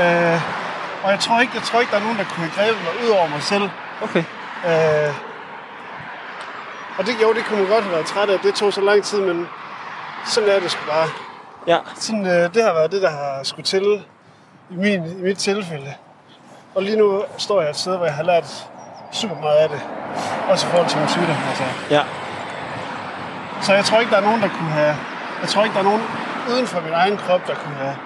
Øh, 0.00 0.40
og 1.04 1.10
jeg 1.10 1.18
tror, 1.20 1.40
ikke, 1.40 1.52
jeg 1.54 1.62
tror 1.62 1.80
ikke, 1.80 1.90
der 1.92 1.98
er 1.98 2.02
nogen, 2.02 2.18
der 2.18 2.24
kunne 2.24 2.46
have 2.46 2.52
grebet 2.56 2.82
mig 2.84 3.04
ud 3.04 3.10
over 3.18 3.28
mig 3.28 3.42
selv. 3.42 3.70
Okay. 4.02 4.24
Øh, 4.66 5.14
og 6.98 7.06
det, 7.06 7.12
jo, 7.22 7.32
det 7.32 7.44
kunne 7.44 7.58
man 7.58 7.68
godt 7.68 7.84
have 7.84 7.92
været 7.94 8.06
træt 8.06 8.30
af. 8.30 8.38
Det 8.38 8.54
tog 8.54 8.72
så 8.72 8.80
lang 8.80 9.02
tid, 9.04 9.20
men 9.20 9.48
sådan 10.24 10.48
er 10.48 10.60
det 10.60 10.70
sgu 10.70 10.80
bare. 10.90 11.08
Ja, 11.66 11.78
Sådan, 11.94 12.26
øh, 12.26 12.54
det 12.54 12.62
har 12.64 12.72
været 12.72 12.92
det, 12.92 13.02
der 13.02 13.10
har 13.10 13.40
skulle 13.42 13.64
til 13.64 14.04
i, 14.70 14.74
min, 14.76 15.04
i 15.18 15.22
mit 15.22 15.38
tilfælde. 15.38 15.94
Og 16.74 16.82
lige 16.82 16.96
nu 16.98 17.24
står 17.38 17.60
jeg 17.60 17.70
et 17.70 17.76
sted, 17.76 17.96
hvor 17.96 18.06
jeg 18.06 18.14
har 18.14 18.22
lært 18.22 18.66
super 19.12 19.34
meget 19.40 19.56
af 19.56 19.68
det. 19.68 19.80
Også 20.48 20.66
i 20.66 20.70
forhold 20.70 20.88
til 20.88 20.98
min 20.98 21.08
sygdom. 21.08 21.36
Altså. 21.48 21.64
ja, 21.90 22.02
Så 23.62 23.74
jeg 23.74 23.84
tror 23.84 24.00
ikke, 24.00 24.10
der 24.10 24.16
er 24.18 24.24
nogen, 24.24 24.42
der 24.42 24.48
kunne 24.48 24.70
have... 24.70 24.96
Jeg 25.40 25.48
tror 25.48 25.64
ikke, 25.64 25.74
der 25.74 25.80
er 25.80 25.84
nogen 25.84 26.02
uden 26.50 26.66
for 26.66 26.80
min 26.80 26.92
egen 26.92 27.16
krop, 27.16 27.46
der 27.46 27.54
kunne 27.54 27.74
have 27.74 27.96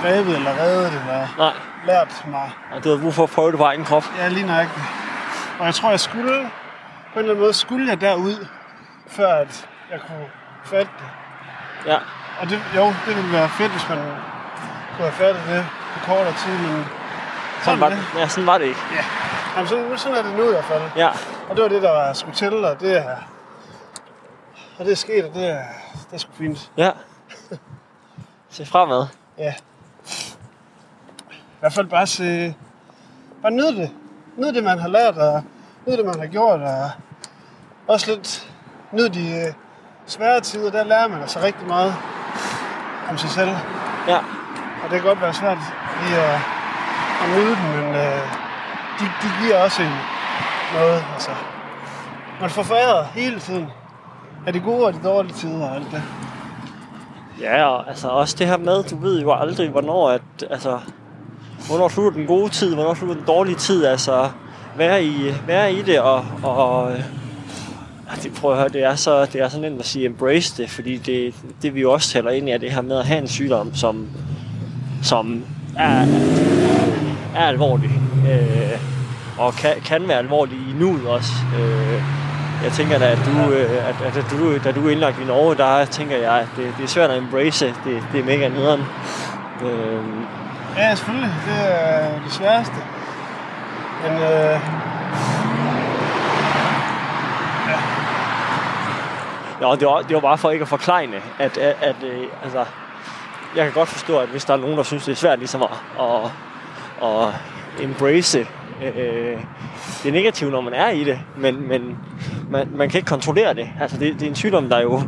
grebet 0.00 0.36
eller 0.36 0.50
reddet 0.60 0.86
eller 0.86 1.28
nej. 1.38 1.52
lært 1.86 2.24
mig. 2.26 2.50
Og 2.74 2.84
du 2.84 2.90
har 2.90 3.02
brug 3.02 3.14
for 3.14 3.22
at 3.22 3.30
prøve 3.30 3.50
det 3.50 3.58
på 3.58 3.64
egen 3.64 3.84
krop. 3.84 4.04
Ja, 4.18 4.28
lige 4.28 4.46
nøjagtigt. 4.46 4.86
Og 5.58 5.66
jeg 5.66 5.74
tror, 5.74 5.90
jeg 5.90 6.00
skulle... 6.00 6.50
På 7.12 7.18
en 7.18 7.18
eller 7.18 7.30
anden 7.32 7.42
måde 7.44 7.52
skulle 7.52 7.88
jeg 7.88 8.00
derud, 8.00 8.46
før 9.08 9.32
at 9.34 9.68
jeg 9.90 10.00
kunne 10.06 10.26
fatte 10.64 10.90
det. 10.98 11.06
Ja, 11.92 11.98
Og 12.40 12.50
det, 12.50 12.60
jo, 12.76 12.84
det 13.06 13.16
ville 13.16 13.32
være 13.32 13.48
fedt, 13.48 13.72
hvis 13.72 13.88
man 13.88 13.98
kunne 13.98 15.08
have 15.10 15.12
fattet 15.12 15.42
det 15.48 15.66
på 15.94 16.06
kortere 16.06 16.32
tid, 16.32 16.52
men 16.52 16.84
sådan 17.62 17.80
var, 17.80 17.86
er 17.86 17.90
det. 17.90 18.04
Ja, 18.18 18.28
sådan 18.28 18.46
var 18.46 18.58
det 18.58 18.64
ikke. 18.64 18.80
Ja. 18.92 19.04
Jamen, 19.56 19.68
sådan, 19.68 19.98
sådan 19.98 20.18
er 20.18 20.22
det 20.22 20.36
nu 20.36 20.48
i 20.48 20.50
hvert 20.52 20.64
fald. 20.64 20.82
Ja, 20.96 21.08
Og 21.48 21.56
det 21.56 21.62
var 21.62 21.68
det, 21.68 21.82
der 21.82 21.90
var 21.90 22.12
skulle 22.12 22.34
til, 22.36 22.64
og 22.64 22.80
det 22.80 22.96
er, 22.96 23.16
og 24.78 24.84
det 24.84 24.92
er 24.92 24.96
sket, 24.96 25.24
og 25.24 25.34
det 25.34 25.50
er, 25.50 25.62
det 25.92 26.12
er 26.14 26.18
sgu 26.18 26.32
fint. 26.32 26.70
ja. 26.76 26.90
Se 28.50 28.66
fremad. 28.66 29.06
Ja. 29.38 29.54
I 31.30 31.60
hvert 31.60 31.72
fald 31.72 31.86
bare 31.86 32.06
se, 32.06 32.54
bare 33.42 33.52
nyde 33.52 33.76
det. 33.76 33.90
Nyde 34.36 34.54
det, 34.54 34.64
man 34.64 34.78
har 34.78 34.88
lært, 34.88 35.16
og 35.16 35.42
nyde 35.86 35.96
det, 35.96 36.06
man 36.06 36.18
har 36.20 36.26
gjort, 36.26 36.60
og 36.60 36.90
også 37.88 38.10
lidt 38.10 38.52
nyde 38.92 39.08
de 39.08 39.46
øh, 39.46 39.52
svære 40.06 40.40
tider, 40.40 40.70
der 40.70 40.84
lærer 40.84 41.08
man 41.08 41.20
altså 41.20 41.40
rigtig 41.40 41.66
meget 41.66 41.94
om 43.10 43.18
sig 43.18 43.30
selv. 43.30 43.50
Ja, 44.08 44.18
Og 44.84 44.90
det 44.90 44.90
kan 44.90 45.02
godt 45.02 45.20
være 45.20 45.34
svært 45.34 45.58
lige 46.02 46.20
at, 46.20 46.40
at 47.22 47.28
nyde 47.36 47.50
dem, 47.56 47.84
men 47.84 47.94
øh, 47.94 48.20
de, 49.00 49.04
de 49.22 49.28
giver 49.42 49.62
også 49.64 49.82
en 49.82 49.92
noget. 50.74 51.04
Altså. 51.14 51.30
Man 52.40 52.50
får 52.50 52.62
foræret 52.62 53.06
hele 53.06 53.40
tiden 53.40 53.70
er 54.46 54.52
det 54.52 54.62
gode 54.62 54.86
og 54.86 54.92
de 54.92 54.98
dårlige 55.04 55.32
tider 55.32 55.68
og 55.68 55.76
alt 55.76 55.86
det. 55.92 56.02
ja 57.40 57.64
og 57.64 57.88
altså 57.88 58.08
også 58.08 58.36
det 58.38 58.46
her 58.46 58.56
med, 58.56 58.82
du 58.82 58.96
ved 58.96 59.20
jo 59.20 59.32
aldrig, 59.32 59.68
hvornår 59.68 60.10
at, 60.10 60.22
altså, 60.50 60.78
hvornår 61.68 61.88
slutter 61.88 62.18
den 62.18 62.26
gode 62.26 62.48
tid, 62.48 62.74
hvornår 62.74 62.94
slutter 62.94 63.16
den 63.16 63.24
dårlige 63.26 63.56
tid, 63.56 63.84
altså, 63.84 64.30
være 64.76 65.04
i, 65.04 65.34
være 65.46 65.72
i 65.72 65.82
det, 65.82 66.00
og, 66.00 66.24
og 66.42 66.56
og 66.56 66.92
øh, 66.92 67.04
det, 68.22 68.32
prøv 68.40 68.52
at 68.52 68.58
høre, 68.58 68.68
det 68.68 68.84
er, 68.84 68.94
så, 68.94 69.26
det 69.26 69.40
er 69.40 69.48
så 69.48 69.60
nemt 69.60 69.80
at 69.80 69.86
sige 69.86 70.06
embrace 70.06 70.62
det, 70.62 70.70
fordi 70.70 70.96
det, 70.96 71.34
det 71.62 71.74
vi 71.74 71.80
jo 71.80 71.92
også 71.92 72.08
taler 72.08 72.30
ind 72.30 72.48
i, 72.48 72.52
er 72.52 72.58
det 72.58 72.72
her 72.72 72.82
med 72.82 72.98
at 72.98 73.06
have 73.06 73.18
en 73.18 73.28
sygdom, 73.28 73.74
som, 73.74 74.08
som 75.02 75.44
er, 75.76 76.06
er 77.36 77.46
alvorlig, 77.46 77.90
øh, 78.30 78.78
og 79.38 79.52
kan, 79.54 79.74
kan 79.84 80.08
være 80.08 80.18
alvorlig 80.18 80.54
i 80.54 80.72
nuet 80.78 81.06
også. 81.06 81.32
Øh, 81.58 82.21
jeg 82.64 82.72
tænker 82.72 82.98
da, 82.98 83.10
at 83.10 83.18
du, 83.26 83.52
øh, 83.52 83.88
at, 83.88 83.94
at, 84.06 84.16
at 84.16 84.26
du, 84.30 84.58
da 84.64 84.72
du 84.72 84.86
er 84.86 84.90
indlagt 84.90 85.20
i 85.20 85.24
Norge, 85.24 85.54
der 85.56 85.84
tænker 85.84 86.16
jeg, 86.16 86.34
at 86.34 86.48
det, 86.56 86.74
det 86.78 86.84
er 86.84 86.88
svært 86.88 87.10
at 87.10 87.18
embrace. 87.18 87.66
Det, 87.66 88.04
det 88.12 88.20
er 88.20 88.24
mega 88.24 88.48
nederen. 88.48 88.80
Øh, 89.64 90.04
Ja, 90.76 90.94
selvfølgelig. 90.94 91.30
Det 91.46 91.54
er 91.58 92.22
det 92.24 92.32
sværeste. 92.32 92.74
Men 94.02 94.12
øh, 94.12 94.60
Ja, 99.60 99.74
det 99.80 99.86
var, 99.86 100.02
det 100.02 100.14
var 100.14 100.20
bare 100.20 100.38
for 100.38 100.50
ikke 100.50 100.62
at 100.62 100.68
forklejne, 100.68 101.16
at, 101.38 101.58
at, 101.58 101.76
at 101.80 101.96
øh, 102.04 102.26
altså, 102.42 102.64
jeg 103.56 103.64
kan 103.64 103.72
godt 103.72 103.88
forstå, 103.88 104.18
at 104.18 104.28
hvis 104.28 104.44
der 104.44 104.54
er 104.54 104.58
nogen, 104.58 104.76
der 104.76 104.82
synes, 104.82 105.04
det 105.04 105.12
er 105.12 105.16
svært 105.16 105.38
ligesom 105.38 105.62
at, 105.62 105.68
at, 106.00 106.30
at 107.08 107.28
embrace 107.84 108.46
øh, 108.96 109.38
det 110.02 110.12
negative, 110.12 110.50
når 110.50 110.60
man 110.60 110.74
er 110.74 110.88
i 110.88 111.04
det, 111.04 111.20
men, 111.36 111.68
men 111.68 111.98
man, 112.50 112.68
man 112.74 112.88
kan 112.90 112.98
ikke 112.98 113.08
kontrollere 113.08 113.54
det. 113.54 113.68
Altså, 113.80 113.96
det, 113.98 114.14
det 114.14 114.22
er 114.22 114.28
en 114.28 114.34
sygdom, 114.34 114.68
der 114.68 114.80
jo, 114.80 115.00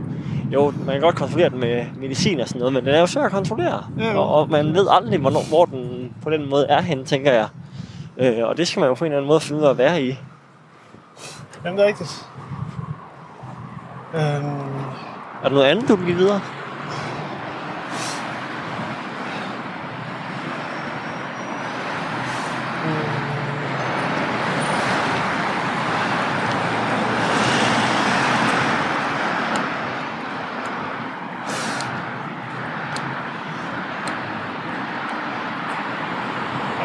jo, 0.52 0.72
man 0.86 0.94
kan 0.94 1.00
godt 1.00 1.16
kontrollere 1.16 1.48
den 1.48 1.60
med 1.60 1.84
medicin 2.00 2.40
og 2.40 2.48
sådan 2.48 2.58
noget, 2.58 2.72
men 2.72 2.84
den 2.86 2.94
er 2.94 3.00
jo 3.00 3.06
svær 3.06 3.22
at 3.22 3.30
kontrollere. 3.30 3.84
Ja, 3.98 4.18
og, 4.18 4.34
og 4.34 4.50
man 4.50 4.74
ved 4.74 4.86
aldrig, 4.90 5.18
hvornår, 5.20 5.48
hvor 5.48 5.64
den 5.64 6.12
på 6.22 6.30
den 6.30 6.50
måde 6.50 6.66
er 6.68 6.80
henne, 6.80 7.04
tænker 7.04 7.32
jeg. 7.32 7.46
Øh, 8.18 8.48
og 8.48 8.56
det 8.56 8.68
skal 8.68 8.80
man 8.80 8.88
jo 8.88 8.94
på 8.94 9.04
en 9.04 9.10
eller 9.12 9.18
anden 9.18 9.28
måde 9.28 9.40
finde 9.40 9.60
ud 9.60 9.66
af 9.66 9.70
at 9.70 9.78
være 9.78 10.02
i. 10.02 10.18
jamen, 11.64 11.78
det 11.78 11.84
er 11.84 11.88
rigtigt. 11.88 12.26
Øhm, 14.14 14.20
Er 15.42 15.48
der 15.48 15.50
noget 15.50 15.64
andet, 15.66 15.88
du 15.88 15.96
vil 15.96 16.06
give 16.06 16.16
videre? 16.16 16.40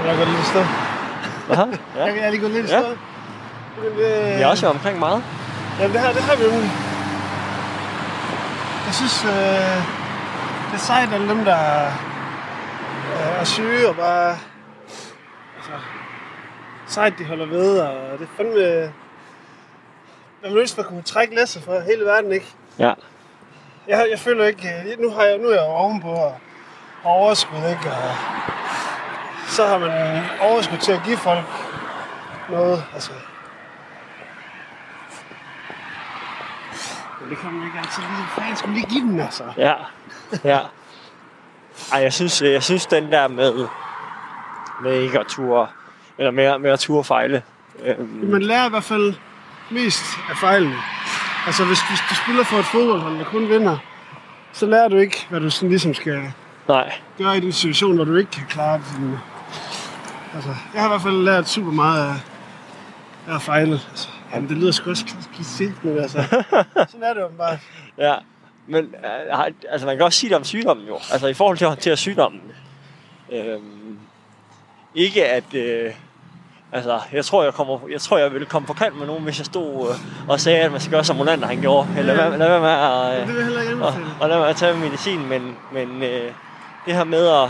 Jeg 0.06 0.18
går 0.18 0.26
lidt 0.26 0.40
i 0.40 0.46
stå. 0.54 0.62
Hvad? 1.48 1.58
Ja. 1.58 2.06
Jeg, 2.06 2.16
jeg 2.18 2.19
er 2.30 2.32
lige 2.32 2.42
gået 2.42 2.54
lidt 2.54 2.66
i 2.66 2.70
Ja. 2.74 2.80
stå. 2.82 2.90
Men 3.82 3.92
det, 3.98 4.38
Vi 4.38 4.42
er 4.42 4.48
også 4.48 4.68
omkring 4.68 5.00
meget. 5.00 5.24
Jamen, 5.80 5.94
det 5.94 6.02
her, 6.02 6.14
det 6.14 6.22
har 6.22 6.36
vi 6.36 6.44
jo. 6.44 6.52
Jeg 8.86 8.94
synes, 8.96 9.26
øh, 9.26 9.32
det 10.68 10.74
er 10.74 10.78
sejt, 10.78 11.14
alle 11.14 11.30
dem, 11.30 11.46
der 11.46 11.86
øh, 13.14 13.40
er 13.40 13.44
syge 13.44 13.90
og 13.90 13.96
bare... 13.96 14.30
Altså, 15.58 15.72
sejt, 16.88 17.14
de 17.20 17.26
holder 17.26 17.46
ved, 17.46 17.80
og 17.80 18.20
det 18.20 18.24
er 18.26 18.38
fandme... 18.38 18.92
Man 20.44 20.52
vil 20.54 20.60
ønske, 20.62 20.82
at 20.82 20.88
kunne 20.88 21.02
trække 21.02 21.36
læsset 21.36 21.64
for 21.64 21.80
hele 21.80 22.06
verden, 22.06 22.32
ikke? 22.32 22.54
Ja. 22.80 22.94
Jeg, 23.88 24.08
jeg 24.12 24.20
føler 24.20 24.46
ikke... 24.46 24.68
øh, 24.92 25.00
Nu, 25.02 25.10
har 25.12 25.24
jeg, 25.24 25.38
nu 25.38 25.48
er 25.48 25.54
jeg 25.54 25.62
ovenpå 25.64 26.10
og 26.12 26.38
har 27.04 27.10
overskud, 27.10 27.58
ikke? 27.58 27.90
Og 27.92 28.16
så 29.48 29.68
har 29.68 29.78
man 29.78 30.24
overskud 30.42 30.78
til 30.78 30.92
at 30.92 31.02
give 31.06 31.18
folk 31.18 31.46
noget. 32.52 32.84
Altså, 32.94 33.12
Men 37.22 37.30
det 37.30 37.38
kan 37.38 37.52
man 37.54 37.64
ikke 37.68 37.78
altid 37.80 38.02
lige. 38.02 38.28
Fanden 38.36 38.56
skulle 38.56 38.76
lige 38.76 38.88
give 38.90 39.02
den, 39.02 39.20
altså. 39.20 39.44
Ja. 39.58 39.74
Ja. 40.44 40.60
Ej, 41.94 42.02
jeg 42.02 42.14
synes, 42.14 42.42
jeg 42.42 42.64
synes 42.64 42.86
den 42.86 43.12
der 43.12 43.28
med, 43.28 43.68
med 44.84 44.94
ikke 45.02 45.20
at 45.20 45.28
ture, 45.28 45.68
eller 46.18 46.32
med, 46.32 46.60
med 46.60 46.72
at 46.72 46.80
ture 46.80 47.04
fejle. 47.04 47.44
Øhm, 47.86 48.20
Man 48.24 48.42
lærer 48.42 48.66
i 48.66 48.70
hvert 48.70 48.84
fald 48.84 49.14
mest 49.72 50.04
af 50.30 50.38
fejlene. 50.38 50.76
Altså, 51.46 51.66
hvis, 51.66 51.80
hvis 51.90 52.00
du 52.10 52.16
spiller 52.16 52.44
for 52.44 52.58
et 52.58 52.66
fodboldhold, 52.66 53.18
der 53.20 53.26
kun 53.26 53.50
vinder, 53.50 53.78
så 54.54 54.66
lærer 54.66 54.88
du 54.88 54.98
ikke, 54.98 55.28
hvad 55.30 55.40
du 55.40 55.50
sådan 55.50 55.70
ligesom 55.70 55.94
skal 55.94 56.34
nej. 56.68 56.94
gøre 57.18 57.38
i 57.38 57.40
den 57.40 57.52
situation, 57.52 57.96
hvor 57.96 58.06
du 58.06 58.16
ikke 58.16 58.32
kan 58.32 58.44
klare 58.50 58.82
din... 58.98 59.18
Altså, 60.36 60.50
jeg 60.74 60.82
har 60.82 60.88
i 60.88 60.92
hvert 60.92 61.02
fald 61.02 61.24
lært 61.24 61.50
super 61.50 61.72
meget 61.72 62.08
af, 62.08 62.16
af 63.30 63.36
at 63.36 63.42
fejle. 63.42 63.80
Altså, 63.90 64.10
jamen, 64.34 64.50
det 64.50 64.58
lyder 64.58 64.72
sgu 64.72 64.90
også 64.90 65.06
kliché, 65.36 65.72
men 65.88 65.98
altså, 65.98 66.24
sådan 66.92 67.04
er 67.04 67.14
det 67.14 67.22
jo 67.22 67.28
bare. 67.38 67.58
Ja. 67.98 68.16
Men 68.68 68.86
øh, 68.86 69.36
har- 69.36 69.52
altså, 69.70 69.88
man 69.88 69.98
kan 69.98 70.06
også 70.06 70.20
sige 70.20 70.30
det 70.30 70.38
om 70.38 70.44
sygdommen 70.44 70.88
jo. 70.88 70.96
Altså 71.12 71.28
i 71.28 71.34
forhold 71.34 71.58
til 71.58 71.66
at 71.66 71.72
håndtere 71.72 71.98
sygdommen. 71.98 72.42
Øhm, 73.32 73.98
ikke 74.96 75.26
at... 75.26 75.54
Øh, 75.54 75.94
altså, 76.72 77.00
jeg 77.14 77.26
tror, 77.26 77.44
jeg, 77.44 77.54
kommer, 77.54 77.80
jeg 77.92 78.02
tror, 78.02 78.18
jeg 78.18 78.34
ville 78.34 78.46
komme 78.46 78.66
på 78.66 78.74
kant 78.74 78.98
med 79.00 79.08
nogen, 79.08 79.24
hvis 79.24 79.38
jeg 79.38 79.46
stod 79.46 79.90
øh, 79.90 80.30
og 80.30 80.40
sagde, 80.40 80.60
at 80.60 80.72
man 80.72 80.82
skal 80.82 80.92
gøre 80.92 81.04
som 81.04 81.16
Molander 81.16 81.48
han 81.48 81.62
gjorde. 81.62 81.88
Eller 81.98 82.14
Ja. 82.14 82.30
lad, 82.30 82.38
lad 82.38 82.48
være 82.48 82.62
med 82.62 82.70
at... 82.70 83.28
Det 83.28 83.28
vil 83.28 83.36
jeg 83.36 83.46
heller 83.46 83.62
ikke 83.62 83.84
og, 83.86 83.94
og 84.20 84.30
lad 84.30 84.38
være 84.38 84.40
med 84.40 84.50
at 84.50 84.56
tage 84.56 84.78
medicin, 84.78 85.28
men, 85.30 85.56
men 85.74 86.04
øh, 86.04 86.32
det 86.86 86.94
her 86.96 87.04
med 87.04 87.28
at 87.28 87.50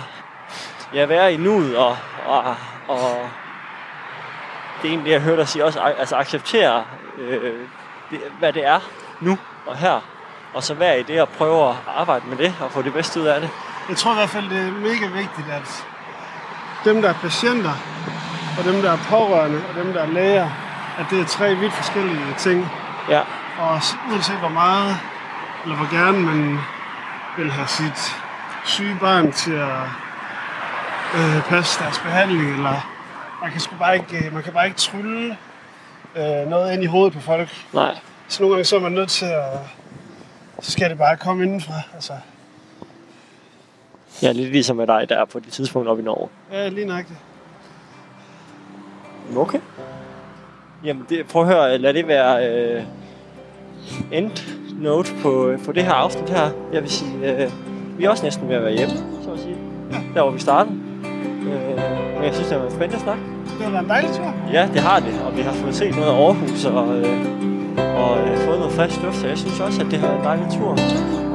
ja, 0.93 1.05
være 1.05 1.34
i 1.34 1.38
nuet 1.38 1.77
og, 1.77 1.97
og, 2.25 2.55
og 2.88 3.30
det 4.82 4.88
er 4.88 4.91
egentlig, 4.91 5.11
jeg 5.11 5.21
hørte 5.21 5.38
dig 5.38 5.47
sige 5.47 5.65
også, 5.65 5.80
altså 5.80 6.15
acceptere, 6.15 6.84
øh, 7.17 7.53
det, 8.11 8.19
hvad 8.39 8.53
det 8.53 8.65
er 8.65 8.80
nu 9.19 9.38
og 9.67 9.77
her, 9.77 9.99
og 10.53 10.63
så 10.63 10.73
være 10.73 10.99
i 10.99 11.03
det 11.03 11.21
og 11.21 11.30
prøve 11.30 11.69
at 11.69 11.75
arbejde 11.97 12.25
med 12.27 12.38
det 12.38 12.55
og 12.61 12.71
få 12.71 12.82
det 12.82 12.93
bedste 12.93 13.21
ud 13.21 13.25
af 13.25 13.41
det. 13.41 13.49
Jeg 13.89 13.97
tror 13.97 14.11
i 14.11 14.15
hvert 14.15 14.30
fald, 14.30 14.49
det 14.49 14.57
er 14.57 14.71
mega 14.71 15.07
vigtigt, 15.07 15.47
at 15.51 15.86
dem, 16.86 17.01
der 17.01 17.09
er 17.09 17.13
patienter, 17.13 17.73
og 18.59 18.65
dem, 18.65 18.82
der 18.82 18.91
er 18.91 18.97
pårørende, 19.09 19.61
og 19.69 19.75
dem, 19.75 19.93
der 19.93 20.01
er 20.01 20.07
læger, 20.07 20.49
at 20.99 21.05
det 21.09 21.19
er 21.19 21.25
tre 21.25 21.55
vidt 21.55 21.73
forskellige 21.73 22.36
ting. 22.38 22.71
Ja, 23.09 23.21
Og 23.59 23.82
uanset 24.11 24.36
hvor 24.36 24.49
meget, 24.49 24.97
eller 25.63 25.75
hvor 25.75 25.95
gerne 25.97 26.19
man 26.19 26.59
vil 27.38 27.51
have 27.51 27.67
sit 27.67 28.15
syge 28.63 28.97
barn 29.01 29.32
til 29.32 29.53
at 29.53 29.82
øh, 31.15 31.43
passe 31.43 31.84
deres 31.84 31.99
behandling, 31.99 32.53
eller 32.53 32.99
man 33.41 33.51
kan, 33.51 33.59
sgu 33.59 33.75
bare 33.79 33.95
ikke, 33.95 34.25
øh, 34.25 34.33
man 34.33 34.43
kan 34.43 34.53
bare 34.53 34.65
ikke 34.65 34.77
trylle 34.77 35.37
øh, 36.15 36.49
noget 36.49 36.73
ind 36.73 36.83
i 36.83 36.85
hovedet 36.85 37.13
på 37.13 37.19
folk. 37.19 37.49
nej, 37.73 37.97
Så 38.27 38.43
nogle 38.43 38.55
gange 38.55 38.65
så 38.65 38.75
er 38.75 38.79
man 38.79 38.91
nødt 38.91 39.09
til 39.09 39.25
at, 39.25 39.59
så 40.61 40.71
skal 40.71 40.89
det 40.89 40.97
bare 40.97 41.17
komme 41.17 41.43
indenfra. 41.43 41.73
Altså, 41.93 42.13
ja, 44.21 44.31
lidt 44.31 44.51
ligesom 44.51 44.77
med 44.77 44.87
dig 44.87 45.09
der 45.09 45.25
på 45.25 45.39
det 45.39 45.53
tidspunkt 45.53 45.87
op 45.89 45.99
i 45.99 46.01
Norge. 46.01 46.29
ja, 46.51 46.67
lige 46.67 46.85
nøjagtigt. 46.87 47.19
Okay. 49.37 49.59
Jamen, 50.83 51.05
det, 51.09 51.27
prøv 51.27 51.41
at 51.41 51.47
høre, 51.47 51.77
lad 51.77 51.93
det 51.93 52.07
være 52.07 52.47
øh, 52.49 52.83
end 54.11 54.31
note 54.81 55.11
på, 55.21 55.55
på 55.65 55.71
det 55.71 55.83
her 55.83 55.93
afsnit 55.93 56.29
her. 56.29 56.49
Jeg 56.73 56.81
vil 56.81 56.89
sige, 56.91 57.43
øh, 57.43 57.51
vi 57.97 58.03
er 58.05 58.09
også 58.09 58.23
næsten 58.23 58.49
ved 58.49 58.55
at 58.55 58.63
være 58.63 58.71
hjemme, 58.73 58.95
så 59.23 59.31
at 59.31 59.39
sige. 59.39 59.57
Der 60.13 60.21
hvor 60.21 60.31
vi 60.31 60.39
startede. 60.39 60.75
Øh, 61.47 61.78
men 62.20 62.26
jeg 62.28 62.34
synes, 62.36 62.47
det 62.47 62.55
har 62.57 62.61
været 62.63 62.72
en 62.72 62.78
spændende 62.80 63.03
snak. 63.03 63.20
Det 63.57 63.63
har 63.65 63.72
været 63.72 63.84
en 63.84 63.89
dejlig 63.95 64.09
tur. 64.17 64.30
Ja, 64.57 64.63
det 64.74 64.82
har 64.89 64.99
det, 64.99 65.13
og 65.26 65.38
vi 65.38 65.41
har 65.41 65.53
fået 65.61 65.76
set 65.76 65.95
noget 65.95 66.11
af 66.13 66.17
Aarhus 66.24 66.65
og, 66.65 66.88
øh, 66.97 67.15
og 68.03 68.11
øh, 68.24 68.38
fået 68.45 68.59
noget 68.59 68.74
frisk 68.78 69.03
luft, 69.03 69.17
så 69.22 69.28
jeg 69.28 69.38
synes 69.38 69.59
også, 69.59 69.82
at 69.84 69.88
det 69.91 69.99
har 69.99 70.07
været 70.07 70.20
en 70.20 70.26
dejlig 70.26 70.47
tur. 70.57 70.72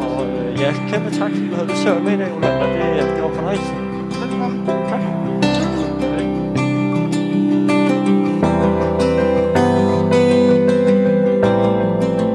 Og 0.06 0.18
øh, 0.26 0.60
ja, 0.60 0.70
kæmpe 0.90 1.10
tak, 1.18 1.30
fordi 1.30 1.48
du 1.50 1.54
havde 1.54 1.68
lyst 1.68 1.80
til 1.82 1.88
at 1.88 1.94
være 1.94 2.04
med 2.04 2.12
i 2.12 2.20
dag, 2.22 2.30
Ulla, 2.36 2.50
og 2.62 2.68
det, 2.74 2.82
det 3.14 3.22
var 3.26 3.32
fornøjelse. 3.38 3.72
Velkommen. 4.22 4.66
Tak. 4.90 5.00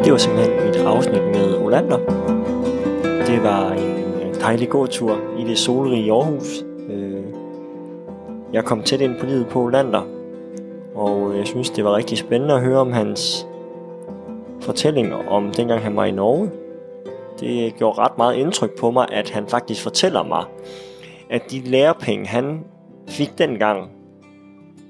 Det 0.04 0.12
var 0.12 0.18
simpelthen 0.18 0.52
et 0.70 0.76
afsnit 0.76 1.24
med 1.36 1.48
Olander. 1.66 2.00
Det 3.28 3.44
var 3.44 3.72
en 3.72 4.34
dejlig 4.42 4.70
gåtur 4.70 5.18
i 5.40 5.44
det 5.44 5.58
solrige 5.58 6.12
Aarhus. 6.12 6.69
Jeg 8.54 8.66
kom 8.66 8.84
tæt 8.84 9.02
ind 9.02 9.20
på 9.20 9.26
livet 9.26 9.48
på 9.48 9.68
Lander, 9.68 10.02
og 10.96 11.32
øh, 11.32 11.38
jeg 11.38 11.48
synes, 11.48 11.70
det 11.70 11.86
var 11.86 11.96
rigtig 11.96 12.18
spændende 12.18 12.56
at 12.56 12.62
høre 12.62 12.80
om 12.80 12.92
hans 12.92 13.48
fortælling 14.62 15.14
om 15.14 15.52
dengang 15.52 15.82
han 15.82 15.96
var 15.96 16.06
i 16.06 16.12
Norge. 16.12 16.52
Det 17.40 17.76
gjorde 17.76 18.00
ret 18.00 18.18
meget 18.18 18.36
indtryk 18.36 18.80
på 18.80 18.92
mig, 18.92 19.08
at 19.12 19.30
han 19.30 19.48
faktisk 19.48 19.84
fortæller 19.84 20.24
mig, 20.24 20.44
at 21.30 21.52
de 21.52 21.60
lærepenge, 21.60 22.28
han 22.28 22.64
fik 23.08 23.38
dengang, 23.38 23.90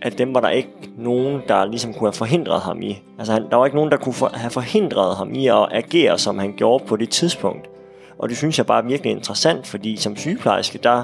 at 0.01 0.17
dem 0.17 0.33
var 0.33 0.41
der 0.41 0.49
ikke 0.49 0.89
nogen, 0.97 1.41
der 1.47 1.65
ligesom 1.65 1.93
kunne 1.93 2.07
have 2.07 2.13
forhindret 2.13 2.61
ham 2.61 2.81
i. 2.81 3.01
Altså, 3.17 3.33
han, 3.33 3.49
der 3.49 3.55
var 3.55 3.65
ikke 3.65 3.77
nogen, 3.77 3.91
der 3.91 3.97
kunne 3.97 4.13
for, 4.13 4.31
have 4.33 4.51
forhindret 4.51 5.15
ham 5.15 5.33
i 5.33 5.47
at 5.47 5.67
agere, 5.71 6.17
som 6.17 6.39
han 6.39 6.53
gjorde 6.57 6.83
på 6.85 6.95
det 6.95 7.09
tidspunkt. 7.09 7.69
Og 8.17 8.29
det 8.29 8.37
synes 8.37 8.57
jeg 8.57 8.65
bare 8.65 8.83
er 8.83 8.87
virkelig 8.87 9.11
interessant, 9.11 9.67
fordi 9.67 9.95
som 9.97 10.15
sygeplejerske, 10.15 10.79
der, 10.83 11.03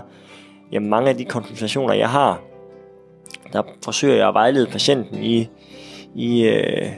jamen 0.72 0.90
mange 0.90 1.10
af 1.10 1.18
de 1.18 1.26
konsultationer, 1.26 1.94
jeg 1.94 2.10
har, 2.10 2.42
der 3.54 3.64
forsøger 3.84 4.16
jeg 4.16 4.28
at 4.28 4.34
vejlede 4.34 4.68
patienten 4.68 5.24
i, 5.24 5.50
i, 6.16 6.48
øh, 6.48 6.92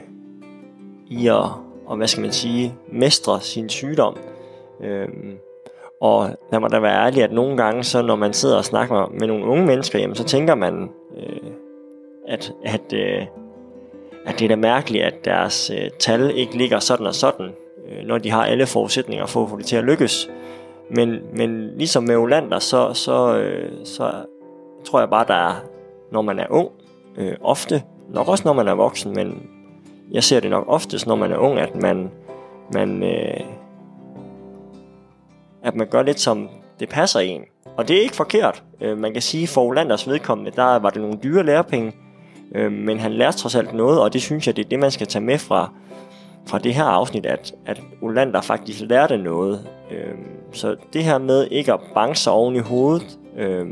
i 1.10 1.28
at, 1.28 1.50
og 1.86 1.98
hvad 1.98 2.08
skal 2.08 2.22
man 2.22 2.32
sige, 2.32 2.74
mestre 2.92 3.42
sin 3.42 3.70
sygdom. 3.70 4.18
Øhm, 4.82 5.38
og 6.02 6.30
lad 6.52 6.60
mig 6.60 6.72
da 6.72 6.80
være 6.80 7.06
ærlig, 7.06 7.24
at 7.24 7.32
nogle 7.32 7.58
gange, 7.58 7.84
så 7.84 8.02
når 8.02 8.16
man 8.16 8.34
sidder 8.34 8.58
og 8.58 8.66
snakker 8.66 9.12
med 9.20 9.28
nogle 9.28 9.46
unge 9.46 9.66
mennesker, 9.66 10.00
jamen, 10.00 10.16
så 10.16 10.24
tænker 10.24 10.56
man, 10.56 10.90
øh, 11.18 11.52
at, 12.28 12.54
at, 12.66 12.94
øh, 12.94 13.26
at 14.26 14.40
det 14.40 14.46
er 14.46 14.50
da 14.50 14.56
mærkeligt, 14.56 15.04
at 15.04 15.26
deres 15.26 15.70
øh, 15.70 15.90
tal 16.00 16.32
ikke 16.36 16.58
ligger 16.58 16.80
sådan 16.80 17.06
og 17.06 17.16
sådan, 17.16 17.50
øh, 17.90 18.06
når 18.06 18.18
de 18.18 18.32
har 18.32 18.46
alle 18.46 18.66
forudsætninger 18.66 19.26
for 19.26 19.44
at 19.44 19.50
få 19.50 19.58
det 19.58 19.66
til 19.66 19.76
at 19.76 19.84
lykkes. 19.84 20.30
Men, 20.90 21.20
men 21.34 21.78
ligesom 21.78 22.04
med 22.04 22.16
Olander, 22.16 22.60
så, 22.60 22.94
så, 22.94 23.38
øh, 23.38 23.72
så 23.86 24.12
tror 24.86 25.00
jeg 25.00 25.10
bare, 25.10 25.26
der 25.28 25.34
er, 25.34 25.64
når 26.12 26.22
man 26.22 26.40
er 26.40 26.46
ung, 26.50 26.70
øh, 27.18 27.34
ofte, 27.42 27.84
nok 28.10 28.28
også 28.28 28.44
når 28.46 28.54
man 28.54 28.68
er 28.68 28.74
voksen, 28.74 29.14
men 29.14 29.50
jeg 30.12 30.24
ser 30.24 30.40
det 30.40 30.50
nok 30.50 30.66
oftest, 30.68 31.08
når 31.08 31.16
man 31.16 31.32
er 31.32 31.38
ung, 31.38 31.60
at 31.60 31.76
man, 31.76 32.12
man, 32.74 33.04
øh, 33.04 33.40
at 35.64 35.76
man 35.76 35.88
gør 35.88 36.02
lidt 36.02 36.20
som 36.20 36.50
det 36.80 36.90
passer 36.90 37.20
en. 37.20 37.42
Og 37.78 37.88
det 37.88 37.98
er 37.98 38.02
ikke 38.02 38.16
forkert. 38.16 38.64
Øh, 38.82 38.98
man 38.98 39.14
kan 39.14 39.22
sige, 39.22 39.48
for 39.48 39.62
Olanders 39.62 40.10
vedkommende, 40.10 40.52
der 40.52 40.80
var 40.80 40.90
det 40.90 41.02
nogle 41.02 41.20
dyre 41.24 41.46
lærepenge, 41.46 41.94
øh, 42.56 42.72
men 42.72 43.00
han 43.00 43.12
lærte 43.12 43.38
trods 43.38 43.56
alt 43.56 43.74
noget, 43.74 44.02
og 44.02 44.14
det 44.14 44.22
synes 44.22 44.48
jeg, 44.48 44.56
det 44.56 44.66
er 44.66 44.70
det, 44.70 44.80
man 44.80 44.92
skal 44.92 45.08
tage 45.08 45.26
med 45.26 45.38
fra, 45.38 45.74
fra 46.48 46.60
det 46.60 46.74
her 46.74 46.84
afsnit, 46.84 47.26
at, 47.26 47.54
at 47.66 47.82
Olander 48.02 48.42
faktisk 48.42 48.82
lærte 48.82 49.18
noget. 49.18 49.68
Øh, 49.92 50.16
så 50.52 50.76
det 50.94 51.04
her 51.04 51.18
med 51.18 51.48
ikke 51.52 51.74
at 51.74 51.80
banke 51.94 52.20
sig 52.20 52.34
oven 52.34 52.56
i 52.56 52.60
hovedet 52.60 53.20
øh, 53.38 53.66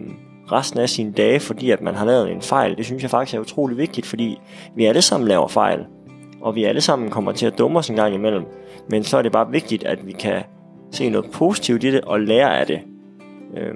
resten 0.51 0.79
af 0.79 0.89
sine 0.89 1.11
dage, 1.11 1.39
fordi 1.39 1.71
at 1.71 1.81
man 1.81 1.95
har 1.95 2.05
lavet 2.05 2.31
en 2.31 2.41
fejl, 2.41 2.77
det 2.77 2.85
synes 2.85 3.01
jeg 3.01 3.11
faktisk 3.11 3.35
er 3.35 3.39
utrolig 3.39 3.77
vigtigt, 3.77 4.07
fordi 4.07 4.39
vi 4.75 4.85
alle 4.85 5.01
sammen 5.01 5.27
laver 5.27 5.47
fejl, 5.47 5.85
og 6.41 6.55
vi 6.55 6.63
alle 6.63 6.81
sammen 6.81 7.09
kommer 7.09 7.31
til 7.31 7.45
at 7.45 7.57
dumme 7.57 7.79
os 7.79 7.89
en 7.89 7.95
gang 7.95 8.13
imellem. 8.13 8.43
Men 8.89 9.03
så 9.03 9.17
er 9.17 9.21
det 9.21 9.31
bare 9.31 9.51
vigtigt, 9.51 9.83
at 9.83 10.07
vi 10.07 10.11
kan 10.11 10.43
se 10.91 11.09
noget 11.09 11.31
positivt 11.31 11.83
i 11.83 11.91
det 11.91 12.01
og 12.01 12.19
lære 12.19 12.59
af 12.59 12.67
det. 12.67 12.79
Øh, 13.57 13.73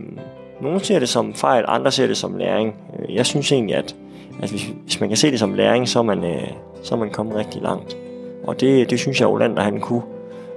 nogle 0.61 0.79
ser 0.79 0.99
det 0.99 1.09
som 1.09 1.33
fejl, 1.33 1.65
andre 1.67 1.91
ser 1.91 2.07
det 2.07 2.17
som 2.17 2.37
læring. 2.37 2.75
Øh, 2.99 3.15
jeg 3.15 3.25
synes 3.25 3.51
egentlig, 3.51 3.75
at, 3.75 3.95
at 4.41 4.49
hvis, 4.49 4.73
hvis 4.83 4.99
man 4.99 5.09
kan 5.09 5.17
se 5.17 5.31
det 5.31 5.39
som 5.39 5.53
læring, 5.53 5.87
så 5.87 5.99
er 5.99 6.03
man, 6.03 6.23
øh, 6.23 6.47
så 6.83 6.95
er 6.95 6.99
man 6.99 7.09
kommet 7.09 7.35
rigtig 7.35 7.61
langt. 7.61 7.97
Og 8.43 8.59
det, 8.59 8.89
det 8.89 8.99
synes 8.99 9.19
jeg, 9.19 9.27
Olander 9.27 9.61
han 9.61 9.79
kunne 9.79 10.01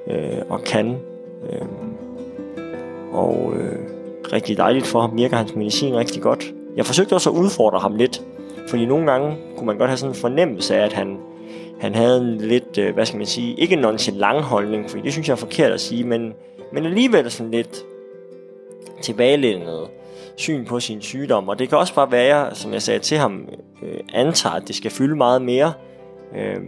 øh, 0.06 0.38
og 0.48 0.64
kan. 0.64 0.96
Øh, 1.50 1.66
og 3.12 3.52
øh, 3.56 3.78
rigtig 4.32 4.56
dejligt 4.56 4.86
for 4.86 5.00
ham 5.00 5.16
virker 5.16 5.36
hans 5.36 5.54
medicin 5.54 5.96
rigtig 5.96 6.22
godt. 6.22 6.54
jeg 6.76 6.86
forsøgte 6.86 7.14
også 7.14 7.30
at 7.30 7.36
udfordre 7.36 7.78
ham 7.78 7.96
lidt, 7.96 8.22
fordi 8.68 8.86
nogle 8.86 9.10
gange 9.10 9.36
kunne 9.56 9.66
man 9.66 9.78
godt 9.78 9.90
have 9.90 9.96
sådan 9.96 10.14
en 10.14 10.20
fornemmelse 10.20 10.76
af, 10.76 10.84
at 10.84 10.92
han, 10.92 11.18
han 11.80 11.94
havde 11.94 12.20
en 12.20 12.38
lidt, 12.38 12.78
øh, 12.78 12.94
hvad 12.94 13.06
skal 13.06 13.16
man 13.16 13.26
sige, 13.26 13.54
ikke 13.60 13.74
en 13.74 13.80
nonchalant 13.80 14.42
holdning, 14.42 14.90
fordi 14.90 15.02
det 15.02 15.12
synes 15.12 15.28
jeg 15.28 15.34
er 15.34 15.36
forkert 15.38 15.72
at 15.72 15.80
sige, 15.80 16.04
men, 16.04 16.32
men 16.72 16.84
alligevel 16.86 17.30
sådan 17.30 17.50
lidt 17.50 17.84
tilbagelændet 19.02 19.88
syn 20.36 20.64
på 20.64 20.80
sin 20.80 21.00
sygdom. 21.00 21.48
Og 21.48 21.58
det 21.58 21.68
kan 21.68 21.78
også 21.78 21.94
bare 21.94 22.12
være, 22.12 22.54
som 22.54 22.72
jeg 22.72 22.82
sagde 22.82 23.00
til 23.00 23.18
ham, 23.18 23.48
øh, 23.82 24.00
antager, 24.12 24.54
at 24.54 24.68
det 24.68 24.76
skal 24.76 24.90
fylde 24.90 25.16
meget 25.16 25.42
mere. 25.42 25.72
Øh, 26.36 26.60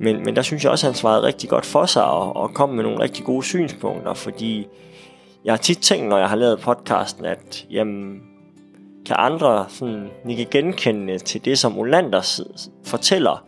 men, 0.00 0.24
men 0.24 0.36
der 0.36 0.42
synes 0.42 0.64
jeg 0.64 0.72
også, 0.72 0.86
at 0.86 0.92
han 0.92 0.98
svarede 0.98 1.22
rigtig 1.22 1.50
godt 1.50 1.66
for 1.66 1.86
sig 1.86 2.04
og, 2.04 2.36
og 2.36 2.54
kom 2.54 2.68
med 2.68 2.82
nogle 2.82 3.00
rigtig 3.00 3.24
gode 3.24 3.42
synspunkter, 3.42 4.14
fordi 4.14 4.66
jeg 5.48 5.54
har 5.54 5.58
tit 5.58 5.78
tænkt, 5.78 6.08
når 6.08 6.18
jeg 6.18 6.28
har 6.28 6.36
lavet 6.36 6.60
podcasten, 6.60 7.24
at 7.24 7.66
jamen, 7.70 8.20
kan 9.06 9.16
andre 9.18 9.66
sådan, 9.68 10.08
ikke 10.28 10.44
genkende 10.44 11.18
til 11.18 11.44
det, 11.44 11.58
som 11.58 11.78
Olander 11.78 12.40
fortæller, 12.84 13.44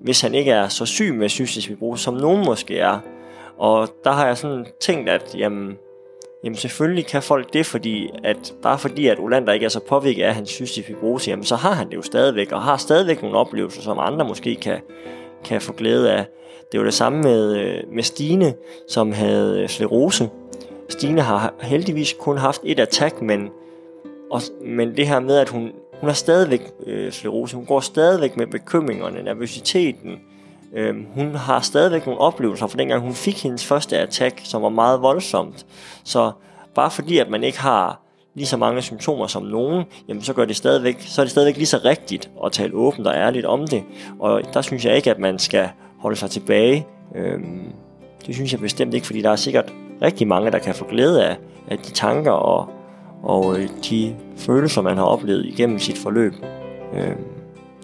hvis 0.00 0.20
han 0.20 0.34
ikke 0.34 0.50
er 0.50 0.68
så 0.68 0.86
syg 0.86 1.14
med 1.14 1.28
cystisk 1.28 1.68
fibrose, 1.68 2.02
som 2.02 2.14
nogen 2.14 2.44
måske 2.44 2.78
er. 2.78 2.98
Og 3.58 3.88
der 4.04 4.10
har 4.10 4.26
jeg 4.26 4.38
sådan 4.38 4.66
tænkt, 4.80 5.08
at 5.08 5.34
jamen, 5.38 5.76
jamen 6.44 6.56
selvfølgelig 6.56 7.06
kan 7.06 7.22
folk 7.22 7.52
det, 7.52 7.66
fordi 7.66 8.10
at 8.24 8.54
bare 8.62 8.78
fordi 8.78 9.06
at 9.06 9.18
Olander 9.18 9.52
ikke 9.52 9.66
er 9.66 9.70
så 9.70 9.80
påvirket 9.88 10.22
af 10.22 10.34
hans 10.34 10.50
cystisk 10.50 10.86
fibrose, 10.86 11.30
jamen 11.30 11.44
så 11.44 11.56
har 11.56 11.72
han 11.72 11.90
det 11.90 11.96
jo 11.96 12.02
stadigvæk, 12.02 12.52
og 12.52 12.62
har 12.62 12.76
stadigvæk 12.76 13.22
nogle 13.22 13.38
oplevelser, 13.38 13.82
som 13.82 13.98
andre 13.98 14.28
måske 14.28 14.54
kan, 14.54 14.80
kan 15.44 15.60
få 15.60 15.72
glæde 15.72 16.12
af. 16.12 16.26
Det 16.72 16.80
var 16.80 16.84
det 16.84 16.94
samme 16.94 17.22
med, 17.22 17.56
øh, 17.56 17.82
med 17.92 18.02
Stine, 18.02 18.54
som 18.88 19.12
havde 19.12 19.62
øh, 19.62 19.68
sklerose. 19.68 20.30
Stine 20.94 21.20
har 21.20 21.54
heldigvis 21.62 22.14
kun 22.20 22.38
haft 22.38 22.60
et 22.64 22.80
attack, 22.80 23.22
men, 23.22 23.48
og, 24.30 24.40
men 24.64 24.96
det 24.96 25.08
her 25.08 25.20
med, 25.20 25.36
at 25.36 25.48
hun, 25.48 25.72
hun 26.00 26.08
har 26.08 26.14
stadigvæk 26.14 26.60
øh, 26.86 27.12
sklerose, 27.12 27.56
hun 27.56 27.66
går 27.66 27.80
stadigvæk 27.80 28.36
med 28.36 28.46
bekymringerne, 28.46 29.22
nervøsiteten, 29.22 30.18
øh, 30.74 30.94
hun 31.14 31.34
har 31.34 31.60
stadigvæk 31.60 32.06
nogle 32.06 32.20
oplevelser 32.20 32.66
fra 32.66 32.78
dengang 32.78 33.02
hun 33.02 33.14
fik 33.14 33.42
hendes 33.42 33.66
første 33.66 33.98
attack, 33.98 34.40
som 34.44 34.62
var 34.62 34.68
meget 34.68 35.02
voldsomt. 35.02 35.66
Så 36.04 36.32
bare 36.74 36.90
fordi, 36.90 37.18
at 37.18 37.30
man 37.30 37.44
ikke 37.44 37.60
har 37.60 38.00
lige 38.34 38.46
så 38.46 38.56
mange 38.56 38.82
symptomer 38.82 39.26
som 39.26 39.42
nogen, 39.42 39.84
jamen 40.08 40.22
så, 40.22 40.32
gør 40.32 40.44
det 40.44 40.56
stadigvæk, 40.56 41.00
så 41.00 41.20
er 41.20 41.24
det 41.24 41.30
stadigvæk 41.30 41.56
lige 41.56 41.66
så 41.66 41.80
rigtigt 41.84 42.30
at 42.44 42.52
tale 42.52 42.74
åbent 42.74 43.06
og 43.06 43.14
ærligt 43.14 43.46
om 43.46 43.68
det. 43.68 43.82
Og 44.20 44.42
der 44.54 44.62
synes 44.62 44.84
jeg 44.84 44.96
ikke, 44.96 45.10
at 45.10 45.18
man 45.18 45.38
skal 45.38 45.68
holde 45.98 46.16
sig 46.16 46.30
tilbage. 46.30 46.86
Øhm, 47.16 47.72
det 48.26 48.34
synes 48.34 48.52
jeg 48.52 48.60
bestemt 48.60 48.94
ikke, 48.94 49.06
fordi 49.06 49.22
der 49.22 49.30
er 49.30 49.36
sikkert 49.36 49.72
rigtig 50.02 50.28
mange, 50.28 50.50
der 50.50 50.58
kan 50.58 50.74
få 50.74 50.84
glæde 50.84 51.24
af, 51.24 51.36
af 51.68 51.78
de 51.78 51.90
tanker 51.90 52.30
og, 52.30 52.68
og 53.22 53.58
øh, 53.58 53.68
de 53.90 54.16
følelser, 54.36 54.82
man 54.82 54.96
har 54.96 55.04
oplevet 55.04 55.46
igennem 55.46 55.78
sit 55.78 55.98
forløb. 55.98 56.34
Øh, 56.94 57.16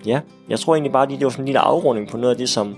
ja, 0.06 0.20
jeg 0.48 0.61
tror 0.61 0.74
egentlig 0.74 0.92
bare, 0.92 1.02
at 1.02 1.11
det 1.11 1.24
var 1.24 1.30
sådan 1.30 1.42
en 1.42 1.46
lille 1.46 1.61
afrunding 1.61 2.08
på 2.08 2.16
noget 2.16 2.30
af 2.30 2.38
det, 2.38 2.48
som 2.48 2.76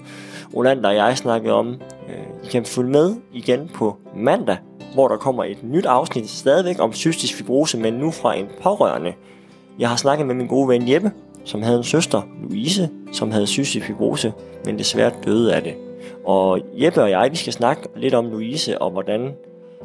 Olander 0.53 0.89
og 0.89 0.97
jeg 0.97 1.17
snakkede 1.17 1.55
om. 1.55 1.69
Øh, 2.09 2.45
I 2.45 2.47
kan 2.47 2.65
følge 2.65 2.91
med 2.91 3.15
igen 3.33 3.71
på 3.75 3.97
mandag, 4.17 4.57
hvor 4.95 5.09
der 5.09 5.17
kommer 5.17 5.45
et 5.45 5.59
nyt 5.63 5.87
afsnit 5.87 6.31
stadigvæk 6.31 6.77
om 6.81 6.93
cystisk 6.93 7.35
fibrose, 7.35 7.79
men 7.79 7.95
nu 7.95 8.11
fra 8.11 8.37
en 8.37 8.47
pårørende. 8.63 9.13
Jeg 9.79 9.89
har 9.89 9.97
snakket 9.97 10.27
med 10.27 10.35
min 10.35 10.47
gode 10.47 10.69
ven 10.69 10.89
Jeppe, 10.89 11.11
som 11.45 11.63
havde 11.63 11.79
en 11.79 11.85
søster, 11.85 12.23
Louise, 12.43 12.91
som 13.13 13.31
havde 13.31 13.47
cystisk 13.47 13.87
fibrose, 13.87 14.33
men 14.65 14.79
desværre 14.79 15.13
døde 15.25 15.55
af 15.55 15.63
det. 15.63 15.75
Og 16.25 16.61
Jeppe 16.73 17.03
og 17.03 17.11
jeg, 17.11 17.29
vi 17.31 17.37
skal 17.37 17.53
snakke 17.53 17.83
lidt 17.97 18.15
om 18.15 18.31
Louise, 18.31 18.79
og 18.83 18.91
hvordan 18.91 19.35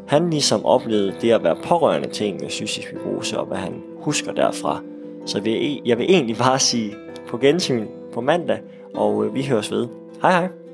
han 0.08 0.30
ligesom 0.30 0.66
oplevede 0.66 1.16
det 1.22 1.32
at 1.32 1.44
være 1.44 1.56
pårørende 1.64 2.10
til 2.10 2.28
en 2.28 2.38
med 2.42 2.50
cystisk 2.50 2.88
fibrose, 2.88 3.40
og 3.40 3.46
hvad 3.46 3.58
han 3.58 3.84
husker 4.00 4.32
derfra. 4.32 4.82
Så 5.26 5.42
jeg 5.86 5.98
vil 5.98 6.06
egentlig 6.10 6.38
bare 6.38 6.60
sige 6.60 6.96
på 7.28 7.38
gensyn 7.38 7.88
på 8.14 8.22
mandag, 8.22 8.60
og 8.96 9.26
øh, 9.26 9.36
vi 9.36 9.44
høres 9.44 9.72
ved. 9.72 9.88
Hej 10.22 10.32
hej! 10.32 10.67